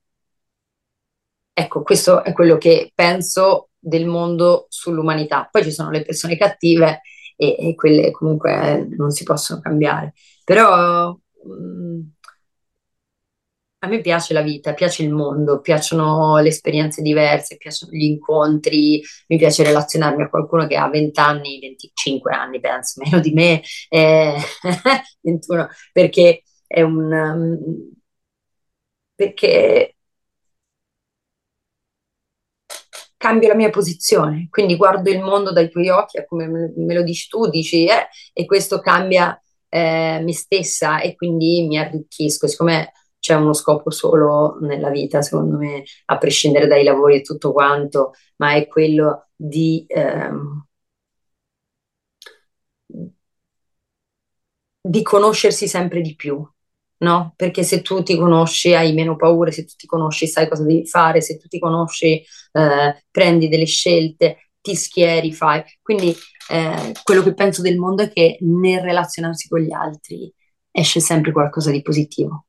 ecco, 1.53 1.83
questo 1.83 2.23
è 2.25 2.33
quello 2.33 2.57
che 2.59 2.93
penso 2.95 3.71
del 3.79 4.07
mondo 4.07 4.67
sull'umanità. 4.69 5.49
Poi 5.51 5.63
ci 5.63 5.73
sono 5.73 5.91
le 5.91 6.03
persone 6.03 6.37
cattive 6.37 7.03
e, 7.37 7.57
e 7.59 7.75
quelle 7.75 8.11
comunque 8.11 8.87
non 8.97 9.11
si 9.11 9.25
possono 9.25 9.61
cambiare. 9.61 10.15
Però 10.45 11.11
mh, 11.13 11.53
mm, 11.53 12.01
a 13.81 13.87
me 13.87 14.01
piace 14.01 14.33
la 14.35 14.43
vita, 14.43 14.75
piace 14.75 15.03
il 15.05 15.11
mondo, 15.11 15.61
piacciono 15.61 16.39
le 16.39 16.49
esperienze 16.49 17.01
diverse, 17.01 17.57
piacciono 17.57 17.93
gli 17.93 18.05
incontri, 18.05 19.01
mi 19.29 19.37
piace 19.39 19.63
relazionarmi 19.63 20.23
a 20.23 20.29
qualcuno 20.29 20.67
che 20.67 20.77
ha 20.77 20.89
20 20.89 21.21
anni, 21.21 21.61
25 21.61 22.33
anni, 22.35 22.61
penso, 22.61 23.01
meno 23.05 23.21
di 23.21 23.33
me, 23.33 23.63
eh, 23.89 24.37
21, 25.23 25.69
perché 25.93 26.43
è 26.67 26.83
un... 26.83 27.13
Um, 27.13 27.97
perché 29.15 29.97
cambio 33.17 33.49
la 33.49 33.55
mia 33.55 33.71
posizione, 33.71 34.47
quindi 34.49 34.77
guardo 34.77 35.11
il 35.11 35.21
mondo 35.21 35.53
dai 35.53 35.69
tuoi 35.69 35.89
occhi, 35.91 36.25
come 36.27 36.47
me 36.49 36.95
lo 36.95 37.03
dici 37.03 37.29
tu, 37.29 37.49
dici, 37.49 37.87
eh, 37.87 38.09
e 38.33 38.45
questo 38.47 38.81
cambia 38.81 39.41
eh, 39.69 40.21
me 40.23 40.33
stessa 40.33 41.01
e 41.01 41.17
quindi 41.17 41.67
mi 41.67 41.79
arricchisco, 41.79 42.47
siccome 42.47 42.93
c'è 43.19 43.35
uno 43.35 43.53
scopo 43.53 43.91
solo 43.91 44.59
nella 44.61 44.91
vita, 44.91 45.23
secondo 45.23 45.57
me, 45.57 45.83
a 46.07 46.19
prescindere 46.19 46.67
dai 46.67 46.85
lavori 46.85 47.17
e 47.17 47.23
tutto 47.23 47.53
quanto, 47.53 48.13
ma 48.37 48.55
è 48.55 48.67
quello 48.67 49.29
di... 49.35 49.85
Ehm, 49.89 50.67
di 54.81 55.03
conoscersi 55.03 55.69
sempre 55.69 56.01
di 56.01 56.15
più, 56.15 56.47
no? 56.99 57.33
Perché 57.37 57.63
se 57.63 57.83
tu 57.83 58.03
ti 58.03 58.17
conosci 58.17 58.75
hai 58.75 58.93
meno 58.95 59.17
paure, 59.17 59.51
se 59.53 59.65
tu 59.65 59.75
ti 59.77 59.87
conosci 59.87 60.27
sai 60.27 60.49
cosa 60.49 60.65
devi 60.65 60.87
fare, 60.87 61.21
se 61.21 61.37
tu 61.39 61.49
ti 61.49 61.59
conosci 61.59 62.23
eh, 62.53 63.05
prendi 63.11 63.49
delle 63.49 63.67
scelte, 63.67 64.51
ti 64.61 64.75
schieri, 64.75 65.33
fai. 65.33 65.63
Quindi 65.83 66.15
eh, 66.51 66.93
quello 67.03 67.23
che 67.23 67.35
penso 67.35 67.63
del 67.63 67.77
mondo 67.79 68.03
è 68.03 68.11
che 68.11 68.39
nel 68.41 68.81
relazionarsi 68.81 69.49
con 69.49 69.61
gli 69.61 69.73
altri 69.73 70.33
esce 70.71 71.01
sempre 71.01 71.33
qualcosa 71.33 71.71
di 71.71 71.83
positivo. 71.83 72.47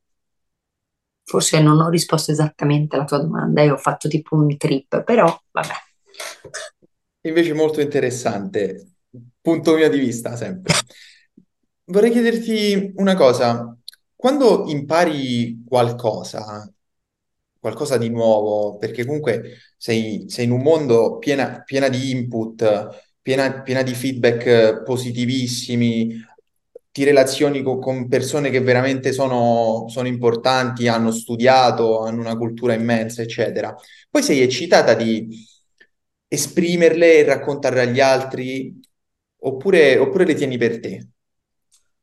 Forse 1.30 1.62
non 1.62 1.80
ho 1.80 1.90
risposto 1.90 2.32
esattamente 2.32 2.96
alla 2.96 3.06
tua 3.06 3.20
domanda 3.20 3.62
e 3.62 3.70
ho 3.70 3.78
fatto 3.78 4.08
tipo 4.08 4.36
un 4.36 4.58
trip, 4.58 5.04
però 5.04 5.26
vabbè. 5.52 5.74
Invece 7.22 7.54
molto 7.54 7.82
interessante, 7.82 8.94
punto 9.40 9.76
mio 9.76 9.88
di 9.92 10.00
vista 10.00 10.36
sempre. 10.36 10.74
Vorrei 11.86 12.10
chiederti 12.10 12.94
una 12.96 13.14
cosa, 13.14 13.78
quando 14.16 14.64
impari 14.70 15.64
qualcosa, 15.64 16.68
qualcosa 17.60 17.98
di 17.98 18.10
nuovo, 18.10 18.78
perché 18.78 19.06
comunque 19.06 19.58
sei, 19.78 20.26
sei 20.30 20.46
in 20.46 20.52
un 20.52 20.64
mondo 20.64 21.20
piena, 21.20 21.62
piena 21.62 21.90
di 21.90 22.10
input, 22.10 22.88
piena, 23.22 23.62
piena 23.62 23.84
di 23.84 23.94
feedback 23.94 24.82
positivissimi, 24.82 26.26
ti 27.00 27.06
relazioni 27.06 27.62
con, 27.62 27.80
con 27.80 28.10
persone 28.10 28.50
che 28.50 28.60
veramente 28.60 29.14
sono, 29.14 29.86
sono, 29.88 30.10
importanti, 30.10 30.90
hanno 30.90 31.12
studiato, 31.12 32.04
hanno 32.04 32.20
una 32.20 32.36
cultura 32.36 32.74
immensa, 32.74 33.22
eccetera. 33.22 33.74
Poi 34.10 34.22
sei 34.22 34.42
eccitata 34.42 34.96
di 34.96 35.30
esprimerle 36.28 37.20
e 37.20 37.24
raccontarle 37.24 37.82
agli 37.84 38.02
altri, 38.02 38.78
oppure, 39.44 39.98
oppure 39.98 40.26
le 40.26 40.34
tieni 40.34 40.58
per 40.58 40.82
te? 40.82 41.08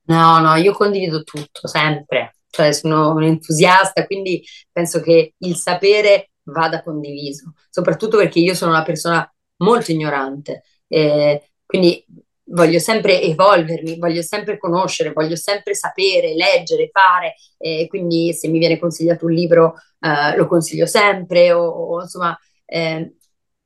No, 0.05 0.38
no, 0.38 0.55
io 0.55 0.72
condivido 0.72 1.22
tutto, 1.22 1.68
sempre. 1.68 2.36
Cioè, 2.49 2.72
sono 2.72 3.12
un 3.12 3.24
entusiasta, 3.24 4.07
quindi 4.07 4.42
penso 4.72 5.03
che 5.03 5.34
il 5.36 5.57
sapere 5.57 6.30
vada 6.44 6.82
condiviso, 6.82 7.53
soprattutto 7.68 8.16
perché 8.16 8.38
io 8.38 8.55
sono 8.55 8.70
una 8.70 8.82
persona 8.82 9.30
molto 9.57 9.92
ignorante. 9.92 10.62
Eh, 10.88 11.51
quindi 11.66 12.03
voglio 12.47 12.78
sempre 12.78 13.20
evolvermi, 13.22 13.99
voglio 13.99 14.22
sempre 14.22 14.59
conoscere, 14.59 15.12
voglio 15.12 15.36
sempre 15.36 15.74
sapere, 15.74 16.34
leggere, 16.34 16.90
fare, 16.92 17.34
e 17.59 17.86
quindi 17.88 18.32
se 18.32 18.49
mi 18.49 18.59
viene 18.59 18.78
consigliato 18.78 19.26
un 19.26 19.32
libro 19.32 19.74
eh, 20.01 20.36
lo 20.36 20.47
consiglio 20.47 20.86
sempre, 20.86 21.53
o, 21.53 21.66
o 21.66 22.03
insomma 22.03 22.38
eh, 22.64 23.14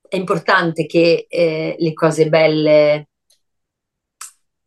è 0.09 0.16
importante 0.16 0.87
che 0.87 1.26
eh, 1.28 1.76
le 1.78 1.93
cose 1.93 2.28
belle 2.28 3.09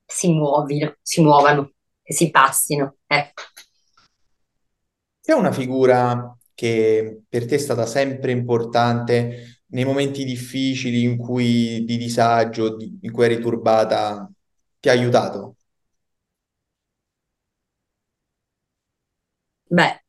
si 0.05 0.31
muovino, 0.31 0.95
si 1.01 1.21
muovano 1.21 1.71
e 2.01 2.13
si 2.13 2.29
passino. 2.29 2.97
Ecco. 3.07 3.43
C'è 5.21 5.33
una 5.33 5.51
figura 5.51 6.37
che 6.53 7.23
per 7.27 7.45
te 7.45 7.55
è 7.55 7.57
stata 7.57 7.85
sempre 7.85 8.31
importante 8.31 9.52
nei 9.73 9.85
momenti 9.85 10.23
difficili 10.23 11.03
in 11.03 11.17
cui 11.17 11.83
di 11.83 11.97
disagio, 11.97 12.75
di, 12.75 12.99
in 13.01 13.11
cui 13.11 13.25
eri 13.25 13.39
turbata, 13.39 14.31
ti 14.79 14.89
ha 14.89 14.91
aiutato? 14.91 15.55
Beh, 19.65 20.03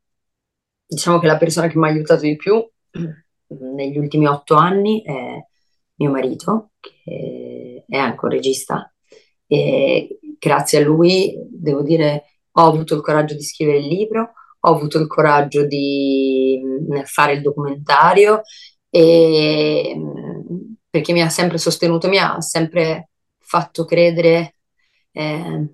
diciamo 0.87 1.19
che 1.19 1.27
la 1.27 1.39
persona 1.39 1.69
che 1.69 1.79
mi 1.79 1.87
ha 1.87 1.91
aiutato 1.91 2.23
di 2.23 2.37
più 2.37 2.55
negli 3.75 3.97
ultimi 3.97 4.27
otto 4.27 4.55
anni 4.55 5.03
è 5.03 5.43
mio 5.97 6.11
marito, 6.11 6.73
che 6.81 7.85
è 7.89 7.97
anche 7.97 8.25
un 8.25 8.31
regista. 8.31 8.93
E 9.47 10.19
grazie 10.39 10.79
a 10.79 10.85
lui, 10.85 11.35
devo 11.51 11.83
dire, 11.83 12.41
ho 12.53 12.63
avuto 12.67 12.95
il 12.95 13.01
coraggio 13.01 13.35
di 13.35 13.43
scrivere 13.43 13.79
il 13.79 13.87
libro, 13.87 14.33
ho 14.61 14.75
avuto 14.75 14.99
il 14.99 15.07
coraggio 15.07 15.67
di 15.67 16.61
fare 17.05 17.33
il 17.35 17.43
documentario 17.43 18.43
e, 18.95 19.97
perché 20.89 21.13
mi 21.13 21.21
ha 21.21 21.29
sempre 21.29 21.59
sostenuto, 21.59 22.09
mi 22.09 22.19
ha 22.19 22.41
sempre 22.41 23.09
fatto 23.41 23.85
credere 23.85 24.55
eh, 25.11 25.69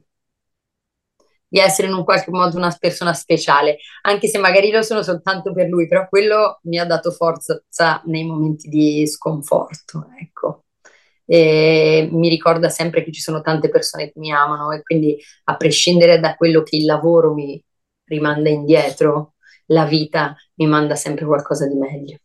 di 1.46 1.58
essere 1.58 1.88
in 1.88 1.94
un 1.94 2.04
qualche 2.04 2.30
modo 2.30 2.56
una 2.56 2.74
persona 2.78 3.12
speciale, 3.12 3.78
anche 4.02 4.26
se 4.28 4.38
magari 4.38 4.70
lo 4.70 4.80
sono 4.82 5.02
soltanto 5.02 5.52
per 5.52 5.68
lui, 5.68 5.86
però 5.86 6.08
quello 6.08 6.60
mi 6.62 6.78
ha 6.78 6.86
dato 6.86 7.10
forza 7.10 7.62
nei 8.06 8.24
momenti 8.24 8.68
di 8.68 9.06
sconforto, 9.06 10.08
ecco. 10.18 10.64
E 11.26 12.08
mi 12.10 12.28
ricorda 12.30 12.70
sempre 12.70 13.04
che 13.04 13.12
ci 13.12 13.20
sono 13.20 13.42
tante 13.42 13.68
persone 13.68 14.06
che 14.06 14.18
mi 14.18 14.32
amano 14.32 14.72
e 14.72 14.82
quindi 14.82 15.18
a 15.44 15.56
prescindere 15.56 16.18
da 16.20 16.34
quello 16.36 16.62
che 16.62 16.76
il 16.76 16.86
lavoro 16.86 17.34
mi 17.34 17.62
rimanda 18.04 18.48
indietro, 18.48 19.34
la 19.66 19.84
vita 19.84 20.34
mi 20.54 20.66
manda 20.66 20.96
sempre 20.96 21.26
qualcosa 21.26 21.66
di 21.66 21.74
meglio 21.76 22.18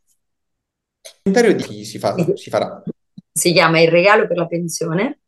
documentario 1.25 1.55
di 1.55 1.63
chi 1.63 1.85
si, 1.85 1.97
fa, 1.97 2.15
si 2.35 2.49
farà? 2.49 2.83
Si 3.31 3.51
chiama 3.51 3.79
Il 3.79 3.89
regalo 3.89 4.27
per 4.27 4.37
la 4.37 4.45
pensione 4.45 5.21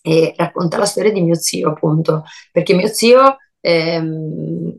e 0.00 0.32
racconta 0.36 0.78
la 0.78 0.86
storia 0.86 1.12
di 1.12 1.20
mio 1.20 1.34
zio, 1.34 1.70
appunto, 1.70 2.24
perché 2.52 2.74
mio 2.74 2.86
zio, 2.86 3.36
ehm, 3.60 4.74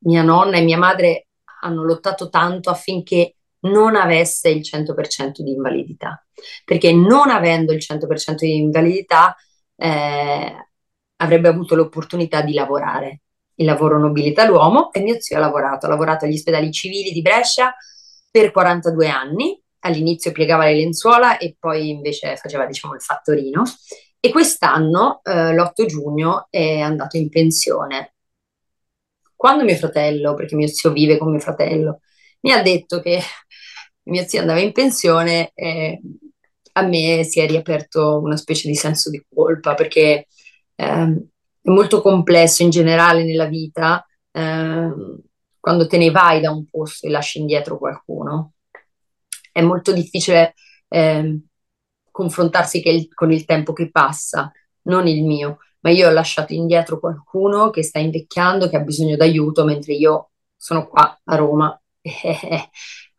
mia 0.00 0.22
nonna 0.22 0.58
e 0.58 0.62
mia 0.62 0.76
madre 0.76 1.28
hanno 1.62 1.84
lottato 1.84 2.28
tanto 2.28 2.68
affinché 2.70 3.36
non 3.60 3.96
avesse 3.96 4.50
il 4.50 4.60
100% 4.60 5.42
di 5.42 5.52
invalidità, 5.52 6.24
perché 6.64 6.92
non 6.92 7.30
avendo 7.30 7.72
il 7.72 7.80
100% 7.80 8.44
di 8.44 8.56
invalidità 8.56 9.34
eh, 9.74 10.68
avrebbe 11.16 11.48
avuto 11.48 11.74
l'opportunità 11.74 12.42
di 12.42 12.52
lavorare. 12.52 13.22
Il 13.54 13.64
lavoro 13.64 13.98
nobilita 13.98 14.44
l'uomo 14.46 14.92
e 14.92 15.00
mio 15.00 15.18
zio 15.18 15.36
ha 15.36 15.40
lavorato, 15.40 15.86
ha 15.86 15.88
lavorato 15.88 16.26
agli 16.26 16.34
ospedali 16.34 16.70
civili 16.70 17.10
di 17.10 17.22
Brescia 17.22 17.74
per 18.30 18.52
42 18.52 19.08
anni 19.08 19.60
all'inizio 19.80 20.32
piegava 20.32 20.64
le 20.64 20.74
lenzuola 20.74 21.38
e 21.38 21.56
poi 21.58 21.90
invece 21.90 22.36
faceva 22.36 22.66
diciamo 22.66 22.94
il 22.94 23.02
fattorino 23.02 23.62
e 24.20 24.30
quest'anno 24.30 25.20
eh, 25.22 25.54
l'8 25.54 25.86
giugno 25.86 26.46
è 26.50 26.80
andato 26.80 27.16
in 27.16 27.28
pensione. 27.28 28.14
Quando 29.34 29.64
mio 29.64 29.76
fratello, 29.76 30.34
perché 30.34 30.56
mio 30.56 30.66
zio 30.66 30.90
vive 30.90 31.16
con 31.18 31.30
mio 31.30 31.38
fratello, 31.38 32.00
mi 32.40 32.52
ha 32.52 32.62
detto 32.62 33.00
che 33.00 33.20
mio 34.04 34.24
zio 34.26 34.40
andava 34.40 34.60
in 34.60 34.72
pensione, 34.72 35.52
eh, 35.54 36.00
a 36.72 36.82
me 36.82 37.24
si 37.24 37.40
è 37.40 37.46
riaperto 37.46 38.18
una 38.18 38.36
specie 38.36 38.68
di 38.68 38.74
senso 38.74 39.10
di 39.10 39.24
colpa 39.32 39.74
perché 39.74 40.26
eh, 40.74 40.86
è 41.60 41.70
molto 41.70 42.00
complesso 42.02 42.62
in 42.62 42.70
generale 42.70 43.24
nella 43.24 43.46
vita 43.46 44.04
eh, 44.32 44.90
quando 45.60 45.86
te 45.86 45.98
ne 45.98 46.10
vai 46.10 46.40
da 46.40 46.50
un 46.50 46.66
posto 46.66 47.06
e 47.06 47.10
lasci 47.10 47.38
indietro 47.40 47.78
qualcuno 47.78 48.52
è 49.58 49.62
molto 49.62 49.92
difficile 49.92 50.54
eh, 50.88 51.40
confrontarsi 52.12 52.80
il, 52.88 53.12
con 53.12 53.32
il 53.32 53.44
tempo 53.44 53.72
che 53.72 53.90
passa, 53.90 54.52
non 54.82 55.08
il 55.08 55.24
mio, 55.24 55.58
ma 55.80 55.90
io 55.90 56.08
ho 56.08 56.12
lasciato 56.12 56.52
indietro 56.52 57.00
qualcuno 57.00 57.70
che 57.70 57.82
sta 57.82 57.98
invecchiando, 57.98 58.68
che 58.68 58.76
ha 58.76 58.80
bisogno 58.80 59.16
d'aiuto, 59.16 59.64
mentre 59.64 59.94
io 59.94 60.30
sono 60.56 60.86
qua 60.86 61.20
a 61.24 61.34
Roma 61.34 61.80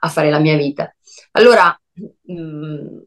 a 0.02 0.08
fare 0.08 0.30
la 0.30 0.40
mia 0.40 0.56
vita. 0.56 0.96
Allora, 1.32 1.78
mh, 1.94 2.34
mm, 2.34 2.98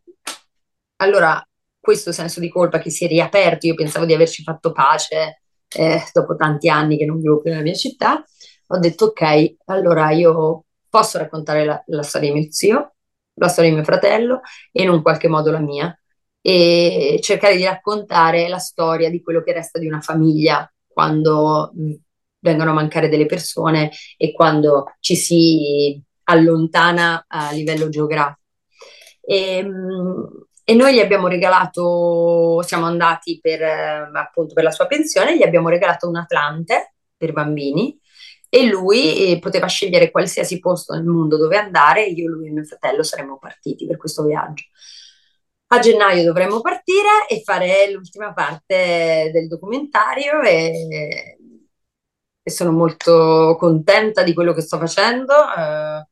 allora 0.96 1.46
questo 1.80 2.12
senso 2.12 2.38
di 2.38 2.50
colpa 2.50 2.78
che 2.78 2.90
si 2.90 3.06
è 3.06 3.08
riaperto, 3.08 3.66
io 3.66 3.74
pensavo 3.74 4.04
di 4.04 4.12
averci 4.12 4.42
fatto 4.42 4.72
pace 4.72 5.42
eh, 5.68 6.02
dopo 6.12 6.36
tanti 6.36 6.68
anni 6.68 6.98
che 6.98 7.06
non 7.06 7.18
vivo 7.18 7.40
più 7.40 7.50
nella 7.50 7.62
mia 7.62 7.74
città, 7.74 8.22
ho 8.66 8.78
detto 8.78 9.06
ok, 9.06 9.54
allora 9.66 10.10
io 10.10 10.64
posso 10.88 11.16
raccontare 11.18 11.64
la, 11.64 11.82
la 11.86 12.02
storia 12.02 12.30
di 12.32 12.38
mio 12.38 12.52
zio, 12.52 12.92
la 13.34 13.48
storia 13.48 13.70
di 13.70 13.76
mio 13.76 13.84
fratello 13.84 14.40
e 14.70 14.82
in 14.82 14.90
un 14.90 15.02
qualche 15.02 15.28
modo 15.28 15.50
la 15.50 15.60
mia 15.60 15.96
e 16.40 17.18
cercare 17.22 17.56
di 17.56 17.64
raccontare 17.64 18.48
la 18.48 18.58
storia 18.58 19.08
di 19.08 19.22
quello 19.22 19.42
che 19.42 19.52
resta 19.52 19.78
di 19.78 19.86
una 19.86 20.00
famiglia 20.00 20.70
quando 20.86 21.72
mh, 21.74 21.92
vengono 22.40 22.70
a 22.70 22.74
mancare 22.74 23.08
delle 23.08 23.26
persone 23.26 23.90
e 24.16 24.32
quando 24.32 24.94
ci 25.00 25.14
si 25.14 26.02
allontana 26.24 27.24
a 27.28 27.52
livello 27.52 27.88
geografico. 27.88 28.40
E, 29.20 29.62
mh, 29.62 30.46
e 30.64 30.74
noi 30.74 30.94
gli 30.94 31.00
abbiamo 31.00 31.28
regalato, 31.28 32.62
siamo 32.62 32.86
andati 32.86 33.38
per, 33.40 33.62
eh, 33.62 34.10
appunto 34.12 34.54
per 34.54 34.64
la 34.64 34.70
sua 34.70 34.86
pensione, 34.86 35.36
gli 35.36 35.42
abbiamo 35.42 35.68
regalato 35.68 36.08
un 36.08 36.16
Atlante 36.16 36.94
per 37.16 37.32
bambini 37.32 37.98
e 38.54 38.66
lui 38.66 39.30
eh, 39.30 39.38
poteva 39.38 39.66
scegliere 39.66 40.10
qualsiasi 40.10 40.58
posto 40.58 40.92
nel 40.92 41.04
mondo 41.04 41.38
dove 41.38 41.56
andare, 41.56 42.04
io, 42.04 42.28
lui 42.28 42.48
e 42.48 42.50
mio 42.50 42.64
fratello 42.64 43.02
saremmo 43.02 43.38
partiti 43.38 43.86
per 43.86 43.96
questo 43.96 44.24
viaggio. 44.24 44.64
A 45.68 45.78
gennaio 45.78 46.22
dovremmo 46.22 46.60
partire 46.60 47.26
e 47.30 47.40
fare 47.42 47.90
l'ultima 47.90 48.34
parte 48.34 49.30
del 49.32 49.48
documentario 49.48 50.42
e, 50.42 51.38
e 52.42 52.50
sono 52.50 52.72
molto 52.72 53.56
contenta 53.58 54.22
di 54.22 54.34
quello 54.34 54.52
che 54.52 54.60
sto 54.60 54.76
facendo. 54.76 55.32
Eh, 55.32 56.06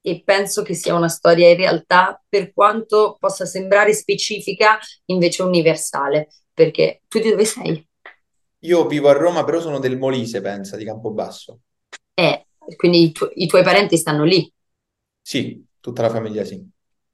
e 0.00 0.22
penso 0.24 0.62
che 0.62 0.72
sia 0.72 0.94
una 0.94 1.10
storia 1.10 1.50
in 1.50 1.58
realtà, 1.58 2.18
per 2.26 2.54
quanto 2.54 3.18
possa 3.20 3.44
sembrare 3.44 3.92
specifica, 3.92 4.78
invece 5.06 5.42
universale. 5.42 6.28
Perché 6.54 7.02
tu 7.06 7.18
di 7.18 7.28
dove 7.28 7.44
sei? 7.44 7.86
Io 8.60 8.86
vivo 8.86 9.10
a 9.10 9.12
Roma, 9.12 9.44
però 9.44 9.60
sono 9.60 9.78
del 9.78 9.98
Molise, 9.98 10.40
pensa, 10.40 10.78
di 10.78 10.86
Campobasso. 10.86 11.60
Quindi 12.76 13.02
i, 13.04 13.12
tu- 13.12 13.30
i 13.34 13.46
tuoi 13.46 13.62
parenti 13.62 13.96
stanno 13.96 14.24
lì? 14.24 14.50
Sì, 15.20 15.64
tutta 15.80 16.02
la 16.02 16.10
famiglia 16.10 16.44
sì. 16.44 16.64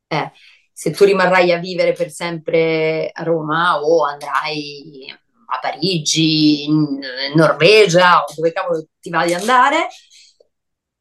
Eh, 0.06 0.32
se 0.72 0.90
tu 0.92 1.04
rimarrai 1.04 1.52
a 1.52 1.58
vivere 1.58 1.92
per 1.92 2.10
sempre 2.10 3.10
a 3.12 3.22
Roma 3.22 3.80
o 3.82 4.04
andrai 4.04 5.06
a 5.50 5.58
Parigi, 5.60 6.64
in 6.64 6.98
Norvegia 7.34 8.22
o 8.22 8.32
dove 8.34 8.52
cavolo 8.52 8.86
ti 9.00 9.10
va 9.10 9.24
di 9.26 9.34
andare, 9.34 9.88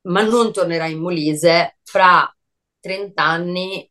ma 0.03 0.22
non 0.24 0.51
tornerai 0.53 0.93
in 0.93 0.99
Molise, 0.99 1.78
fra 1.84 2.34
30 2.80 3.24
anni 3.24 3.89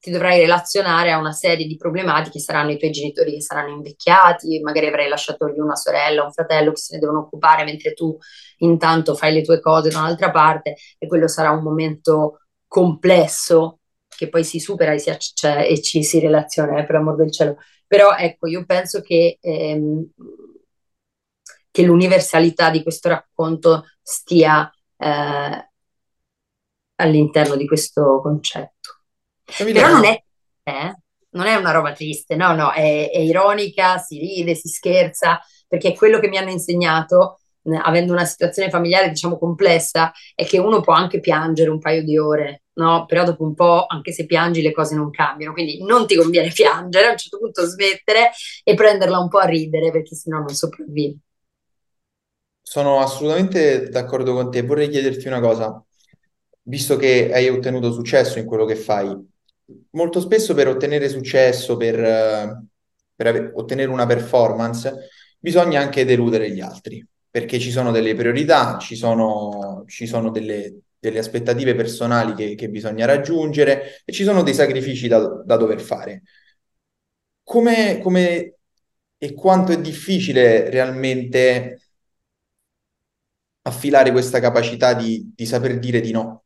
ti 0.00 0.10
dovrai 0.10 0.38
relazionare 0.40 1.10
a 1.10 1.18
una 1.18 1.32
serie 1.32 1.66
di 1.66 1.76
problematiche, 1.76 2.38
saranno 2.38 2.70
i 2.70 2.78
tuoi 2.78 2.90
genitori 2.90 3.32
che 3.32 3.40
saranno 3.40 3.74
invecchiati, 3.74 4.60
magari 4.60 4.86
avrai 4.86 5.08
lasciato 5.08 5.46
lì 5.46 5.58
una 5.58 5.74
sorella, 5.74 6.24
un 6.24 6.32
fratello 6.32 6.70
che 6.70 6.78
se 6.78 6.94
ne 6.94 7.00
devono 7.00 7.20
occupare 7.20 7.64
mentre 7.64 7.94
tu 7.94 8.16
intanto 8.58 9.14
fai 9.14 9.32
le 9.32 9.42
tue 9.42 9.60
cose 9.60 9.90
da 9.90 9.98
un'altra 9.98 10.30
parte 10.30 10.76
e 10.98 11.06
quello 11.06 11.26
sarà 11.28 11.50
un 11.50 11.62
momento 11.62 12.40
complesso 12.66 13.80
che 14.08 14.28
poi 14.28 14.44
si 14.44 14.60
supera 14.60 14.92
e, 14.92 14.98
si 14.98 15.16
cioè, 15.34 15.66
e 15.68 15.80
ci 15.82 16.02
si 16.04 16.18
relaziona, 16.20 16.78
eh, 16.78 16.86
per 16.86 16.96
amor 16.96 17.16
del 17.16 17.32
cielo. 17.32 17.56
Però 17.86 18.14
ecco, 18.16 18.46
io 18.48 18.64
penso 18.64 19.00
che 19.00 19.38
ehm, 19.40 20.10
che 21.70 21.84
l'universalità 21.84 22.70
di 22.70 22.82
questo 22.82 23.08
racconto 23.08 23.84
stia 24.02 24.68
eh, 24.96 25.70
all'interno 26.96 27.54
di 27.56 27.66
questo 27.66 28.20
concetto. 28.20 28.77
Però 29.56 29.88
non 29.88 30.04
è, 30.04 30.22
eh, 30.64 30.94
non 31.30 31.46
è, 31.46 31.54
una 31.54 31.70
roba 31.70 31.92
triste, 31.92 32.36
no, 32.36 32.54
no, 32.54 32.72
è, 32.72 33.10
è, 33.10 33.18
ironica, 33.18 33.98
si 33.98 34.18
ride, 34.18 34.54
si 34.54 34.68
scherza, 34.68 35.40
perché 35.66 35.94
quello 35.94 36.18
che 36.18 36.28
mi 36.28 36.36
hanno 36.36 36.50
insegnato, 36.50 37.40
avendo 37.82 38.12
una 38.12 38.24
situazione 38.24 38.70
familiare 38.70 39.08
diciamo 39.08 39.38
complessa, 39.38 40.12
è 40.34 40.44
che 40.44 40.58
uno 40.58 40.80
può 40.80 40.92
anche 40.92 41.20
piangere 41.20 41.70
un 41.70 41.78
paio 41.78 42.02
di 42.02 42.18
ore, 42.18 42.64
no? 42.74 43.06
Però 43.06 43.24
dopo 43.24 43.42
un 43.42 43.54
po', 43.54 43.86
anche 43.86 44.12
se 44.12 44.26
piangi, 44.26 44.62
le 44.62 44.72
cose 44.72 44.94
non 44.94 45.10
cambiano, 45.10 45.52
quindi 45.52 45.82
non 45.82 46.06
ti 46.06 46.14
conviene 46.16 46.50
piangere, 46.52 47.08
a 47.08 47.10
un 47.12 47.16
certo 47.16 47.38
punto 47.38 47.64
smettere 47.64 48.30
e 48.62 48.74
prenderla 48.74 49.18
un 49.18 49.28
po' 49.28 49.38
a 49.38 49.46
ridere, 49.46 49.90
perché 49.90 50.14
sennò 50.14 50.38
non 50.38 50.54
sopravvivi. 50.54 51.18
Sono 52.62 53.00
assolutamente 53.00 53.88
d'accordo 53.88 54.34
con 54.34 54.50
te. 54.50 54.60
Vorrei 54.62 54.90
chiederti 54.90 55.26
una 55.26 55.40
cosa, 55.40 55.82
visto 56.64 56.96
che 56.96 57.30
hai 57.32 57.48
ottenuto 57.48 57.92
successo 57.92 58.38
in 58.38 58.44
quello 58.44 58.66
che 58.66 58.76
fai, 58.76 59.08
molto 59.90 60.20
spesso 60.20 60.54
per 60.54 60.68
ottenere 60.68 61.08
successo, 61.08 61.76
per, 61.76 61.96
per 63.14 63.26
ave- 63.26 63.50
ottenere 63.54 63.90
una 63.90 64.06
performance, 64.06 65.08
bisogna 65.38 65.80
anche 65.80 66.04
deludere 66.04 66.50
gli 66.50 66.60
altri, 66.60 67.04
perché 67.30 67.58
ci 67.58 67.70
sono 67.70 67.90
delle 67.90 68.14
priorità, 68.14 68.78
ci 68.78 68.96
sono, 68.96 69.84
ci 69.86 70.06
sono 70.06 70.30
delle, 70.30 70.80
delle 70.98 71.18
aspettative 71.18 71.74
personali 71.74 72.34
che, 72.34 72.54
che, 72.54 72.68
bisogna 72.68 73.06
raggiungere 73.06 74.02
e 74.04 74.12
ci 74.12 74.24
sono 74.24 74.42
dei 74.42 74.54
sacrifici 74.54 75.08
da, 75.08 75.42
da 75.44 75.56
dover 75.56 75.80
fare. 75.80 76.22
Come, 77.42 77.98
come 78.02 78.54
e 79.18 79.34
quanto 79.34 79.72
è 79.72 79.80
difficile 79.80 80.70
realmente 80.70 81.80
affilare 83.62 84.10
questa 84.12 84.40
capacità 84.40 84.94
di, 84.94 85.32
di 85.34 85.46
saper 85.46 85.78
dire 85.78 86.00
di 86.00 86.10
no? 86.12 86.44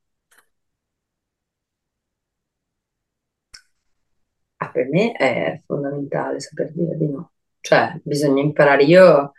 Per 4.72 4.88
me 4.88 5.12
è 5.12 5.60
fondamentale 5.66 6.40
saper 6.40 6.72
dire 6.72 6.96
di 6.96 7.08
no. 7.08 7.32
Cioè, 7.60 8.00
bisogna 8.04 8.42
imparare. 8.42 8.84
Io 8.84 9.32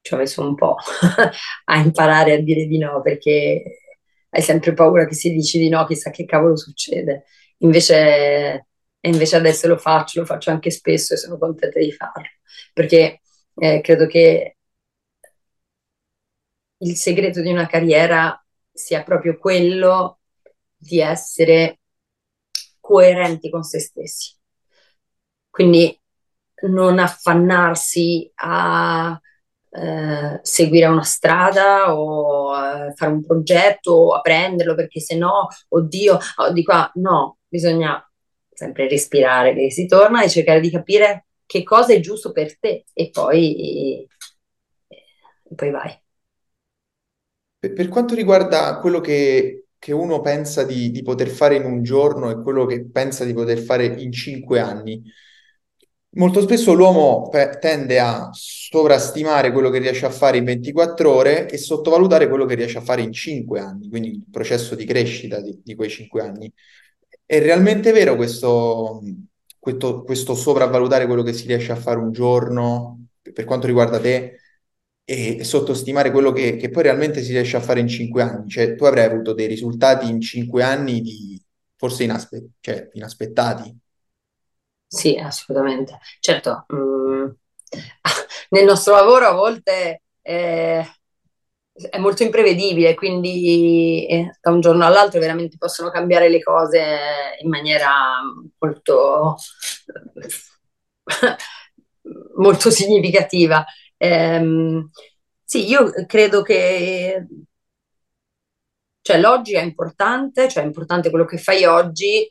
ci 0.00 0.14
ho 0.14 0.16
messo 0.18 0.46
un 0.46 0.54
po' 0.54 0.76
a 1.64 1.76
imparare 1.78 2.32
a 2.34 2.40
dire 2.40 2.66
di 2.66 2.78
no 2.78 3.00
perché 3.02 3.80
hai 4.30 4.42
sempre 4.42 4.74
paura 4.74 5.06
che 5.06 5.14
se 5.14 5.30
dici 5.30 5.58
di 5.58 5.68
no, 5.68 5.84
chissà 5.86 6.10
che 6.10 6.24
cavolo 6.24 6.56
succede. 6.56 7.24
Invece, 7.58 8.66
invece 9.00 9.36
adesso 9.36 9.66
lo 9.68 9.78
faccio, 9.78 10.20
lo 10.20 10.26
faccio 10.26 10.50
anche 10.50 10.70
spesso 10.70 11.14
e 11.14 11.16
sono 11.16 11.38
contenta 11.38 11.78
di 11.78 11.92
farlo 11.92 12.26
perché 12.72 13.20
eh, 13.54 13.80
credo 13.80 14.06
che 14.06 14.56
il 16.78 16.96
segreto 16.96 17.40
di 17.42 17.50
una 17.50 17.66
carriera 17.66 18.42
sia 18.72 19.02
proprio 19.02 19.38
quello 19.38 20.20
di 20.76 21.00
essere 21.00 21.80
coerenti 22.80 23.50
con 23.50 23.62
se 23.62 23.80
stessi. 23.80 24.35
Quindi 25.56 25.98
non 26.68 26.98
affannarsi 26.98 28.30
a 28.34 29.18
eh, 29.70 30.38
seguire 30.42 30.84
una 30.84 31.02
strada 31.02 31.96
o 31.96 32.52
a 32.52 32.92
fare 32.94 33.12
un 33.12 33.24
progetto 33.24 33.92
o 33.92 34.12
a 34.12 34.20
prenderlo 34.20 34.74
perché 34.74 35.00
se 35.00 35.16
no, 35.16 35.48
oddio, 35.68 36.18
oh, 36.36 36.52
di 36.52 36.62
qua, 36.62 36.90
no, 36.96 37.38
bisogna 37.48 38.06
sempre 38.52 38.86
respirare 38.86 39.54
che 39.54 39.70
si 39.70 39.86
torna 39.86 40.22
e 40.22 40.28
cercare 40.28 40.60
di 40.60 40.70
capire 40.70 41.28
che 41.46 41.62
cosa 41.62 41.94
è 41.94 42.00
giusto 42.00 42.32
per 42.32 42.58
te 42.58 42.84
e 42.92 43.08
poi, 43.08 44.06
e 44.86 45.54
poi 45.54 45.70
vai. 45.70 45.98
Per, 47.58 47.72
per 47.72 47.88
quanto 47.88 48.14
riguarda 48.14 48.78
quello 48.78 49.00
che, 49.00 49.68
che 49.78 49.92
uno 49.94 50.20
pensa 50.20 50.64
di, 50.64 50.90
di, 50.90 51.02
poter 51.02 51.28
fare 51.28 51.56
in 51.56 51.64
un 51.64 51.82
giorno 51.82 52.28
e 52.28 52.42
quello 52.42 52.66
che 52.66 52.86
pensa 52.90 53.24
di 53.24 53.32
poter 53.32 53.56
fare 53.56 53.86
in 53.86 54.12
cinque 54.12 54.60
anni, 54.60 55.02
molto 56.16 56.40
spesso 56.40 56.72
l'uomo 56.74 57.30
tende 57.60 57.98
a 57.98 58.28
sovrastimare 58.32 59.52
quello 59.52 59.70
che 59.70 59.78
riesce 59.78 60.06
a 60.06 60.10
fare 60.10 60.38
in 60.38 60.44
24 60.44 61.12
ore 61.12 61.48
e 61.48 61.56
sottovalutare 61.56 62.28
quello 62.28 62.44
che 62.44 62.54
riesce 62.54 62.78
a 62.78 62.82
fare 62.82 63.02
in 63.02 63.12
cinque 63.12 63.60
anni, 63.60 63.88
quindi 63.88 64.08
il 64.08 64.24
processo 64.30 64.74
di 64.74 64.84
crescita 64.84 65.40
di, 65.40 65.60
di 65.62 65.74
quei 65.74 65.88
cinque 65.88 66.22
anni. 66.22 66.52
È 67.24 67.40
realmente 67.40 67.92
vero 67.92 68.16
questo, 68.16 69.02
questo, 69.58 70.02
questo 70.02 70.34
sopravvalutare 70.34 71.06
quello 71.06 71.22
che 71.22 71.32
si 71.32 71.46
riesce 71.46 71.72
a 71.72 71.76
fare 71.76 71.98
un 71.98 72.12
giorno 72.12 73.06
per 73.32 73.44
quanto 73.44 73.66
riguarda 73.66 73.98
te? 74.00 74.40
e 75.08 75.44
sottostimare 75.44 76.10
quello 76.10 76.32
che, 76.32 76.56
che, 76.56 76.68
poi 76.68 76.82
realmente 76.82 77.22
si 77.22 77.30
riesce 77.30 77.56
a 77.56 77.60
fare 77.60 77.78
in 77.78 77.86
cinque 77.86 78.22
anni. 78.22 78.48
Cioè, 78.48 78.74
tu 78.74 78.84
avrai 78.84 79.04
avuto 79.04 79.34
dei 79.34 79.46
risultati 79.46 80.08
in 80.08 80.20
cinque 80.20 80.64
anni 80.64 81.00
di, 81.00 81.40
forse 81.76 82.02
inaspe- 82.04 82.48
cioè, 82.60 82.88
inaspettati. 82.92 83.72
Sì, 84.96 85.14
assolutamente. 85.18 85.98
Certo, 86.20 86.64
mh, 86.68 86.76
mm, 86.76 87.28
nel 88.50 88.64
nostro 88.64 88.94
lavoro 88.94 89.26
a 89.26 89.32
volte 89.32 90.02
eh, 90.22 90.82
è 91.90 91.98
molto 91.98 92.22
imprevedibile, 92.22 92.94
quindi 92.94 94.06
eh, 94.08 94.30
da 94.40 94.50
un 94.50 94.60
giorno 94.60 94.86
all'altro 94.86 95.20
veramente 95.20 95.58
possono 95.58 95.90
cambiare 95.90 96.30
le 96.30 96.42
cose 96.42 96.82
in 97.42 97.50
maniera 97.50 97.90
molto, 98.58 99.36
molto 102.36 102.70
significativa. 102.70 103.64
Ehm, 103.98 104.90
sì, 105.44 105.68
io 105.68 105.92
credo 106.06 106.40
che 106.42 107.26
Cioè 109.00 109.20
l'oggi 109.20 109.54
è 109.54 109.62
importante, 109.62 110.48
cioè 110.48 110.64
è 110.64 110.66
importante 110.66 111.10
quello 111.10 111.24
che 111.24 111.38
fai 111.38 111.64
oggi, 111.64 112.28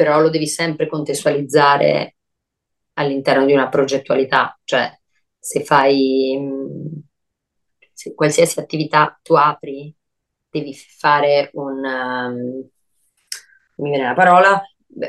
però 0.00 0.18
lo 0.18 0.30
devi 0.30 0.46
sempre 0.46 0.88
contestualizzare 0.88 2.16
all'interno 2.94 3.44
di 3.44 3.52
una 3.52 3.68
progettualità, 3.68 4.58
cioè 4.64 4.90
se 5.38 5.62
fai 5.62 6.38
se 7.92 8.14
qualsiasi 8.14 8.60
attività 8.60 9.20
tu 9.22 9.34
apri, 9.34 9.94
devi 10.48 10.74
fare 10.74 11.50
un 11.52 11.84
um, 11.84 12.68
mi 13.76 13.90
viene 13.90 14.04
la 14.04 14.14
parola, 14.14 14.62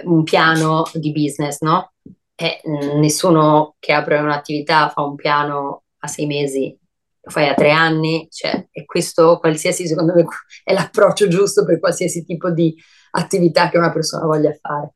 un 0.03 0.23
piano 0.23 0.83
di 0.93 1.13
business, 1.13 1.61
no? 1.61 1.93
E 2.35 2.59
nessuno 2.65 3.75
che 3.79 3.93
apre 3.93 4.19
un'attività 4.19 4.89
fa 4.89 5.03
un 5.03 5.15
piano 5.15 5.83
a 5.99 6.07
sei 6.07 6.25
mesi, 6.25 6.77
lo 7.21 7.31
fai 7.31 7.47
a 7.47 7.53
tre 7.53 7.71
anni, 7.71 8.27
cioè, 8.29 8.67
e 8.69 8.83
questo 8.83 9.39
qualsiasi, 9.39 9.87
secondo 9.87 10.13
me, 10.13 10.25
è 10.65 10.73
l'approccio 10.73 11.29
giusto 11.29 11.63
per 11.63 11.79
qualsiasi 11.79 12.25
tipo 12.25 12.51
di 12.51 12.75
attività 13.11 13.69
che 13.69 13.77
una 13.77 13.91
persona 13.91 14.25
voglia 14.25 14.53
fare. 14.59 14.93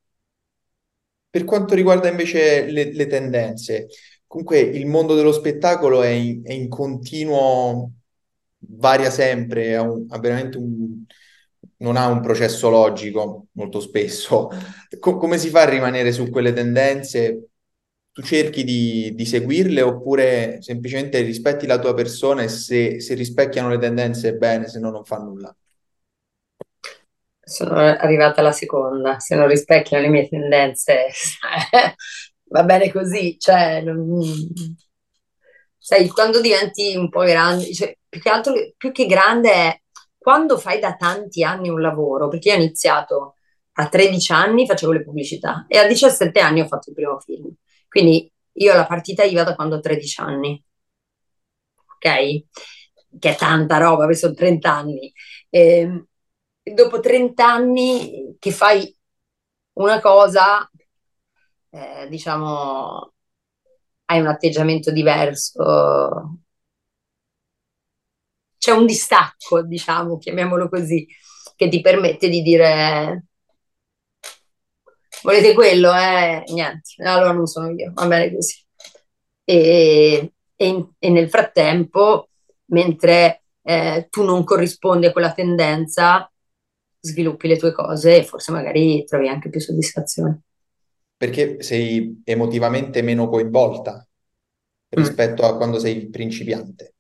Per 1.30 1.44
quanto 1.44 1.76
riguarda 1.76 2.08
invece 2.10 2.66
le, 2.72 2.94
le 2.94 3.08
tendenze, 3.08 3.88
comunque 4.26 4.60
il 4.60 4.86
mondo 4.86 5.16
dello 5.16 5.34
spettacolo 5.34 6.02
è 6.02 6.08
in, 6.08 6.42
è 6.46 6.54
in 6.54 6.70
continuo, 6.70 7.92
varia 8.60 9.10
sempre, 9.10 9.76
ha, 9.76 9.82
un, 9.82 10.06
ha 10.10 10.20
veramente 10.20 10.58
un, 10.58 11.04
non 11.78 11.98
ha 11.98 12.08
un 12.08 12.22
processo 12.22 12.70
logico 12.70 13.48
molto 13.54 13.80
spesso. 13.80 14.50
Co- 15.00 15.18
come 15.18 15.38
si 15.38 15.50
fa 15.50 15.64
a 15.64 15.70
rimanere 15.70 16.12
su 16.12 16.30
quelle 16.30 16.54
tendenze? 16.54 17.50
Tu 18.12 18.22
cerchi 18.22 18.64
di, 18.64 19.14
di, 19.14 19.26
seguirle 19.26 19.82
oppure 19.82 20.62
semplicemente 20.62 21.20
rispetti 21.22 21.66
la 21.68 21.80
tua 21.80 21.94
persona 21.94 22.44
e 22.44 22.48
se, 22.48 23.02
se 23.02 23.14
rispecchiano 23.14 23.68
le 23.68 23.78
tendenze 23.78 24.36
bene, 24.36 24.70
se 24.70 24.80
no 24.80 24.90
non 24.90 25.04
fa 25.04 25.18
nulla? 25.18 25.54
Sono 27.46 27.76
arrivata 27.76 28.42
alla 28.42 28.52
seconda, 28.52 29.20
se 29.20 29.36
non 29.36 29.48
rispecchiano 29.48 30.04
le 30.04 30.10
mie 30.10 30.28
tendenze, 30.28 31.08
va 32.50 32.64
bene 32.64 32.92
così, 32.92 33.38
cioè, 33.40 33.82
non... 33.82 34.22
sai, 35.78 36.08
quando 36.10 36.42
diventi 36.42 36.96
un 36.96 37.10
po' 37.10 37.24
grande, 37.24 37.72
cioè, 37.74 37.96
più 38.10 38.20
che 38.20 38.30
altro, 38.30 38.54
più 38.76 38.92
che 38.92 39.06
grande 39.06 39.52
è 39.52 39.82
quando 40.18 40.58
fai 40.58 40.80
da 40.80 40.96
tanti 40.96 41.44
anni 41.44 41.70
un 41.70 41.82
lavoro, 41.82 42.28
perché 42.28 42.50
io 42.50 42.56
ho 42.56 42.58
iniziato 42.58 43.36
a 43.74 43.88
13 43.88 44.32
anni, 44.32 44.66
facevo 44.66 44.92
le 44.92 45.04
pubblicità, 45.04 45.66
e 45.68 45.78
a 45.78 45.88
17 45.88 46.40
anni 46.40 46.62
ho 46.62 46.68
fatto 46.68 46.90
il 46.90 46.96
primo 46.96 47.20
film, 47.20 47.54
quindi 47.88 48.32
io 48.54 48.72
alla 48.74 48.88
partita 48.88 49.24
IVA 49.24 49.44
da 49.44 49.56
quando 49.56 49.76
ho 49.76 49.80
13 49.80 50.22
anni, 50.22 50.64
ok? 51.96 52.44
Che 53.20 53.30
è 53.30 53.36
tanta 53.36 53.78
roba, 53.78 54.06
perché 54.06 54.20
sono 54.20 54.34
30 54.34 54.72
anni. 54.74 55.14
E, 55.50 55.80
ehm, 55.80 56.06
dopo 56.74 57.00
30 57.00 57.46
anni 57.46 58.36
che 58.40 58.52
fai 58.52 58.94
una 59.74 60.00
cosa, 60.00 60.70
eh, 61.72 62.08
diciamo, 62.10 63.14
hai 64.06 64.20
un 64.20 64.28
atteggiamento 64.28 64.92
diverso. 64.92 66.40
C'è 68.58 68.72
un 68.72 68.86
distacco, 68.86 69.62
diciamo, 69.64 70.18
chiamiamolo 70.18 70.70
così, 70.70 71.08
che 71.56 71.70
ti 71.70 71.82
permette 71.82 72.30
di 72.30 72.42
dire 72.42 73.26
volete 75.24 75.54
quello, 75.54 75.94
eh? 75.94 76.44
Niente, 76.48 77.04
allora 77.04 77.32
non 77.32 77.48
sono 77.48 77.70
io, 77.72 77.92
va 77.94 78.06
bene 78.08 78.34
così. 78.34 78.64
E, 79.44 80.34
e, 80.56 80.88
e 80.98 81.10
nel 81.10 81.30
frattempo, 81.30 82.30
mentre 82.66 83.44
eh, 83.62 84.08
tu 84.10 84.24
non 84.24 84.44
corrispondi 84.44 85.08
a 85.08 85.12
quella 85.12 85.34
tendenza, 85.34 86.32
sviluppi 87.06 87.48
le 87.48 87.58
tue 87.58 87.72
cose 87.72 88.18
e 88.18 88.24
forse 88.24 88.52
magari 88.52 89.04
trovi 89.06 89.28
anche 89.28 89.50
più 89.50 89.60
soddisfazione. 89.60 90.42
Perché 91.18 91.62
sei 91.62 92.22
emotivamente 92.24 93.02
meno 93.02 93.30
coinvolta 93.30 94.06
mm. 94.06 95.02
rispetto 95.02 95.44
mm. 95.44 95.46
a 95.46 95.56
quando 95.56 95.80
sei 95.80 96.10
principiante. 96.10 96.96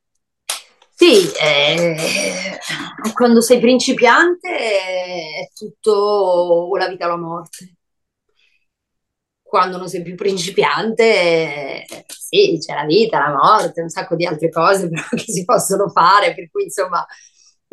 Sì, 0.97 1.29
eh, 1.41 1.97
quando 3.13 3.41
sei 3.41 3.59
principiante 3.59 4.49
è 4.49 5.49
tutto 5.53 5.91
o 5.91 6.77
la 6.77 6.87
vita 6.87 7.05
o 7.05 7.09
la 7.09 7.17
morte. 7.17 7.75
Quando 9.41 9.77
non 9.77 9.89
sei 9.89 10.01
più 10.01 10.15
principiante, 10.15 11.85
sì, 12.07 12.57
c'è 12.59 12.73
la 12.73 12.85
vita, 12.85 13.19
la 13.19 13.33
morte, 13.33 13.81
un 13.81 13.89
sacco 13.89 14.15
di 14.15 14.25
altre 14.25 14.49
cose 14.49 14.89
però 14.89 15.03
che 15.11 15.31
si 15.31 15.43
possono 15.43 15.89
fare, 15.89 16.33
per 16.33 16.49
cui 16.49 16.63
insomma 16.63 17.05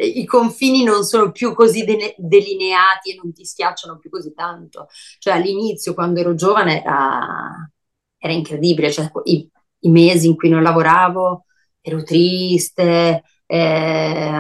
i 0.05 0.25
confini 0.25 0.83
non 0.85 1.05
sono 1.05 1.31
più 1.33 1.55
così 1.55 1.85
de- 1.85 2.15
delineati 2.19 3.13
e 3.13 3.21
non 3.23 3.33
ti 3.33 3.45
schiacciano 3.45 3.99
più 3.99 4.11
così 4.11 4.33
tanto. 4.35 4.89
Cioè 5.19 5.35
all'inizio, 5.35 5.95
quando 5.95 6.21
ero 6.21 6.35
giovane, 6.35 6.83
era, 6.83 7.71
era 8.19 8.33
incredibile, 8.33 8.91
cioè, 8.91 9.11
i, 9.25 9.49
i, 9.81 9.91
mesi 9.91 10.27
in 10.29 10.37
cui 10.37 10.49
non 10.49 10.63
lavoravo 10.63 11.45
ero 11.81 12.03
triste, 12.03 13.23
eh, 13.47 14.31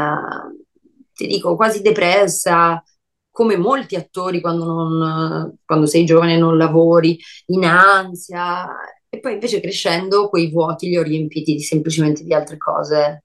ti 1.12 1.26
dico 1.26 1.56
quasi 1.56 1.82
depressa, 1.82 2.82
come 3.30 3.56
molti 3.56 3.96
attori 3.96 4.40
quando, 4.40 4.64
non, 4.64 5.58
quando 5.64 5.86
sei 5.86 6.04
giovane 6.04 6.36
non 6.36 6.56
lavori, 6.56 7.18
in 7.46 7.64
ansia, 7.64 8.68
e 9.08 9.20
poi 9.20 9.34
invece 9.34 9.60
crescendo 9.60 10.28
quei 10.28 10.50
vuoti 10.50 10.88
li 10.88 10.96
ho 10.96 11.02
riempiti 11.02 11.60
semplicemente 11.60 12.24
di 12.24 12.32
altre 12.34 12.56
cose 12.56 13.24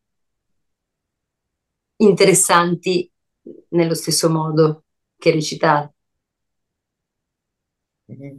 interessanti 1.97 3.09
nello 3.69 3.93
stesso 3.93 4.29
modo 4.29 4.83
che 5.17 5.31
recitare. 5.31 5.93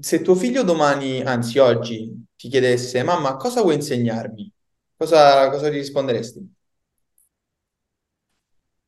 Se 0.01 0.23
tuo 0.23 0.35
figlio 0.35 0.63
domani, 0.63 1.21
anzi 1.23 1.59
oggi, 1.59 2.27
ti 2.37 2.49
chiedesse, 2.49 3.03
mamma, 3.03 3.37
cosa 3.37 3.61
vuoi 3.63 3.75
insegnarmi? 3.77 4.51
Cosa, 4.97 5.49
cosa 5.51 5.69
gli 5.69 5.75
risponderesti? 5.75 6.55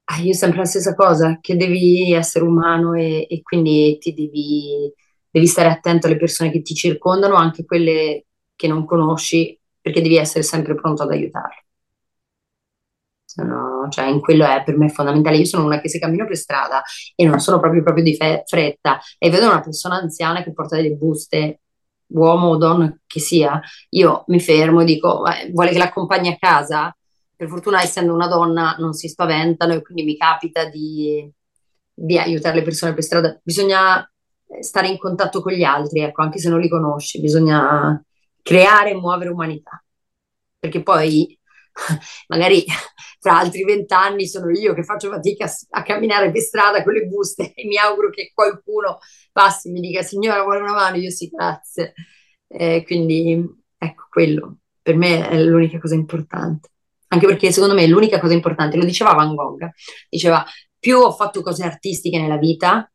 Ah, 0.04 0.18
io 0.22 0.32
sempre 0.34 0.58
la 0.58 0.64
stessa 0.64 0.94
cosa, 0.94 1.38
che 1.40 1.56
devi 1.56 2.12
essere 2.12 2.44
umano 2.44 2.94
e, 2.94 3.26
e 3.30 3.42
quindi 3.42 3.96
ti 3.98 4.12
devi, 4.12 4.92
devi 5.30 5.46
stare 5.46 5.68
attento 5.68 6.06
alle 6.08 6.16
persone 6.16 6.50
che 6.50 6.62
ti 6.62 6.74
circondano, 6.74 7.36
anche 7.36 7.64
quelle 7.64 8.26
che 8.56 8.66
non 8.66 8.84
conosci, 8.84 9.56
perché 9.80 10.02
devi 10.02 10.16
essere 10.16 10.42
sempre 10.42 10.74
pronto 10.74 11.04
ad 11.04 11.10
aiutarle 11.12 11.64
sono, 13.40 13.88
cioè 13.90 14.06
in 14.06 14.20
quello 14.20 14.44
è 14.44 14.62
per 14.64 14.76
me 14.76 14.88
fondamentale. 14.88 15.36
Io 15.36 15.44
sono 15.44 15.64
una 15.64 15.80
che 15.80 15.88
se 15.88 15.98
cammino 15.98 16.26
per 16.26 16.36
strada 16.36 16.82
e 17.14 17.24
non 17.24 17.40
sono 17.40 17.58
proprio, 17.58 17.82
proprio 17.82 18.04
di 18.04 18.14
fe- 18.14 18.42
fretta 18.46 19.00
e 19.18 19.30
vedo 19.30 19.46
una 19.46 19.60
persona 19.60 19.96
anziana 19.96 20.42
che 20.42 20.52
porta 20.52 20.76
delle 20.76 20.92
buste, 20.92 21.60
uomo 22.08 22.48
o 22.48 22.56
donna 22.56 22.92
che 23.06 23.20
sia, 23.20 23.60
io 23.90 24.24
mi 24.28 24.40
fermo 24.40 24.80
e 24.80 24.84
dico, 24.84 25.22
vuole 25.52 25.70
che 25.70 25.78
l'accompagni 25.78 26.28
a 26.28 26.36
casa? 26.38 26.94
Per 27.36 27.48
fortuna, 27.48 27.82
essendo 27.82 28.12
una 28.12 28.26
donna, 28.26 28.76
non 28.78 28.92
si 28.92 29.08
spaventano 29.08 29.72
e 29.72 29.82
quindi 29.82 30.04
mi 30.04 30.16
capita 30.16 30.64
di, 30.66 31.30
di 31.94 32.18
aiutare 32.18 32.56
le 32.56 32.62
persone 32.62 32.92
per 32.92 33.02
strada. 33.02 33.40
Bisogna 33.42 34.04
stare 34.60 34.88
in 34.88 34.98
contatto 34.98 35.40
con 35.40 35.52
gli 35.52 35.62
altri, 35.62 36.00
ecco, 36.00 36.22
anche 36.22 36.38
se 36.38 36.50
non 36.50 36.60
li 36.60 36.68
conosci, 36.68 37.20
bisogna 37.20 38.02
creare 38.42 38.90
e 38.90 38.94
muovere 38.94 39.30
umanità. 39.30 39.82
Perché 40.58 40.82
poi 40.82 41.38
magari 42.28 42.64
fra 43.18 43.38
altri 43.38 43.64
vent'anni 43.64 44.26
sono 44.26 44.50
io 44.50 44.74
che 44.74 44.82
faccio 44.82 45.10
fatica 45.10 45.50
a, 45.70 45.82
camminare 45.82 46.30
per 46.30 46.40
strada 46.40 46.82
con 46.82 46.92
le 46.92 47.06
buste 47.06 47.52
e 47.54 47.66
mi 47.66 47.76
auguro 47.76 48.10
che 48.10 48.32
qualcuno 48.34 48.98
passi 49.32 49.68
e 49.68 49.72
mi 49.72 49.80
dica 49.80 50.02
signora 50.02 50.42
vuole 50.42 50.60
una 50.60 50.72
mano, 50.72 50.96
io 50.96 51.10
sì 51.10 51.28
grazie. 51.28 51.94
Eh, 52.46 52.82
quindi 52.84 53.44
ecco 53.78 54.06
quello 54.10 54.58
per 54.82 54.96
me 54.96 55.28
è 55.28 55.40
l'unica 55.42 55.78
cosa 55.78 55.94
importante. 55.94 56.70
Anche 57.08 57.26
perché 57.26 57.52
secondo 57.52 57.74
me 57.74 57.86
l'unica 57.86 58.20
cosa 58.20 58.34
importante, 58.34 58.76
lo 58.76 58.84
diceva 58.84 59.12
Van 59.12 59.34
Gogh, 59.34 59.68
diceva 60.08 60.44
più 60.78 60.98
ho 60.98 61.12
fatto 61.12 61.42
cose 61.42 61.64
artistiche 61.64 62.18
nella 62.18 62.38
vita, 62.38 62.90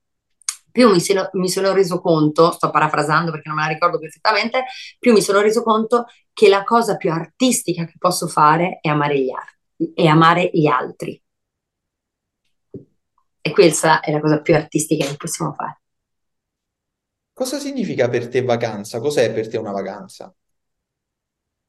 più 0.75 0.89
mi 0.89 0.99
sono, 0.99 1.29
mi 1.33 1.47
sono, 1.47 1.71
reso 1.71 2.01
conto, 2.01 2.51
sto 2.51 2.69
parafrasando 2.69 3.31
perché 3.31 3.47
non 3.47 3.55
me 3.57 3.63
la 3.63 3.71
ricordo 3.71 3.97
perfettamente, 3.97 4.65
più 4.99 5.13
mi 5.13 5.21
sono 5.21 5.39
reso 5.39 5.63
conto 5.63 6.07
che 6.33 6.49
la 6.49 6.65
cosa 6.65 6.97
più 6.97 7.13
artistica 7.13 7.85
che 7.85 7.93
posso 7.97 8.27
fare 8.27 8.79
è 8.81 8.89
amare 8.89 9.17
gli, 9.21 9.31
ar- 9.31 9.93
è 9.93 10.05
amare 10.05 10.49
gli 10.51 10.67
altri. 10.67 11.23
E 13.39 13.51
questa 13.51 14.01
è 14.01 14.11
la 14.11 14.19
cosa 14.19 14.41
più 14.41 14.53
artistica 14.53 15.05
che 15.05 15.15
possiamo 15.15 15.53
fare. 15.53 15.79
Cosa 17.31 17.57
significa 17.57 18.09
per 18.09 18.27
te 18.27 18.41
vacanza? 18.41 18.99
Cos'è 18.99 19.31
per 19.31 19.47
te 19.47 19.57
una 19.57 19.71
vacanza? 19.71 20.25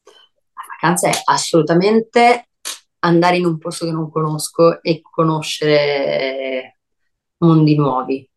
La 0.03 0.65
vacanza 0.81 1.11
è 1.11 1.21
assolutamente 1.27 2.49
andare 3.01 3.37
in 3.37 3.45
un 3.45 3.57
posto 3.59 3.85
che 3.85 3.93
non 3.93 4.11
conosco 4.11 4.83
e 4.83 5.01
conoscere 5.01 6.81
mondi 7.39 7.77
nuovi 7.77 8.29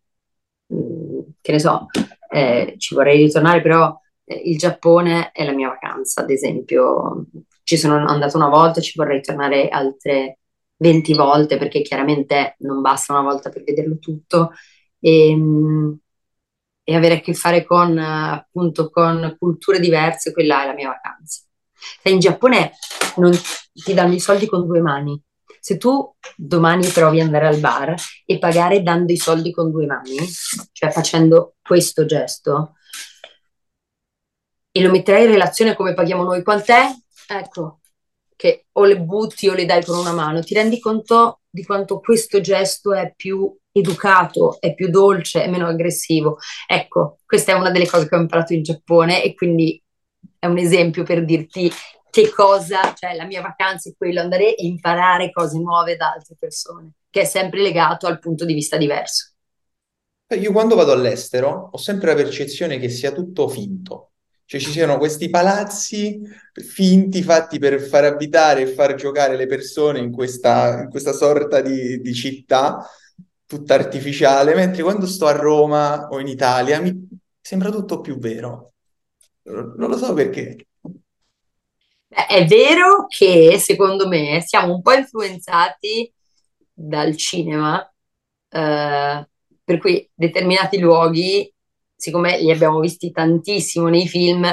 Che 1.42 1.52
ne 1.52 1.60
so, 1.60 1.88
eh, 2.30 2.76
ci 2.78 2.94
vorrei 2.94 3.18
ritornare, 3.24 3.62
però 3.62 3.98
eh, 4.24 4.36
il 4.46 4.58
Giappone 4.58 5.32
è 5.32 5.44
la 5.44 5.54
mia 5.54 5.70
vacanza, 5.70 6.22
ad 6.22 6.30
esempio. 6.30 7.26
Ci 7.64 7.78
sono 7.78 8.06
andata 8.06 8.38
una 8.38 8.50
volta, 8.50 8.82
ci 8.82 8.94
vorrei 8.96 9.22
tornare 9.22 9.70
altre 9.70 10.40
20 10.78 11.14
volte 11.14 11.58
perché 11.58 11.82
chiaramente 11.82 12.56
non 12.60 12.82
basta 12.82 13.14
una 13.14 13.24
volta 13.24 13.50
per 13.50 13.64
vederlo 13.64 13.98
tutto 14.00 14.52
e, 15.00 15.30
ehm, 15.30 15.98
e 16.84 16.96
avere 16.96 17.16
a 17.16 17.20
che 17.20 17.34
fare 17.34 17.66
con 17.66 17.98
appunto 17.98 18.90
con 18.90 19.36
culture 19.38 19.80
diverse, 19.80 20.32
quella 20.32 20.64
è 20.64 20.66
la 20.68 20.74
mia 20.74 20.90
vacanza. 20.90 21.42
Se 21.74 22.10
in 22.10 22.20
Giappone 22.20 22.72
non 23.18 23.32
ti 23.74 23.94
danno 23.94 24.14
i 24.14 24.20
soldi 24.20 24.48
con 24.48 24.66
due 24.66 24.82
mani. 24.82 25.22
Se 25.60 25.78
tu 25.78 26.16
domani 26.36 26.88
provi 26.88 27.20
ad 27.20 27.28
andare 27.28 27.48
al 27.48 27.60
bar 27.60 27.96
e 28.26 28.38
pagare 28.40 28.82
dando 28.82 29.12
i 29.12 29.18
soldi 29.18 29.52
con 29.52 29.72
due 29.72 29.86
mani, 29.86 30.18
cioè 30.72 30.92
facendo 30.92 31.56
questo 31.62 32.06
gesto, 32.06 32.76
e 34.72 34.82
lo 34.82 34.92
metterai 34.92 35.26
in 35.26 35.32
relazione 35.32 35.72
a 35.72 35.76
come 35.76 35.94
paghiamo 35.94 36.24
noi, 36.24 36.44
quant'è? 36.44 36.94
Ecco, 37.28 37.80
che 38.36 38.68
o 38.74 38.86
le 38.86 39.00
butti 39.00 39.50
o 39.50 39.54
le 39.54 39.66
dai 39.66 39.84
con 39.84 39.98
una 39.98 40.14
mano, 40.14 40.42
ti 40.42 40.54
rendi 40.54 40.80
conto 40.80 41.42
di 41.50 41.64
quanto 41.66 42.00
questo 42.00 42.40
gesto 42.40 42.94
è 42.94 43.14
più 43.16 43.54
educato, 43.72 44.58
è 44.62 44.74
più 44.74 44.90
dolce, 44.90 45.44
è 45.44 45.50
meno 45.50 45.68
aggressivo. 45.68 46.38
Ecco, 46.68 47.20
questa 47.26 47.52
è 47.52 47.56
una 47.56 47.72
delle 47.72 47.88
cose 47.88 48.08
che 48.08 48.16
ho 48.16 48.20
imparato 48.20 48.54
in 48.54 48.64
Giappone 48.64 49.24
e 49.24 49.34
quindi 49.34 49.82
è 50.38 50.46
un 50.46 50.58
esempio 50.58 51.04
per 51.04 51.26
dirti 51.26 51.70
che 52.10 52.30
cosa, 52.32 52.94
cioè 52.94 53.16
la 53.16 53.26
mia 53.26 53.42
vacanza 53.42 53.90
è 53.90 53.94
quello, 53.98 54.20
andare 54.20 54.50
a 54.50 54.54
imparare 54.58 55.32
cose 55.32 55.60
nuove 55.60 55.96
da 55.96 56.12
altre 56.12 56.36
persone, 56.38 56.94
che 57.10 57.22
è 57.22 57.26
sempre 57.26 57.62
legato 57.62 58.08
al 58.08 58.20
punto 58.20 58.46
di 58.46 58.54
vista 58.54 58.78
diverso. 58.78 59.34
Io 60.30 60.52
quando 60.52 60.76
vado 60.76 60.92
all'estero 60.92 61.70
ho 61.72 61.78
sempre 61.78 62.08
la 62.08 62.16
percezione 62.16 62.78
che 62.78 62.90
sia 62.90 63.12
tutto 63.12 63.48
finto, 63.48 64.12
cioè 64.46 64.60
ci 64.60 64.70
siano 64.70 64.98
questi 64.98 65.30
palazzi 65.30 66.22
finti 66.54 67.24
fatti 67.24 67.58
per 67.58 67.82
far 67.82 68.06
abitare 68.06 68.62
e 68.62 68.68
far 68.68 68.94
giocare 68.94 69.36
le 69.36 69.48
persone 69.48 70.00
in 70.00 70.12
questa, 70.12 70.84
in 70.84 70.90
questa 70.90 71.14
sorta 71.14 71.62
di, 71.62 72.00
di 72.00 72.14
città 72.14 72.88
tutta 73.46 73.74
artificiale, 73.74 74.54
mentre 74.54 74.84
quando 74.84 75.08
sto 75.08 75.26
a 75.26 75.32
Roma 75.32 76.08
o 76.10 76.20
in 76.20 76.28
Italia 76.28 76.80
mi 76.80 77.08
sembra 77.42 77.72
tutto 77.72 78.00
più 78.00 78.20
vero. 78.20 78.74
Non 79.44 79.90
lo 79.90 79.98
so 79.98 80.14
perché. 80.14 80.69
È 82.10 82.44
vero 82.46 83.06
che 83.08 83.60
secondo 83.60 84.08
me 84.08 84.42
siamo 84.42 84.74
un 84.74 84.82
po' 84.82 84.94
influenzati 84.94 86.12
dal 86.74 87.16
cinema, 87.16 87.80
eh, 88.50 89.30
per 89.64 89.78
cui 89.78 90.10
determinati 90.14 90.80
luoghi, 90.80 91.54
siccome 91.96 92.40
li 92.42 92.50
abbiamo 92.52 92.80
visti 92.80 93.12
tantissimo 93.12 93.90
nei 93.90 94.08
film, 94.08 94.50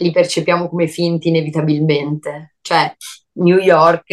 li 0.00 0.10
percepiamo 0.10 0.68
come 0.68 0.88
finti 0.88 1.28
inevitabilmente. 1.28 2.56
Cioè, 2.60 2.94
New 3.34 3.58
York 3.58 4.10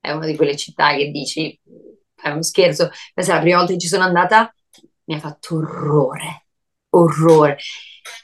è 0.00 0.10
una 0.10 0.26
di 0.26 0.34
quelle 0.34 0.56
città 0.56 0.96
che 0.96 1.10
dici, 1.10 1.58
è 2.20 2.28
uno 2.30 2.42
scherzo, 2.42 2.90
la 3.14 3.40
prima 3.40 3.58
volta 3.58 3.72
che 3.72 3.78
ci 3.78 3.86
sono 3.86 4.02
andata 4.02 4.52
mi 5.04 5.14
ha 5.14 5.20
fatto 5.20 5.56
orrore, 5.56 6.46
orrore 6.90 7.58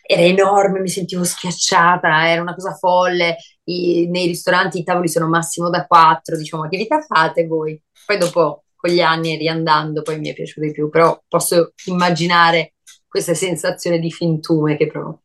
era 0.03 0.22
enorme, 0.22 0.81
mi 0.81 0.89
sentivo 0.89 1.24
schiacciata, 1.24 2.28
era 2.28 2.43
una 2.43 2.55
cosa 2.55 2.74
folle. 2.74 3.37
I, 3.64 4.09
nei 4.09 4.26
ristoranti 4.26 4.78
i 4.78 4.85
tavoli 4.85 5.09
sono 5.09 5.28
massimo 5.28 5.70
da 5.70 5.87
quattro, 5.87 6.37
diciamo, 6.37 6.68
che 6.68 6.76
vita 6.76 7.01
fate 7.01 7.47
voi? 7.47 7.81
Poi 8.05 8.18
dopo, 8.18 8.64
con 8.76 8.91
gli 8.91 9.01
anni, 9.01 9.37
riandando, 9.37 10.03
poi 10.03 10.18
mi 10.18 10.28
è 10.28 10.35
piaciuto 10.35 10.66
di 10.66 10.72
più, 10.72 10.89
però 10.89 11.20
posso 11.28 11.72
immaginare 11.87 12.74
questa 13.07 13.35
sensazione 13.35 13.99
di 13.99 14.11
fintume 14.11 14.76
che 14.76 14.87
provo. 14.87 15.22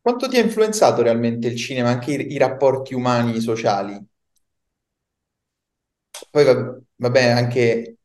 Quanto 0.00 0.26
ti 0.26 0.38
ha 0.38 0.40
influenzato 0.40 1.02
realmente 1.02 1.48
il 1.48 1.56
cinema, 1.56 1.90
anche 1.90 2.14
i, 2.14 2.32
i 2.32 2.38
rapporti 2.38 2.94
umani, 2.94 3.40
sociali? 3.40 4.02
Poi 6.30 6.44
vabbè, 6.96 7.24
anche 7.30 7.95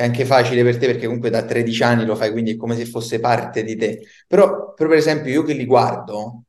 è 0.00 0.04
anche 0.04 0.24
facile 0.24 0.62
per 0.62 0.78
te 0.78 0.86
perché 0.86 1.04
comunque 1.04 1.28
da 1.30 1.44
13 1.44 1.82
anni 1.82 2.04
lo 2.06 2.16
fai, 2.16 2.30
quindi 2.32 2.52
è 2.52 2.56
come 2.56 2.74
se 2.74 2.86
fosse 2.86 3.20
parte 3.20 3.62
di 3.62 3.76
te. 3.76 4.02
Però, 4.26 4.72
però 4.74 4.88
per 4.88 4.98
esempio, 4.98 5.30
io 5.30 5.42
che 5.42 5.52
li 5.52 5.66
guardo, 5.66 6.44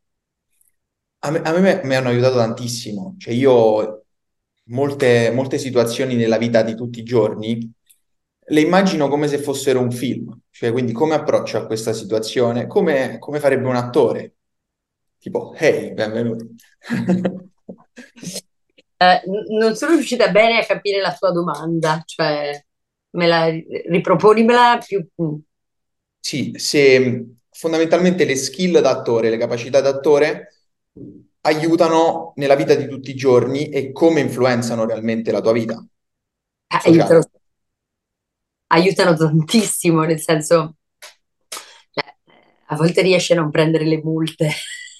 a 1.19 1.31
me, 1.31 1.41
a 1.41 1.59
me 1.59 1.81
mi 1.83 1.95
hanno 1.95 2.09
aiutato 2.09 2.37
tantissimo. 2.37 3.15
Cioè 3.17 3.33
io 3.33 4.05
molte, 4.65 5.31
molte 5.31 5.57
situazioni 5.57 6.15
nella 6.15 6.37
vita 6.37 6.61
di 6.63 6.75
tutti 6.75 6.99
i 6.99 7.03
giorni 7.03 7.71
le 8.43 8.61
immagino 8.61 9.07
come 9.07 9.27
se 9.27 9.37
fossero 9.37 9.79
un 9.81 9.91
film. 9.91 10.37
Cioè, 10.49 10.71
quindi 10.71 10.93
come 10.93 11.15
approccio 11.15 11.57
a 11.57 11.65
questa 11.65 11.93
situazione, 11.93 12.67
come, 12.67 13.17
come 13.19 13.39
farebbe 13.39 13.67
un 13.67 13.75
attore. 13.75 14.35
Tipo, 15.19 15.53
hey, 15.55 15.93
benvenuto. 15.93 16.47
Eh, 19.01 19.21
non 19.59 19.75
sono 19.75 19.95
riuscita 19.95 20.29
bene 20.29 20.59
a 20.59 20.65
capire 20.65 21.01
la 21.01 21.15
tua 21.17 21.31
domanda, 21.31 22.03
cioè 22.05 22.63
me 23.11 23.27
la 23.27 23.47
riproponimela 23.47 24.79
più. 24.85 25.05
Sì, 26.19 26.51
se 26.55 27.25
fondamentalmente 27.49 28.25
le 28.25 28.35
skill 28.35 28.79
d'attore, 28.79 29.29
le 29.29 29.37
capacità 29.37 29.81
d'attore 29.81 30.53
aiutano 31.41 32.33
nella 32.35 32.55
vita 32.55 32.75
di 32.75 32.87
tutti 32.87 33.11
i 33.11 33.15
giorni 33.15 33.69
e 33.69 33.91
come 33.91 34.19
influenzano 34.19 34.85
realmente 34.85 35.31
la 35.31 35.41
tua 35.41 35.51
vita. 35.51 35.83
Aiutano, 36.67 37.29
aiutano 38.67 39.15
tantissimo, 39.15 40.03
nel 40.03 40.19
senso, 40.19 40.75
cioè, 41.91 42.15
a 42.67 42.75
volte 42.75 43.01
riesci 43.01 43.33
a 43.33 43.37
non 43.37 43.49
prendere 43.49 43.85
le 43.85 44.01
multe. 44.01 44.51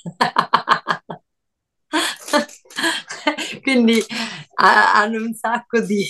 Quindi 3.61 4.03
hanno 4.55 5.23
un 5.23 5.33
sacco 5.33 5.79
di, 5.79 6.05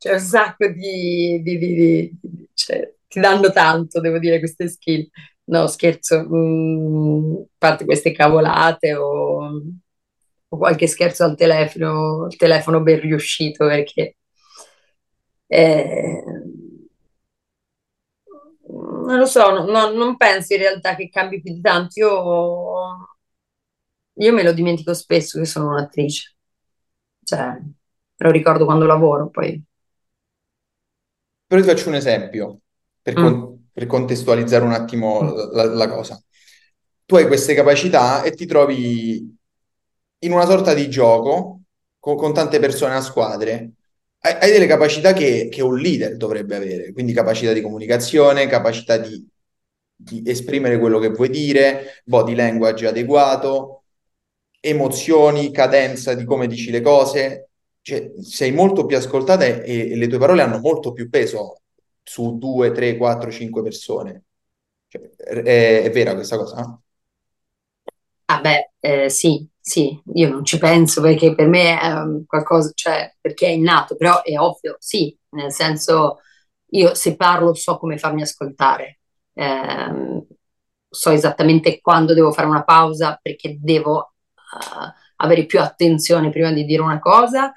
c'è 0.00 0.14
un 0.14 0.18
sacco 0.20 0.66
di, 0.68 1.42
di, 1.42 1.58
di, 1.58 1.74
di 1.74 2.48
cioè, 2.54 2.94
ti 3.06 3.20
danno 3.20 3.52
tanto, 3.52 4.00
devo 4.00 4.18
dire, 4.18 4.38
queste 4.38 4.68
skill. 4.68 5.06
No, 5.44 5.66
scherzo, 5.66 6.26
mm, 6.26 7.34
a 7.36 7.46
parte 7.58 7.84
queste 7.84 8.12
cavolate 8.12 8.94
o, 8.94 9.50
o, 10.48 10.56
qualche 10.56 10.86
scherzo 10.86 11.24
al 11.24 11.36
telefono, 11.36 12.26
il 12.30 12.36
telefono 12.36 12.80
ben 12.82 13.00
riuscito 13.00 13.66
perché 13.66 14.16
eh, 15.48 16.22
non 18.68 19.18
lo 19.18 19.26
so, 19.26 19.64
no, 19.64 19.90
non 19.92 20.16
penso 20.16 20.54
in 20.54 20.60
realtà 20.60 20.94
che 20.96 21.08
cambi 21.10 21.40
più 21.42 21.52
di 21.52 21.60
tanto. 21.60 21.98
Io, 22.00 23.16
io 24.14 24.32
me 24.32 24.42
lo 24.42 24.52
dimentico 24.52 24.94
spesso 24.94 25.38
che 25.38 25.46
sono 25.46 25.70
un'attrice, 25.70 26.36
cioè, 27.24 27.58
lo 28.16 28.30
ricordo 28.30 28.64
quando 28.64 28.86
lavoro, 28.86 29.30
poi 29.30 29.62
però 31.50 31.62
ti 31.62 31.66
faccio 31.66 31.88
un 31.88 31.96
esempio 31.96 32.60
per, 33.02 33.18
mm. 33.18 33.22
con- 33.22 33.68
per 33.72 33.86
contestualizzare 33.86 34.62
un 34.62 34.70
attimo 34.70 35.20
mm. 35.20 35.50
la, 35.50 35.64
la 35.64 35.88
cosa. 35.88 36.22
Tu 37.04 37.16
hai 37.16 37.26
queste 37.26 37.54
capacità 37.54 38.22
e 38.22 38.30
ti 38.30 38.46
trovi 38.46 39.36
in 40.18 40.32
una 40.32 40.46
sorta 40.46 40.74
di 40.74 40.88
gioco 40.88 41.62
con, 41.98 42.14
con 42.14 42.32
tante 42.32 42.60
persone 42.60 42.94
a 42.94 43.00
squadre. 43.00 43.72
Hai, 44.20 44.36
hai 44.42 44.52
delle 44.52 44.68
capacità 44.68 45.12
che, 45.12 45.48
che 45.50 45.60
un 45.60 45.76
leader 45.76 46.16
dovrebbe 46.16 46.54
avere, 46.54 46.92
quindi 46.92 47.12
capacità 47.12 47.52
di 47.52 47.62
comunicazione, 47.62 48.46
capacità 48.46 48.96
di, 48.96 49.26
di 49.96 50.22
esprimere 50.26 50.78
quello 50.78 51.00
che 51.00 51.08
vuoi 51.08 51.30
dire, 51.30 52.00
body 52.04 52.36
language 52.36 52.86
adeguato, 52.86 53.82
emozioni, 54.60 55.50
cadenza 55.50 56.14
di 56.14 56.24
come 56.24 56.46
dici 56.46 56.70
le 56.70 56.80
cose 56.80 57.49
cioè, 57.82 58.12
sei 58.20 58.52
molto 58.52 58.86
più 58.86 58.96
ascoltata 58.96 59.44
e, 59.44 59.62
e, 59.64 59.96
le 59.96 60.06
tue 60.06 60.18
parole 60.18 60.42
hanno 60.42 60.58
molto 60.58 60.92
più 60.92 61.08
peso 61.08 61.62
su 62.02 62.38
due, 62.38 62.72
tre, 62.72 62.96
quattro, 62.96 63.30
cinque 63.30 63.62
persone. 63.62 64.24
Cioè, 64.88 65.10
è, 65.16 65.82
è, 65.82 65.90
vera 65.90 66.14
questa 66.14 66.36
cosa? 66.36 66.80
Ah 68.26 68.40
beh, 68.40 68.70
eh, 68.80 69.08
sì, 69.10 69.46
sì, 69.58 70.00
io 70.14 70.28
non 70.28 70.44
ci 70.44 70.58
penso 70.58 71.00
perché 71.00 71.34
per 71.34 71.48
me 71.48 71.80
è 71.80 71.92
um, 71.92 72.24
qualcosa, 72.26 72.70
cioè 72.74 73.12
perché 73.20 73.46
è 73.46 73.50
innato, 73.50 73.96
però 73.96 74.22
è 74.22 74.38
ovvio, 74.38 74.76
sì, 74.78 75.16
nel 75.30 75.52
senso 75.52 76.20
io 76.72 76.94
se 76.94 77.16
parlo 77.16 77.54
so 77.54 77.76
come 77.78 77.98
farmi 77.98 78.22
ascoltare, 78.22 79.00
eh, 79.34 80.24
so 80.88 81.10
esattamente 81.10 81.80
quando 81.80 82.14
devo 82.14 82.32
fare 82.32 82.46
una 82.48 82.62
pausa 82.64 83.18
perché 83.20 83.56
devo 83.60 84.14
uh, 84.34 84.92
avere 85.16 85.46
più 85.46 85.60
attenzione 85.60 86.30
prima 86.30 86.52
di 86.52 86.64
dire 86.64 86.82
una 86.82 86.98
cosa 86.98 87.52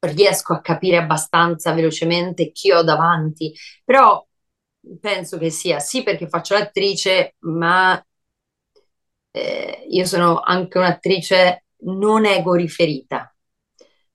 riesco 0.00 0.54
a 0.54 0.60
capire 0.60 0.96
abbastanza 0.96 1.72
velocemente 1.72 2.52
chi 2.52 2.72
ho 2.72 2.82
davanti, 2.82 3.54
però 3.84 4.24
penso 5.00 5.38
che 5.38 5.50
sia 5.50 5.78
sì 5.78 6.02
perché 6.02 6.28
faccio 6.28 6.54
l'attrice, 6.54 7.36
ma 7.40 8.02
eh, 9.32 9.86
io 9.88 10.04
sono 10.06 10.40
anche 10.40 10.78
un'attrice 10.78 11.64
non 11.82 12.26
ego 12.26 12.54
riferita. 12.54 13.34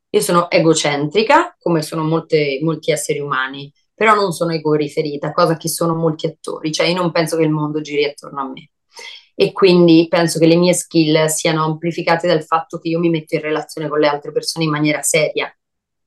Io 0.09 0.21
sono 0.21 0.49
egocentrica, 0.49 1.55
come 1.59 1.81
sono 1.81 2.03
molte, 2.03 2.59
molti 2.61 2.91
esseri 2.91 3.19
umani, 3.19 3.71
però 3.93 4.13
non 4.15 4.31
sono 4.31 4.53
ego 4.53 4.73
riferita, 4.73 5.33
cosa 5.33 5.57
che 5.57 5.67
sono 5.67 5.93
molti 5.95 6.25
attori, 6.25 6.71
cioè 6.71 6.87
io 6.87 6.95
non 6.95 7.11
penso 7.11 7.37
che 7.37 7.43
il 7.43 7.49
mondo 7.49 7.81
giri 7.81 8.05
attorno 8.05 8.41
a 8.41 8.47
me. 8.49 8.69
E 9.35 9.51
quindi 9.51 10.07
penso 10.07 10.39
che 10.39 10.47
le 10.47 10.55
mie 10.55 10.73
skill 10.73 11.25
siano 11.25 11.65
amplificate 11.65 12.27
dal 12.27 12.43
fatto 12.45 12.77
che 12.79 12.87
io 12.87 12.99
mi 12.99 13.09
metto 13.09 13.35
in 13.35 13.41
relazione 13.41 13.89
con 13.89 13.99
le 13.99 14.07
altre 14.07 14.31
persone 14.31 14.63
in 14.65 14.71
maniera 14.71 15.01
seria 15.01 15.53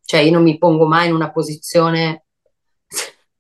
Cioè 0.09 0.21
io 0.21 0.31
non 0.31 0.43
mi 0.43 0.57
pongo 0.57 0.87
mai 0.87 1.09
in 1.09 1.15
una 1.15 1.31
posizione 1.31 2.25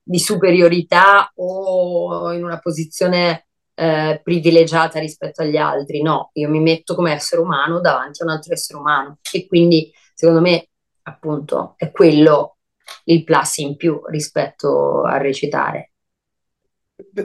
di 0.02 0.18
superiorità 0.18 1.32
o 1.36 2.30
in 2.34 2.44
una 2.44 2.58
posizione 2.58 3.46
eh, 3.72 4.20
privilegiata 4.22 4.98
rispetto 4.98 5.40
agli 5.40 5.56
altri, 5.56 6.02
no, 6.02 6.28
io 6.34 6.50
mi 6.50 6.60
metto 6.60 6.94
come 6.94 7.14
essere 7.14 7.40
umano 7.40 7.80
davanti 7.80 8.20
a 8.20 8.26
un 8.26 8.32
altro 8.32 8.52
essere 8.52 8.78
umano. 8.78 9.16
E 9.32 9.46
quindi 9.46 9.90
secondo 10.12 10.42
me 10.42 10.68
appunto 11.04 11.72
è 11.78 11.90
quello 11.90 12.58
il 13.04 13.24
plus 13.24 13.56
in 13.56 13.76
più 13.76 14.02
rispetto 14.04 15.04
a 15.04 15.16
recitare. 15.16 15.92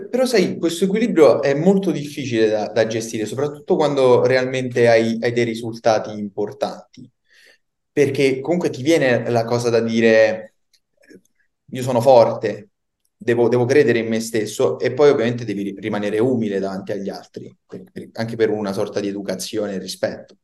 Però 0.09 0.25
sai, 0.25 0.57
questo 0.57 0.85
equilibrio 0.85 1.41
è 1.41 1.53
molto 1.53 1.91
difficile 1.91 2.47
da, 2.47 2.67
da 2.69 2.87
gestire, 2.87 3.25
soprattutto 3.25 3.75
quando 3.75 4.25
realmente 4.25 4.87
hai, 4.87 5.17
hai, 5.19 5.33
dei 5.33 5.43
risultati 5.43 6.11
importanti, 6.11 7.11
perché 7.93 8.39
comunque 8.39 8.71
ti 8.71 8.81
viene 8.81 9.29
la 9.29 9.45
cosa 9.45 9.69
da 9.69 9.79
dire 9.79 10.55
io 11.65 11.81
sono 11.83 12.01
forte, 12.01 12.69
devo, 13.15 13.47
devo 13.47 13.65
credere 13.65 13.99
in 13.99 14.07
me 14.07 14.19
stesso 14.19 14.79
e 14.79 14.93
poi 14.93 15.09
ovviamente 15.09 15.45
devi 15.45 15.75
rimanere 15.77 16.19
umile 16.19 16.59
davanti 16.59 16.91
agli 16.91 17.09
altri, 17.09 17.55
anche 18.13 18.35
per 18.35 18.49
una 18.49 18.73
sorta 18.73 18.99
di 18.99 19.07
educazione 19.07 19.73
e 19.73 19.79
rispetto. 19.79 20.35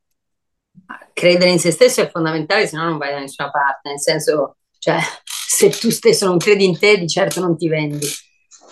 Credere 1.12 1.50
in 1.50 1.60
se 1.60 1.72
stesso 1.72 2.02
è 2.02 2.10
fondamentale, 2.10 2.68
se 2.68 2.78
no 2.78 2.84
non 2.84 2.98
vai 2.98 3.12
da 3.12 3.20
nessuna 3.20 3.50
parte, 3.50 3.90
nel 3.90 4.00
senso, 4.00 4.58
cioè, 4.78 5.00
se 5.26 5.70
tu 5.70 5.90
stesso 5.90 6.26
non 6.26 6.38
credi 6.38 6.66
in 6.66 6.78
te, 6.78 6.98
di 6.98 7.08
certo 7.08 7.42
non 7.42 7.58
ti 7.58 7.68
vendi. 7.68 8.08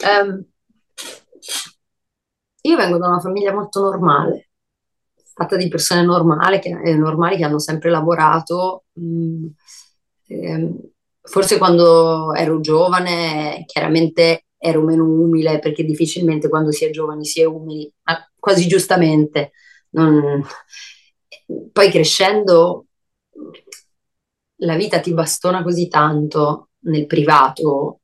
Um, 0.03 0.45
io 2.61 2.75
vengo 2.75 2.97
da 2.97 3.07
una 3.07 3.19
famiglia 3.19 3.53
molto 3.53 3.81
normale, 3.81 4.46
fatta 5.37 5.55
di 5.55 5.67
persone 5.67 6.01
normali 6.03 6.59
che, 6.59 6.69
eh, 6.69 6.95
normali 6.95 7.37
che 7.37 7.43
hanno 7.43 7.59
sempre 7.59 7.91
lavorato. 7.91 8.85
Mh, 8.93 9.03
mm, 9.03 9.45
ehm, 10.27 10.79
forse 11.21 11.57
quando 11.57 12.33
ero 12.33 12.59
giovane, 12.59 13.63
chiaramente 13.67 14.45
ero 14.57 14.81
meno 14.81 15.03
umile, 15.05 15.59
perché 15.59 15.83
difficilmente 15.83 16.49
quando 16.49 16.71
si 16.71 16.85
è 16.85 16.89
giovani 16.89 17.23
si 17.25 17.41
è 17.41 17.45
umili, 17.45 17.91
ma 18.03 18.17
quasi 18.39 18.67
giustamente. 18.67 19.51
Non... 19.91 20.43
Poi 21.71 21.91
crescendo, 21.91 22.85
la 24.61 24.75
vita 24.75 24.99
ti 24.99 25.13
bastona 25.13 25.63
così 25.63 25.87
tanto 25.87 26.69
nel 26.79 27.05
privato 27.05 28.01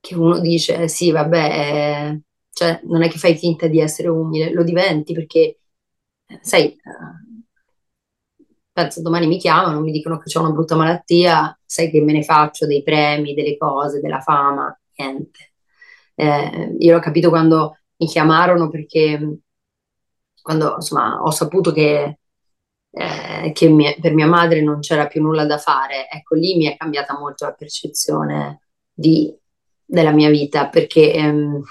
che 0.00 0.14
uno 0.16 0.40
dice 0.40 0.88
sì, 0.88 1.10
vabbè, 1.12 2.18
cioè 2.52 2.80
non 2.84 3.02
è 3.02 3.08
che 3.08 3.18
fai 3.18 3.36
finta 3.36 3.68
di 3.68 3.80
essere 3.80 4.08
umile, 4.08 4.52
lo 4.52 4.64
diventi 4.64 5.14
perché, 5.14 5.60
sai, 6.40 6.76
penso 8.72 9.02
domani 9.02 9.26
mi 9.26 9.38
chiamano, 9.38 9.80
mi 9.80 9.92
dicono 9.92 10.18
che 10.18 10.36
ho 10.36 10.42
una 10.42 10.52
brutta 10.52 10.76
malattia, 10.76 11.58
sai 11.64 11.90
che 11.90 12.00
me 12.00 12.12
ne 12.12 12.22
faccio 12.22 12.66
dei 12.66 12.82
premi, 12.82 13.34
delle 13.34 13.56
cose, 13.56 14.00
della 14.00 14.20
fama, 14.20 14.76
niente. 14.96 15.52
Eh, 16.14 16.76
io 16.78 16.92
l'ho 16.94 17.00
capito 17.00 17.28
quando 17.28 17.78
mi 17.96 18.06
chiamarono 18.06 18.68
perché 18.68 19.38
quando 20.42 20.74
insomma 20.74 21.22
ho 21.22 21.30
saputo 21.30 21.72
che, 21.72 22.18
eh, 22.90 23.52
che 23.54 23.68
mia, 23.68 23.94
per 24.00 24.14
mia 24.14 24.26
madre 24.26 24.60
non 24.62 24.80
c'era 24.80 25.06
più 25.06 25.22
nulla 25.22 25.46
da 25.46 25.58
fare, 25.58 26.08
ecco 26.10 26.34
lì 26.34 26.56
mi 26.56 26.66
è 26.66 26.76
cambiata 26.76 27.18
molto 27.18 27.44
la 27.44 27.52
percezione 27.54 28.60
di 28.92 29.34
della 29.92 30.12
mia 30.12 30.30
vita, 30.30 30.68
perché 30.68 31.12
ehm, 31.12 31.62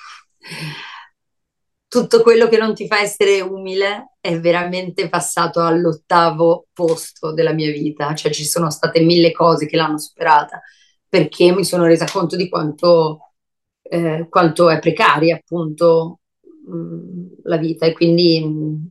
tutto 1.88 2.22
quello 2.22 2.48
che 2.48 2.58
non 2.58 2.76
ti 2.76 2.86
fa 2.86 3.00
essere 3.02 3.42
umile 3.42 4.11
è 4.22 4.40
veramente 4.40 5.10
passato 5.10 5.62
all'ottavo 5.62 6.68
posto 6.74 7.34
della 7.34 7.54
mia 7.54 7.72
vita, 7.72 8.14
cioè 8.16 8.32
ci 8.32 8.46
sono 8.46 8.70
state 8.70 9.02
mille 9.02 9.32
cose 9.32 9.66
che 9.66 9.76
l'hanno 9.76 9.98
superata, 9.98 10.62
perché 11.10 11.52
mi 11.52 11.66
sono 11.66 11.86
resa 11.86 12.06
conto 12.06 12.36
di 12.36 12.48
quanto, 12.48 13.34
eh, 13.82 14.28
quanto 14.30 14.70
è 14.70 14.80
precaria 14.80 15.36
appunto 15.38 16.20
mh, 16.68 16.76
mm, 16.76 17.28
la 17.44 17.58
vita. 17.58 17.86
E 17.88 17.94
quindi 17.94 18.46
mh, 18.46 18.50
mm, 18.50 18.86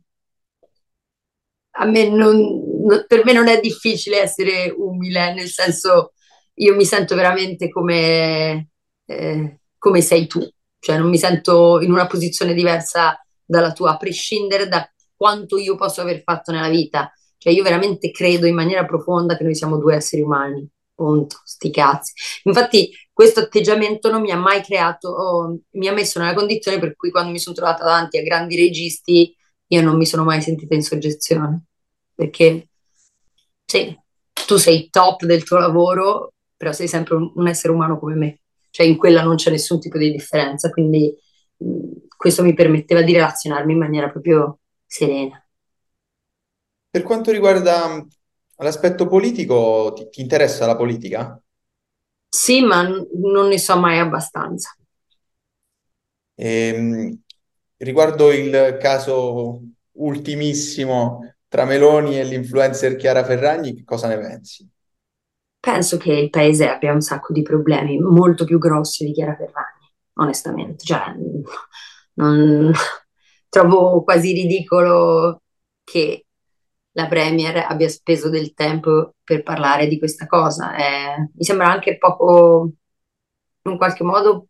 a 1.72 1.85
me 1.87 2.09
non, 2.09 3.05
per 3.07 3.24
me 3.24 3.33
non 3.33 3.49
è 3.49 3.61
difficile 3.61 4.20
essere 4.20 4.74
umile, 4.76 5.33
nel 5.33 5.49
senso 5.49 6.12
io 6.55 6.74
mi 6.74 6.85
sento 6.85 7.14
veramente 7.14 7.70
come 7.70 8.68
eh, 9.07 9.61
come 9.78 10.01
sei 10.03 10.26
tu, 10.26 10.47
cioè 10.78 10.99
non 10.99 11.09
mi 11.09 11.18
sento 11.18 11.81
in 11.81 11.91
una 11.91 12.07
posizione 12.07 12.53
diversa 12.55 13.18
dalla 13.45 13.72
tua, 13.72 13.93
a 13.93 13.97
prescindere 13.97 14.68
da 14.68 14.89
quanto 15.21 15.59
io 15.59 15.77
posso 15.77 16.01
aver 16.01 16.23
fatto 16.23 16.51
nella 16.51 16.71
vita. 16.71 17.12
Cioè 17.37 17.53
io 17.53 17.62
veramente 17.62 18.11
credo 18.11 18.47
in 18.47 18.55
maniera 18.55 18.87
profonda 18.87 19.37
che 19.37 19.45
noi 19.45 19.55
siamo 19.55 19.77
due 19.77 19.97
esseri 19.97 20.23
umani, 20.23 20.66
punto, 20.95 21.43
sti 21.45 21.71
cazzi. 21.71 22.14
Infatti 22.45 22.91
questo 23.12 23.41
atteggiamento 23.41 24.11
non 24.11 24.23
mi 24.23 24.31
ha 24.31 24.39
mai 24.39 24.62
creato, 24.62 25.09
oh, 25.11 25.59
mi 25.73 25.89
ha 25.89 25.93
messo 25.93 26.18
nella 26.18 26.33
condizione 26.33 26.79
per 26.79 26.97
cui 26.97 27.11
quando 27.11 27.33
mi 27.33 27.39
sono 27.39 27.55
trovata 27.55 27.85
davanti 27.85 28.16
a 28.16 28.23
grandi 28.23 28.57
registi 28.57 29.37
io 29.66 29.83
non 29.83 29.99
mi 29.99 30.07
sono 30.07 30.25
mai 30.25 30.41
sentita 30.41 30.75
in 30.75 30.83
soggezione, 30.83 31.64
perché 32.14 32.68
sì, 33.66 33.95
tu 34.47 34.57
sei 34.57 34.89
top 34.91 35.25
del 35.25 35.45
tuo 35.45 35.59
lavoro, 35.59 36.33
però 36.57 36.73
sei 36.73 36.89
sempre 36.89 37.16
un, 37.16 37.31
un 37.35 37.47
essere 37.47 37.75
umano 37.75 37.99
come 37.99 38.14
me. 38.14 38.41
Cioè 38.71 38.87
in 38.87 38.97
quella 38.97 39.23
non 39.23 39.37
c'è 39.37 39.51
nessun 39.51 39.81
tipo 39.81 39.99
di 39.99 40.11
differenza, 40.11 40.71
quindi 40.71 41.14
mh, 41.59 42.07
questo 42.16 42.43
mi 42.43 42.55
permetteva 42.55 43.03
di 43.03 43.12
relazionarmi 43.12 43.73
in 43.73 43.79
maniera 43.79 44.09
proprio 44.09 44.59
serena. 44.91 45.45
Per 46.88 47.03
quanto 47.03 47.32
riguarda 47.32 48.07
l'aspetto 48.59 49.09
politico, 49.09 49.93
ti, 49.93 50.09
ti 50.09 50.20
interessa 50.20 50.66
la 50.66 50.76
politica? 50.76 51.43
Sì, 52.28 52.61
ma 52.62 52.82
n- 52.82 53.07
non 53.22 53.47
ne 53.47 53.59
so 53.59 53.78
mai 53.78 53.99
abbastanza. 54.01 54.74
Ehm, 56.34 57.20
riguardo 57.78 58.32
il 58.32 58.78
caso 58.80 59.61
ultimissimo 59.93 61.34
tra 61.49 61.64
Meloni 61.64 62.18
e 62.18 62.24
l'influencer 62.24 62.97
Chiara 62.97 63.24
Ferragni, 63.24 63.74
che 63.74 63.84
cosa 63.84 64.09
ne 64.09 64.18
pensi? 64.18 64.68
penso 65.61 65.97
che 65.97 66.12
il 66.12 66.30
paese 66.30 66.68
abbia 66.68 66.93
un 66.93 67.01
sacco 67.03 67.32
di 67.32 67.43
problemi 67.43 67.99
molto 67.99 68.45
più 68.45 68.59
grossi 68.59 69.05
di 69.05 69.12
Chiara 69.12 69.34
Ferragni, 69.36 69.91
onestamente. 70.14 70.84
Cioè, 70.84 71.14
non, 72.14 72.72
trovo 73.51 74.03
quasi 74.03 74.32
ridicolo 74.32 75.42
che 75.84 76.24
la 76.92 77.07
Premier 77.07 77.66
abbia 77.68 77.88
speso 77.88 78.30
del 78.30 78.55
tempo 78.55 79.16
per 79.22 79.42
parlare 79.42 79.86
di 79.86 79.98
questa 79.98 80.26
cosa. 80.26 80.74
Eh, 80.76 81.30
mi 81.34 81.44
sembra 81.44 81.70
anche 81.70 81.98
poco, 81.98 82.72
in 83.64 83.76
qualche 83.76 84.05
modo, 84.05 84.48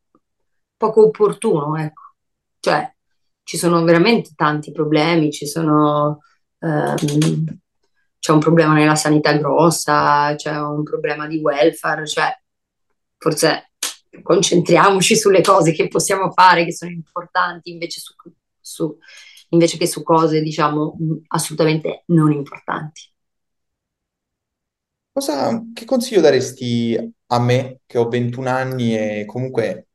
poco 0.76 1.06
opportuno, 1.06 1.76
ecco. 1.76 2.02
Cioè, 2.60 2.94
ci 3.42 3.56
sono 3.56 3.82
veramente 3.84 4.30
tanti 4.36 4.70
problemi, 4.72 5.32
ci 5.32 5.46
sono... 5.46 6.20
Ehm, 6.60 7.58
c'è 8.20 8.32
un 8.32 8.38
problema 8.38 8.74
nella 8.74 8.96
sanità 8.96 9.32
grossa, 9.32 10.34
c'è 10.36 10.54
un 10.60 10.82
problema 10.82 11.26
di 11.26 11.38
welfare, 11.38 12.06
cioè 12.06 12.30
forse 13.16 13.72
concentriamoci 14.22 15.16
sulle 15.16 15.40
cose 15.40 15.72
che 15.72 15.88
possiamo 15.88 16.30
fare, 16.30 16.66
che 16.66 16.72
sono 16.72 16.90
importanti, 16.90 17.70
invece, 17.70 18.00
su, 18.00 18.12
su, 18.70 18.96
invece 19.50 19.76
che 19.76 19.86
su 19.86 20.02
cose, 20.02 20.40
diciamo, 20.40 20.96
assolutamente 21.28 22.04
non 22.06 22.32
importanti. 22.32 23.02
Cosa, 25.12 25.64
che 25.74 25.84
consiglio 25.84 26.20
daresti 26.20 26.96
a 27.26 27.38
me, 27.40 27.80
che 27.86 27.98
ho 27.98 28.08
21 28.08 28.48
anni 28.48 28.96
e 28.96 29.24
comunque 29.26 29.88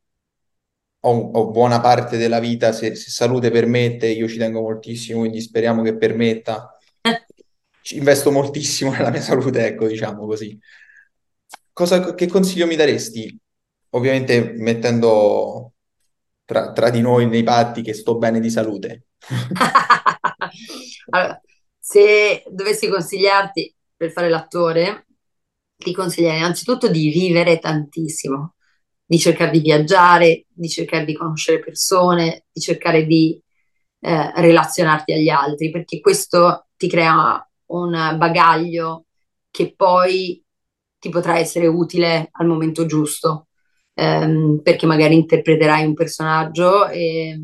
ho, 1.02 1.32
ho 1.34 1.52
buona 1.52 1.80
parte 1.80 2.18
della 2.18 2.40
vita, 2.40 2.72
se, 2.72 2.96
se 2.96 3.10
salute 3.12 3.52
permette, 3.52 4.08
io 4.08 4.28
ci 4.28 4.38
tengo 4.38 4.62
moltissimo, 4.62 5.20
quindi 5.20 5.40
speriamo 5.42 5.82
che 5.84 5.96
permetta 5.98 6.72
investo 7.94 8.32
moltissimo 8.32 8.92
nella 8.92 9.12
mia 9.12 9.22
salute, 9.22 9.66
ecco, 9.68 9.88
diciamo 9.88 10.26
così. 10.26 10.60
Cosa, 11.74 12.14
che 12.16 12.28
consiglio 12.28 12.68
mi 12.68 12.76
daresti? 12.76 13.38
Ovviamente 13.92 14.54
mettendo 14.58 15.75
tra, 16.46 16.72
tra 16.72 16.90
di 16.90 17.02
noi 17.02 17.28
nei 17.28 17.44
patti 17.44 17.82
che 17.82 17.94
sto 17.94 18.18
bene 18.18 18.40
di 18.40 18.50
salute. 18.50 19.08
allora, 21.10 21.42
se 21.78 22.44
dovessi 22.50 22.88
consigliarti 22.88 23.76
per 23.96 24.12
fare 24.12 24.30
l'attore, 24.30 25.08
ti 25.76 25.94
consiglierei 25.94 26.40
innanzitutto 26.40 26.88
di 26.88 27.10
vivere 27.10 27.60
tantissimo, 27.60 28.56
di 29.06 29.20
cercare 29.20 29.52
di 29.52 29.60
viaggiare, 29.60 30.46
di 30.48 30.70
cercare 30.70 31.06
di 31.06 31.16
conoscere 31.16 31.60
persone, 31.60 32.46
di 32.52 32.62
cercare 32.62 33.06
di 33.06 33.42
eh, 34.00 34.32
relazionarti 34.42 35.14
agli 35.14 35.30
altri, 35.30 35.72
perché 35.72 36.00
questo 36.00 36.68
ti 36.78 36.88
crea 36.88 37.48
un 37.68 38.16
bagaglio 38.18 39.06
che 39.50 39.74
poi 39.76 40.44
ti 41.00 41.10
potrà 41.10 41.38
essere 41.38 41.68
utile 41.68 42.30
al 42.32 42.48
momento 42.48 42.86
giusto, 42.86 43.48
ehm, 43.96 44.62
perché 44.64 44.86
magari 44.86 45.16
interpreterai 45.16 45.86
un 45.86 45.96
personaggio 45.96 46.88
e, 46.90 47.40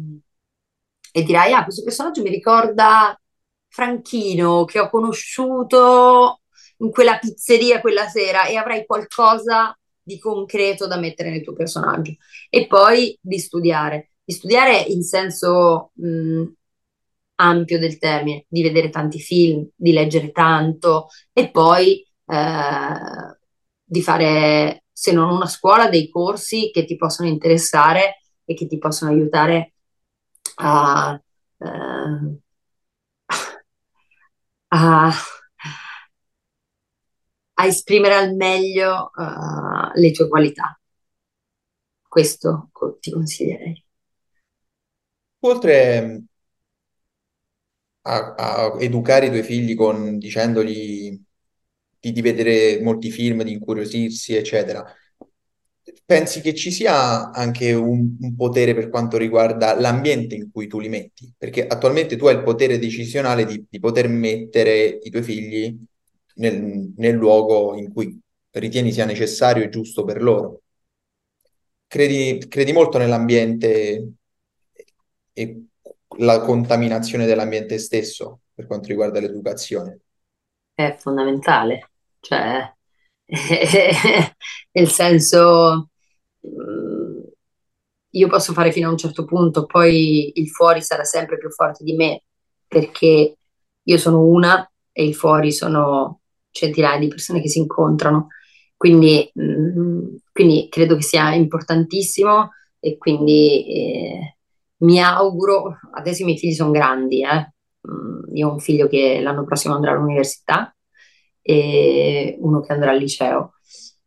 e 1.12 1.24
dirai, 1.24 1.54
ah, 1.54 1.64
questo 1.64 1.84
personaggio 1.84 2.22
mi 2.22 2.30
ricorda 2.30 3.20
Franchino 3.68 4.66
che 4.66 4.80
ho 4.80 4.90
conosciuto 4.90 6.42
in 6.78 6.92
quella 6.92 7.18
pizzeria 7.18 7.82
quella 7.82 8.08
sera 8.08 8.46
e 8.46 8.56
avrai 8.58 8.86
qualcosa 8.86 9.76
di 10.02 10.20
concreto 10.20 10.88
da 10.88 10.98
mettere 10.98 11.30
nel 11.30 11.44
tuo 11.44 11.54
personaggio. 11.54 12.16
E 12.50 12.68
poi 12.68 13.18
di 13.22 13.40
studiare, 13.40 14.12
di 14.24 14.34
studiare 14.34 14.78
in 14.80 15.04
senso 15.04 15.92
mh, 15.96 16.44
ampio 17.36 17.80
del 17.80 17.98
termine, 17.98 18.46
di 18.48 18.62
vedere 18.62 18.90
tanti 18.90 19.20
film, 19.20 19.68
di 19.76 19.92
leggere 19.92 20.32
tanto 20.32 21.08
e 21.34 21.50
poi 21.50 22.06
eh, 22.26 23.38
di 23.84 24.02
fare, 24.02 24.81
se 25.02 25.12
non 25.14 25.32
una 25.32 25.48
scuola, 25.48 25.90
dei 25.90 26.10
corsi 26.10 26.70
che 26.72 26.86
ti 26.86 26.96
possono 26.96 27.28
interessare 27.28 28.22
e 28.46 28.54
che 28.54 28.68
ti 28.68 28.78
possono 28.78 29.10
aiutare 29.10 29.74
a, 30.58 31.20
eh, 31.58 32.38
a, 34.68 35.12
a 37.54 37.66
esprimere 37.66 38.14
al 38.14 38.36
meglio 38.36 39.10
uh, 39.16 39.90
le 40.00 40.12
tue 40.12 40.28
qualità. 40.28 40.80
Questo 42.08 42.70
ti 43.00 43.10
consiglierei. 43.10 43.84
Oltre 45.40 46.24
a, 48.02 48.36
a 48.36 48.76
educare 48.80 49.26
i 49.26 49.30
tuoi 49.30 49.42
figli 49.42 49.74
con, 49.74 50.20
dicendogli 50.20 51.20
di, 52.02 52.12
di 52.12 52.22
vedere 52.22 52.82
molti 52.82 53.12
film, 53.12 53.44
di 53.44 53.54
incuriosirsi, 53.54 54.36
eccetera, 54.36 54.84
pensi 56.06 56.42
che 56.42 56.54
ci 56.54 56.72
sia 56.72 57.32
anche 57.32 57.74
un, 57.74 58.18
un, 58.20 58.36
potere 58.36 58.74
per 58.74 58.90
quanto 58.90 59.18
riguarda 59.18 59.80
l'ambiente 59.80 60.36
in 60.36 60.52
cui 60.52 60.68
tu 60.68 60.80
li 60.80 60.90
metti? 60.90 61.34
Perché 61.38 61.66
attualmente 61.68 62.18
tu 62.18 62.26
hai 62.26 62.36
il 62.36 62.44
potere 62.44 62.80
decisionale 62.80 63.46
di, 63.46 63.66
di 63.70 63.80
poter 63.80 64.10
mettere 64.10 65.00
i 65.02 65.10
tuoi 65.10 65.24
figli 65.24 65.78
nel, 66.36 66.94
nel, 66.98 67.16
luogo 67.16 67.76
in 67.76 67.94
cui 67.94 68.20
ritieni 68.52 68.92
sia 68.92 69.06
necessario 69.06 69.64
e 69.64 69.70
giusto 69.70 70.04
per 70.04 70.22
loro. 70.22 70.62
Credi, 71.88 72.46
credi 72.48 72.72
molto 72.74 72.98
nell'ambiente 72.98 74.14
e 75.34 75.64
la 76.18 76.42
contaminazione 76.42 77.26
dell'ambiente 77.26 77.78
stesso 77.78 78.42
per 78.54 78.66
quanto 78.66 78.88
riguarda 78.88 79.20
l'educazione? 79.20 80.00
È 80.74 80.96
fondamentale, 80.98 81.91
cioè 82.22 82.74
nel 84.72 84.88
senso 84.88 85.90
mm, 86.46 87.22
io 88.12 88.28
posso 88.28 88.54
fare 88.54 88.72
fino 88.72 88.88
a 88.88 88.92
un 88.92 88.98
certo 88.98 89.26
punto, 89.26 89.66
poi 89.66 90.32
il 90.36 90.50
fuori 90.50 90.82
sarà 90.82 91.04
sempre 91.04 91.38
più 91.38 91.50
forte 91.50 91.84
di 91.84 91.94
me 91.94 92.24
perché 92.68 93.38
io 93.84 93.98
sono 93.98 94.26
una 94.26 94.70
e 94.92 95.06
il 95.06 95.16
fuori 95.16 95.52
sono 95.52 96.22
centinaia 96.52 97.00
di 97.00 97.08
persone 97.08 97.42
che 97.42 97.50
si 97.50 97.60
incontrano. 97.60 98.28
Quindi, 98.76 99.32
mm, 99.40 100.16
quindi 100.32 100.68
credo 100.70 100.96
che 100.96 101.04
sia 101.04 101.34
importantissimo 101.34 102.52
e 102.80 102.98
quindi 102.98 103.66
eh, 103.68 104.38
mi 104.78 105.00
auguro, 105.02 105.78
adesso 105.94 106.24
i 106.24 106.26
miei 106.26 106.38
figli 106.38 106.54
sono 106.54 106.72
grandi, 106.72 107.24
eh. 107.24 107.54
Mm, 107.90 108.36
io 108.36 108.50
ho 108.50 108.54
un 108.54 108.60
figlio 108.60 108.88
che 108.88 109.22
l'anno 109.22 109.46
prossimo 109.46 109.76
andrà 109.76 109.92
all'università 109.92 110.76
e 111.42 112.38
uno 112.40 112.62
che 112.62 112.74
andrà 112.74 112.92
al 112.92 112.98
liceo 112.98 113.54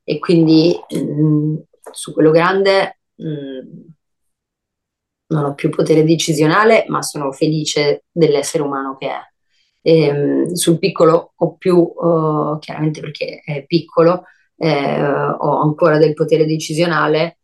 e 0.04 0.18
quindi 0.18 0.78
mh, 0.88 0.98
mm, 0.98 1.56
su 1.90 2.12
quello 2.12 2.30
grande 2.30 3.00
mh, 3.14 3.26
mm, 3.26 3.82
non 5.26 5.44
ho 5.44 5.54
più 5.54 5.70
potere 5.70 6.04
decisionale, 6.04 6.84
ma 6.88 7.02
sono 7.02 7.32
felice 7.32 8.04
dell'essere 8.10 8.62
umano 8.62 8.96
che 8.96 9.08
è. 9.08 9.20
E, 9.82 10.02
ehm, 10.02 10.52
sul 10.52 10.78
piccolo 10.78 11.32
ho 11.36 11.56
più, 11.56 11.76
uh, 11.76 12.58
chiaramente 12.58 13.00
perché 13.00 13.42
è 13.44 13.64
piccolo, 13.66 14.24
eh, 14.56 15.02
ho 15.02 15.60
ancora 15.60 15.98
del 15.98 16.14
potere 16.14 16.46
decisionale, 16.46 17.38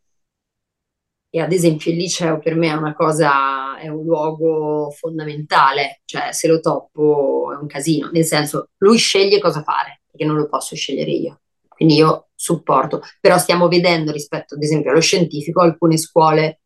e 1.31 1.41
ad 1.41 1.53
esempio 1.53 1.93
il 1.93 1.97
liceo 1.99 2.39
per 2.41 2.57
me 2.57 2.69
è 2.69 2.73
una 2.73 2.93
cosa, 2.95 3.79
è 3.79 3.89
un 3.89 4.05
luogo 4.05 4.91
fondamentale, 4.91 6.03
cioè 6.05 6.33
se 6.33 6.49
lo 6.49 6.59
toppo 6.61 7.53
è 7.53 7.57
un 7.57 7.69
casino, 7.69 8.11
nel 8.11 8.25
senso 8.25 8.71
lui 8.79 8.99
sceglie 8.99 9.39
cosa 9.39 9.63
fare, 9.63 10.03
perché 10.11 10.25
non 10.27 10.37
lo 10.37 10.49
posso 10.49 10.75
scegliere 10.75 11.11
io. 11.13 11.41
Quindi 11.69 11.95
io 11.97 12.29
supporto, 12.35 13.01
però 13.21 13.39
stiamo 13.39 13.69
vedendo 13.69 14.13
rispetto 14.13 14.55
ad 14.55 14.63
esempio 14.63 14.91
allo 14.91 15.01
scientifico 15.01 15.61
alcune 15.63 15.97
scuole 15.97 16.61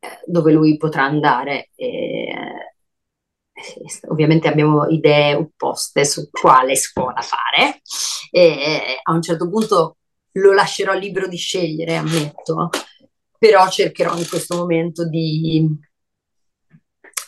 eh, 0.00 0.20
dove 0.26 0.52
lui 0.52 0.76
potrà 0.76 1.04
andare. 1.04 1.70
E, 1.74 2.28
eh, 2.28 4.08
ovviamente 4.08 4.48
abbiamo 4.48 4.86
idee 4.88 5.34
opposte 5.34 6.04
su 6.04 6.28
quale 6.30 6.74
scuola 6.76 7.20
fare 7.20 7.80
e 8.30 8.98
a 9.00 9.12
un 9.12 9.22
certo 9.22 9.48
punto 9.48 9.98
lo 10.32 10.52
lascerò 10.52 10.92
libero 10.94 11.28
di 11.28 11.36
scegliere, 11.36 11.94
ammetto, 11.96 12.70
però 13.44 13.68
cercherò 13.68 14.16
in 14.16 14.26
questo 14.26 14.56
momento 14.56 15.06
di, 15.06 15.68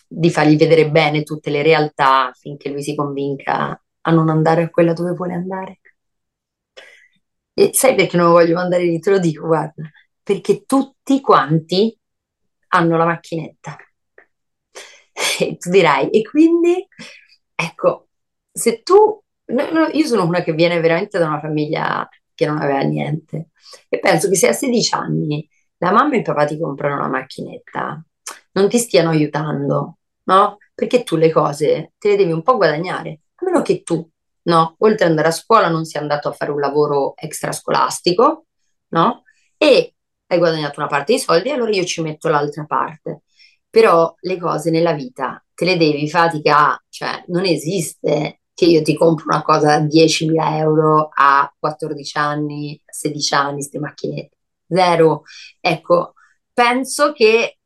di 0.06 0.30
fargli 0.30 0.56
vedere 0.56 0.90
bene 0.90 1.22
tutte 1.24 1.50
le 1.50 1.60
realtà 1.60 2.32
finché 2.32 2.70
lui 2.70 2.82
si 2.82 2.94
convinca 2.94 3.78
a 4.00 4.10
non 4.12 4.30
andare 4.30 4.62
a 4.62 4.70
quella 4.70 4.94
dove 4.94 5.12
vuole 5.12 5.34
andare. 5.34 5.80
E 7.52 7.70
sai 7.74 7.94
perché 7.94 8.16
non 8.16 8.30
voglio 8.30 8.54
mandare 8.54 8.84
lì? 8.84 8.98
Te 8.98 9.10
lo 9.10 9.18
dico, 9.18 9.46
guarda, 9.46 9.90
perché 10.22 10.64
tutti 10.64 11.20
quanti 11.20 11.94
hanno 12.68 12.96
la 12.96 13.04
macchinetta. 13.04 13.76
E 15.38 15.56
tu 15.58 15.70
dirai, 15.70 16.08
e 16.10 16.22
quindi, 16.22 16.86
ecco, 17.54 18.08
se 18.52 18.82
tu, 18.82 19.22
no, 19.46 19.70
no, 19.70 19.88
io 19.92 20.06
sono 20.06 20.24
una 20.24 20.42
che 20.42 20.52
viene 20.52 20.80
veramente 20.80 21.18
da 21.18 21.26
una 21.26 21.40
famiglia 21.40 22.08
che 22.34 22.46
non 22.46 22.58
aveva 22.58 22.80
niente 22.80 23.50
e 23.88 23.98
penso 23.98 24.28
che 24.28 24.36
se 24.36 24.48
a 24.48 24.52
16 24.52 24.94
anni 24.94 25.48
la 25.78 25.92
mamma 25.92 26.14
e 26.14 26.18
il 26.18 26.22
papà 26.22 26.44
ti 26.44 26.58
comprano 26.58 27.00
la 27.00 27.08
macchinetta, 27.08 28.04
non 28.52 28.68
ti 28.68 28.78
stiano 28.78 29.10
aiutando, 29.10 29.98
no? 30.24 30.58
Perché 30.74 31.02
tu 31.02 31.16
le 31.16 31.30
cose 31.30 31.92
te 31.98 32.10
le 32.10 32.16
devi 32.16 32.32
un 32.32 32.42
po' 32.42 32.56
guadagnare, 32.56 33.20
a 33.36 33.44
meno 33.44 33.62
che 33.62 33.82
tu, 33.82 34.08
no? 34.42 34.76
Oltre 34.78 35.04
ad 35.04 35.10
andare 35.10 35.28
a 35.28 35.32
scuola 35.32 35.68
non 35.68 35.84
sia 35.84 36.00
andato 36.00 36.28
a 36.28 36.32
fare 36.32 36.50
un 36.50 36.60
lavoro 36.60 37.14
extrascolastico, 37.16 38.46
no? 38.88 39.22
E 39.56 39.94
hai 40.26 40.38
guadagnato 40.38 40.80
una 40.80 40.88
parte 40.88 41.12
dei 41.12 41.20
soldi, 41.20 41.50
allora 41.50 41.70
io 41.70 41.84
ci 41.84 42.02
metto 42.02 42.28
l'altra 42.28 42.64
parte. 42.64 43.22
Però 43.68 44.14
le 44.20 44.38
cose 44.38 44.70
nella 44.70 44.92
vita 44.92 45.42
te 45.54 45.64
le 45.64 45.76
devi 45.76 46.08
fatica, 46.08 46.82
cioè 46.88 47.24
non 47.28 47.44
esiste 47.44 48.40
che 48.54 48.64
io 48.64 48.82
ti 48.82 48.94
compro 48.96 49.26
una 49.28 49.42
cosa 49.42 49.78
da 49.78 49.84
10.000 49.84 50.56
euro 50.56 51.10
a 51.12 51.52
14 51.58 52.18
anni, 52.18 52.80
16 52.86 53.34
anni, 53.34 53.52
queste 53.54 53.78
macchinette 53.78 54.35
zero. 54.68 55.22
Ecco, 55.60 56.14
penso 56.52 57.12
che, 57.12 57.58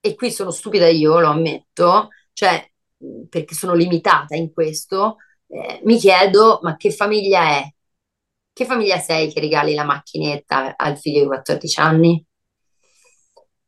e 0.00 0.14
qui 0.14 0.30
sono 0.30 0.50
stupida 0.50 0.88
io, 0.88 1.20
lo 1.20 1.28
ammetto, 1.28 2.08
cioè 2.32 2.64
perché 3.28 3.54
sono 3.54 3.74
limitata 3.74 4.34
in 4.36 4.52
questo, 4.52 5.16
eh, 5.48 5.80
mi 5.84 5.98
chiedo, 5.98 6.60
ma 6.62 6.76
che 6.76 6.90
famiglia 6.90 7.58
è? 7.58 7.68
Che 8.52 8.64
famiglia 8.64 8.98
sei 8.98 9.32
che 9.32 9.40
regali 9.40 9.74
la 9.74 9.84
macchinetta 9.84 10.76
al 10.76 10.98
figlio 10.98 11.20
di 11.20 11.26
14 11.26 11.80
anni? 11.80 12.24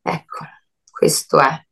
Ecco, 0.01 0.45
questo 0.89 1.39
è. 1.39 1.63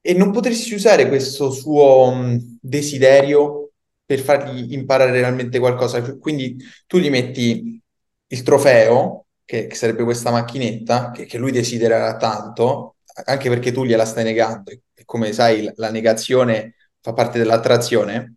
E 0.00 0.12
non 0.14 0.32
potresti 0.32 0.74
usare 0.74 1.08
questo 1.08 1.50
suo 1.50 2.12
desiderio 2.60 3.70
per 4.04 4.20
fargli 4.20 4.72
imparare 4.74 5.12
realmente 5.12 5.58
qualcosa? 5.58 6.18
Quindi 6.18 6.56
tu 6.86 6.98
gli 6.98 7.08
metti 7.08 7.80
il 8.26 8.42
trofeo 8.42 9.23
che, 9.44 9.66
che 9.66 9.74
sarebbe 9.74 10.04
questa 10.04 10.30
macchinetta 10.30 11.10
che, 11.10 11.26
che 11.26 11.38
lui 11.38 11.52
desidererà 11.52 12.16
tanto, 12.16 12.96
anche 13.24 13.48
perché 13.48 13.72
tu 13.72 13.84
gliela 13.84 14.04
stai 14.04 14.24
negando. 14.24 14.70
E 14.70 15.04
come 15.04 15.32
sai, 15.32 15.70
la 15.76 15.90
negazione 15.90 16.74
fa 17.00 17.12
parte 17.12 17.38
dell'attrazione, 17.38 18.36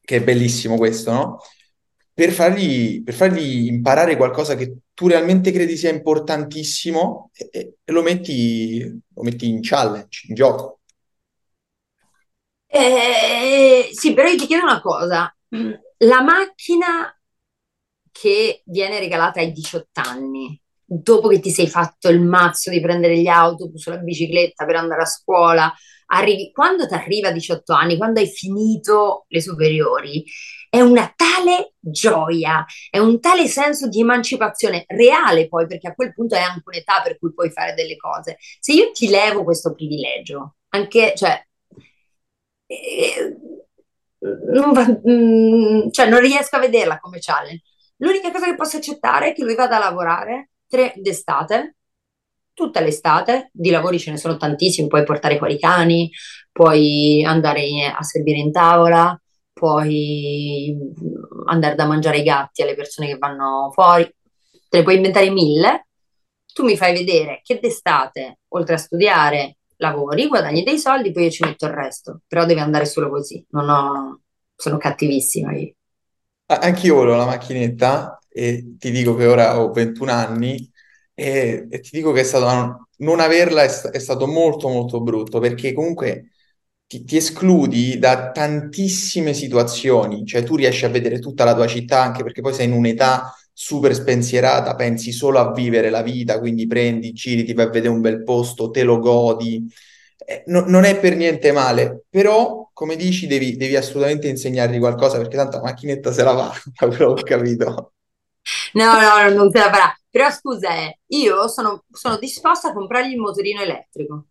che 0.00 0.16
è 0.16 0.22
bellissimo 0.22 0.76
questo, 0.76 1.12
no? 1.12 1.38
Per 2.12 2.32
fargli, 2.32 3.02
per 3.04 3.14
fargli 3.14 3.66
imparare 3.66 4.16
qualcosa 4.16 4.56
che 4.56 4.78
tu 4.92 5.06
realmente 5.06 5.52
credi 5.52 5.76
sia 5.76 5.90
importantissimo 5.90 7.30
e, 7.32 7.76
e 7.84 7.92
lo, 7.92 8.02
metti, 8.02 8.80
lo 8.80 9.22
metti 9.22 9.48
in 9.48 9.60
challenge, 9.62 10.26
in 10.28 10.34
gioco. 10.34 10.80
Eh, 12.66 13.90
sì, 13.92 14.12
però 14.14 14.28
io 14.28 14.36
ti 14.36 14.46
chiedo 14.46 14.64
una 14.64 14.80
cosa. 14.80 15.34
La 15.98 16.22
macchina 16.22 17.17
che 18.20 18.62
viene 18.66 18.98
regalata 18.98 19.40
ai 19.40 19.52
18 19.52 20.00
anni, 20.00 20.60
dopo 20.84 21.28
che 21.28 21.38
ti 21.40 21.50
sei 21.50 21.68
fatto 21.68 22.08
il 22.08 22.20
mazzo 22.20 22.70
di 22.70 22.80
prendere 22.80 23.18
gli 23.18 23.28
autobus 23.28 23.86
o 23.86 23.90
la 23.90 23.98
bicicletta 23.98 24.64
per 24.64 24.76
andare 24.76 25.02
a 25.02 25.06
scuola, 25.06 25.72
arrivi, 26.06 26.50
quando 26.52 26.86
ti 26.86 26.94
arriva 26.94 27.28
a 27.28 27.32
18 27.32 27.72
anni, 27.72 27.96
quando 27.96 28.20
hai 28.20 28.26
finito 28.26 29.24
le 29.28 29.40
superiori, 29.40 30.24
è 30.70 30.80
una 30.80 31.12
tale 31.14 31.74
gioia, 31.78 32.64
è 32.90 32.98
un 32.98 33.20
tale 33.20 33.46
senso 33.46 33.88
di 33.88 34.00
emancipazione 34.00 34.84
reale 34.88 35.48
poi, 35.48 35.66
perché 35.66 35.88
a 35.88 35.94
quel 35.94 36.12
punto 36.12 36.34
è 36.34 36.40
anche 36.40 36.62
un'età 36.64 37.00
per 37.02 37.18
cui 37.18 37.32
puoi 37.32 37.50
fare 37.50 37.74
delle 37.74 37.96
cose. 37.96 38.36
Se 38.58 38.72
io 38.72 38.90
ti 38.92 39.08
levo 39.08 39.44
questo 39.44 39.72
privilegio, 39.74 40.56
anche, 40.70 41.12
cioè, 41.16 41.40
eh, 42.66 43.36
non, 44.52 44.72
va, 44.72 44.86
mm, 44.86 45.90
cioè 45.90 46.08
non 46.08 46.20
riesco 46.20 46.56
a 46.56 46.60
vederla 46.60 46.98
come 46.98 47.18
challenge. 47.20 47.62
L'unica 47.98 48.30
cosa 48.30 48.46
che 48.46 48.54
posso 48.54 48.76
accettare 48.76 49.30
è 49.30 49.34
che 49.34 49.44
lui 49.44 49.54
vada 49.54 49.76
a 49.76 49.80
lavorare 49.80 50.50
tre 50.66 50.92
d'estate, 50.96 51.76
tutta 52.52 52.80
l'estate, 52.80 53.50
di 53.52 53.70
lavori 53.70 53.98
ce 53.98 54.10
ne 54.10 54.16
sono 54.16 54.36
tantissimi, 54.36 54.88
puoi 54.88 55.04
portare 55.04 55.38
fuori 55.38 55.54
i 55.54 55.58
cani, 55.58 56.10
puoi 56.50 57.24
andare 57.24 57.92
a 57.96 58.02
servire 58.02 58.38
in 58.38 58.50
tavola, 58.50 59.20
puoi 59.52 60.76
andare 61.46 61.74
da 61.74 61.86
mangiare 61.86 62.18
ai 62.18 62.24
gatti 62.24 62.62
alle 62.62 62.74
persone 62.74 63.08
che 63.08 63.18
vanno 63.18 63.70
fuori, 63.72 64.04
te 64.68 64.78
ne 64.78 64.82
puoi 64.82 64.96
inventare 64.96 65.30
mille. 65.30 65.86
Tu 66.52 66.64
mi 66.64 66.76
fai 66.76 66.92
vedere 66.92 67.40
che 67.44 67.60
d'estate, 67.60 68.40
oltre 68.48 68.74
a 68.74 68.78
studiare, 68.78 69.58
lavori, 69.76 70.26
guadagni 70.26 70.64
dei 70.64 70.78
soldi, 70.78 71.12
poi 71.12 71.24
io 71.24 71.30
ci 71.30 71.44
metto 71.44 71.66
il 71.66 71.72
resto. 71.72 72.22
Però 72.26 72.44
deve 72.44 72.60
andare 72.60 72.84
solo 72.84 73.08
così. 73.08 73.44
Non 73.50 73.68
ho... 73.68 74.20
Sono 74.56 74.76
cattivissima 74.76 75.52
io. 75.54 75.74
Anch'io 76.50 76.94
volevo 76.94 77.16
la 77.16 77.26
macchinetta 77.26 78.18
e 78.28 78.76
ti 78.78 78.90
dico 78.90 79.14
che 79.14 79.26
ora 79.26 79.60
ho 79.60 79.70
21 79.70 80.12
anni 80.12 80.70
e, 81.12 81.66
e 81.70 81.80
ti 81.80 81.90
dico 81.92 82.12
che 82.12 82.20
è 82.20 82.24
stato, 82.24 82.88
non 82.98 83.20
averla 83.20 83.62
è, 83.64 83.66
è, 83.68 83.98
stato 83.98 84.26
molto 84.26 84.68
molto 84.68 85.02
brutto 85.02 85.40
perché 85.40 85.74
comunque 85.74 86.30
ti, 86.86 87.04
ti, 87.04 87.16
escludi 87.16 87.98
da 87.98 88.30
tantissime 88.30 89.34
situazioni, 89.34 90.24
cioè 90.24 90.42
tu 90.42 90.56
riesci 90.56 90.86
a 90.86 90.88
vedere 90.88 91.18
tutta 91.18 91.44
la 91.44 91.54
tua 91.54 91.66
città 91.66 92.02
anche 92.02 92.22
perché 92.22 92.40
poi 92.40 92.54
sei 92.54 92.66
in 92.66 92.72
un'età 92.72 93.34
super 93.52 93.94
spensierata, 93.94 94.74
pensi 94.74 95.12
solo 95.12 95.38
a 95.40 95.52
vivere 95.52 95.90
la 95.90 96.02
vita, 96.02 96.38
quindi 96.38 96.66
prendi, 96.66 97.12
giri, 97.12 97.44
ti 97.44 97.52
vai 97.52 97.66
a 97.66 97.70
vedere 97.70 97.92
un 97.92 98.00
bel 98.00 98.22
posto, 98.22 98.70
te 98.70 98.84
lo 98.84 98.98
godi. 99.00 99.66
Eh, 100.24 100.44
no, 100.46 100.64
non 100.66 100.84
è 100.84 100.98
per 100.98 101.16
niente 101.16 101.52
male, 101.52 102.04
però 102.08 102.67
come 102.78 102.94
dici 102.94 103.26
devi, 103.26 103.56
devi 103.56 103.74
assolutamente 103.74 104.28
insegnargli 104.28 104.78
qualcosa 104.78 105.16
perché 105.16 105.36
tanto 105.36 105.56
la 105.56 105.64
macchinetta 105.64 106.12
se 106.12 106.22
la 106.22 106.30
va, 106.30 106.52
da 106.78 106.86
quello 106.86 107.12
che 107.14 107.22
ho 107.22 107.24
capito. 107.24 107.92
No, 108.74 108.92
no, 109.00 109.34
non 109.34 109.50
se 109.50 109.58
la 109.58 109.68
farà. 109.68 109.98
Però 110.08 110.30
scusa, 110.30 110.76
eh, 110.76 111.00
io 111.08 111.48
sono, 111.48 111.82
sono 111.90 112.18
disposta 112.18 112.68
a 112.68 112.72
comprargli 112.72 113.14
il 113.14 113.18
motorino 113.18 113.62
elettrico. 113.62 114.26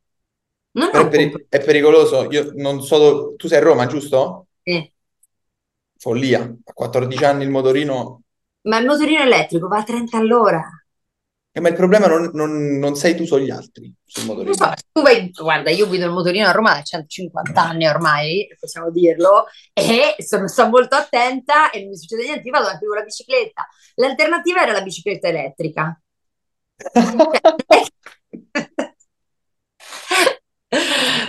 Non 0.71 0.91
è, 0.93 1.09
peri- 1.09 1.45
è, 1.49 1.61
pericoloso. 1.61 2.31
Io 2.31 2.53
non 2.55 2.81
so, 2.81 3.33
tu 3.35 3.49
sei 3.49 3.57
a 3.57 3.61
Roma, 3.61 3.85
giusto? 3.85 4.47
Sì. 4.63 4.93
Follia. 5.97 6.41
A 6.41 6.71
14 6.71 7.25
anni 7.25 7.43
il 7.43 7.49
motorino 7.49 8.21
ma 8.61 8.79
il 8.79 8.85
motorino 8.85 9.21
elettrico 9.21 9.67
va 9.67 9.79
a 9.79 9.83
30 9.83 10.17
all'ora. 10.17 10.61
Eh, 11.57 11.59
ma 11.59 11.69
il 11.69 11.75
problema 11.75 12.05
non, 12.05 12.29
non, 12.33 12.77
non, 12.77 12.95
sei 12.95 13.15
tu, 13.15 13.25
sono 13.25 13.43
gli 13.43 13.49
altri 13.49 13.91
sul 14.05 14.25
motorino. 14.25 14.53
So, 14.53 14.71
tu 14.91 15.01
vai, 15.01 15.31
guarda, 15.31 15.71
io 15.71 15.87
guido 15.87 16.05
il 16.05 16.11
motorino 16.11 16.45
a 16.45 16.51
Roma 16.51 16.75
da 16.75 16.83
150 16.83 17.59
anni 17.59 17.87
ormai, 17.87 18.47
possiamo 18.59 18.91
dirlo, 18.91 19.47
e 19.73 20.13
sono, 20.19 20.47
sono 20.47 20.69
molto 20.69 20.95
attenta 20.95 21.71
e 21.71 21.79
non 21.79 21.89
mi 21.89 21.97
succede 21.97 22.25
niente, 22.25 22.47
io 22.47 22.51
vado 22.51 22.67
anche 22.67 22.85
con 22.85 22.95
la 22.95 23.01
bicicletta. 23.01 23.67
L'alternativa 23.95 24.61
era 24.61 24.71
la 24.71 24.83
bicicletta 24.83 25.29
elettrica. 25.29 25.99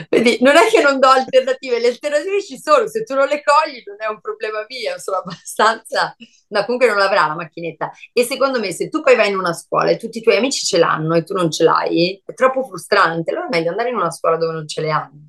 Quindi 0.09 0.39
non 0.41 0.57
è 0.57 0.69
che 0.69 0.81
non 0.81 0.99
do 0.99 1.09
alternative, 1.09 1.81
le 1.81 1.89
alternative 1.89 2.43
ci 2.43 2.59
sono, 2.59 2.87
se 2.89 3.05
tu 3.05 3.15
non 3.15 3.27
le 3.29 3.43
cogli 3.43 3.83
non 3.85 3.97
è 3.99 4.07
un 4.07 4.21
problema 4.21 4.65
mio, 4.69 4.99
sono 4.99 5.19
abbastanza... 5.19 6.15
No, 6.51 6.65
comunque 6.65 6.89
non 6.89 6.99
avrà 6.99 7.27
la 7.27 7.35
macchinetta. 7.35 7.91
E 8.13 8.25
secondo 8.25 8.59
me 8.59 8.73
se 8.73 8.89
tu 8.89 9.03
poi 9.03 9.17
vai 9.17 9.29
in 9.29 9.37
una 9.37 9.53
scuola 9.53 9.91
e 9.91 9.99
tutti 9.99 10.19
i 10.19 10.23
tuoi 10.23 10.37
amici 10.37 10.65
ce 10.65 10.79
l'hanno 10.79 11.15
e 11.15 11.23
tu 11.23 11.35
non 11.35 11.51
ce 11.51 11.65
l'hai, 11.65 12.23
è 12.25 12.33
troppo 12.33 12.65
frustrante, 12.65 13.31
allora 13.31 13.47
è 13.47 13.51
meglio 13.51 13.71
andare 13.71 13.91
in 13.91 13.97
una 13.97 14.11
scuola 14.11 14.37
dove 14.37 14.53
non 14.53 14.67
ce 14.67 14.81
le 14.81 14.91
hanno. 14.91 15.29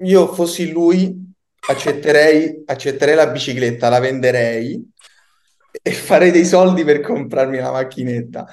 Io 0.00 0.32
fossi 0.34 0.70
lui, 0.70 1.32
accetterei, 1.68 2.62
accetterei 2.66 3.14
la 3.14 3.28
bicicletta, 3.28 3.88
la 3.88 4.00
venderei 4.00 4.92
e 5.82 5.92
farei 5.92 6.30
dei 6.30 6.44
soldi 6.44 6.84
per 6.84 7.00
comprarmi 7.00 7.58
la 7.58 7.70
macchinetta. 7.70 8.46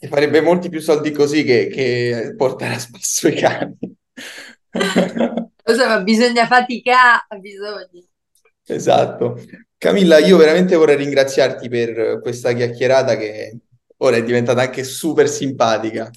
Che 0.00 0.08
farebbe 0.08 0.40
molti 0.40 0.70
più 0.70 0.80
soldi 0.80 1.10
così 1.10 1.44
che, 1.44 1.66
che 1.68 2.32
portare 2.34 2.76
a 2.76 2.78
spasso 2.78 3.28
i 3.28 3.34
cani. 3.34 3.76
Lo 5.62 5.74
so, 5.74 5.86
ma 5.86 6.00
bisogna 6.00 6.46
faticare, 6.46 7.38
bisogna. 7.38 8.02
Esatto. 8.66 9.38
Camilla, 9.76 10.16
io 10.16 10.38
veramente 10.38 10.74
vorrei 10.74 10.96
ringraziarti 10.96 11.68
per 11.68 12.20
questa 12.22 12.54
chiacchierata 12.54 13.16
che 13.18 13.58
ora 13.98 14.16
è 14.16 14.24
diventata 14.24 14.62
anche 14.62 14.84
super 14.84 15.28
simpatica. 15.28 16.10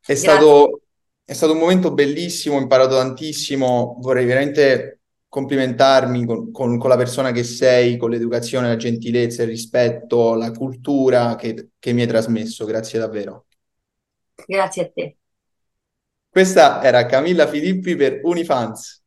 È 0.00 0.14
stato, 0.14 0.84
è 1.24 1.34
stato 1.34 1.52
un 1.52 1.58
momento 1.58 1.92
bellissimo, 1.92 2.56
ho 2.56 2.60
imparato 2.60 2.96
tantissimo, 2.96 3.98
vorrei 4.00 4.24
veramente 4.24 4.97
complimentarmi 5.28 6.24
con, 6.24 6.50
con, 6.52 6.78
con 6.78 6.88
la 6.90 6.96
persona 6.96 7.32
che 7.32 7.44
sei, 7.44 7.96
con 7.96 8.10
l'educazione, 8.10 8.68
la 8.68 8.76
gentilezza, 8.76 9.42
il 9.42 9.48
rispetto, 9.48 10.34
la 10.34 10.50
cultura 10.52 11.36
che, 11.36 11.70
che 11.78 11.92
mi 11.92 12.02
hai 12.02 12.06
trasmesso. 12.08 12.64
Grazie 12.64 12.98
davvero. 12.98 13.46
Grazie 14.46 14.82
a 14.82 14.90
te. 14.90 15.16
Questa 16.30 16.82
era 16.82 17.04
Camilla 17.04 17.46
Filippi 17.46 17.94
per 17.94 18.20
Unifans. 18.22 18.97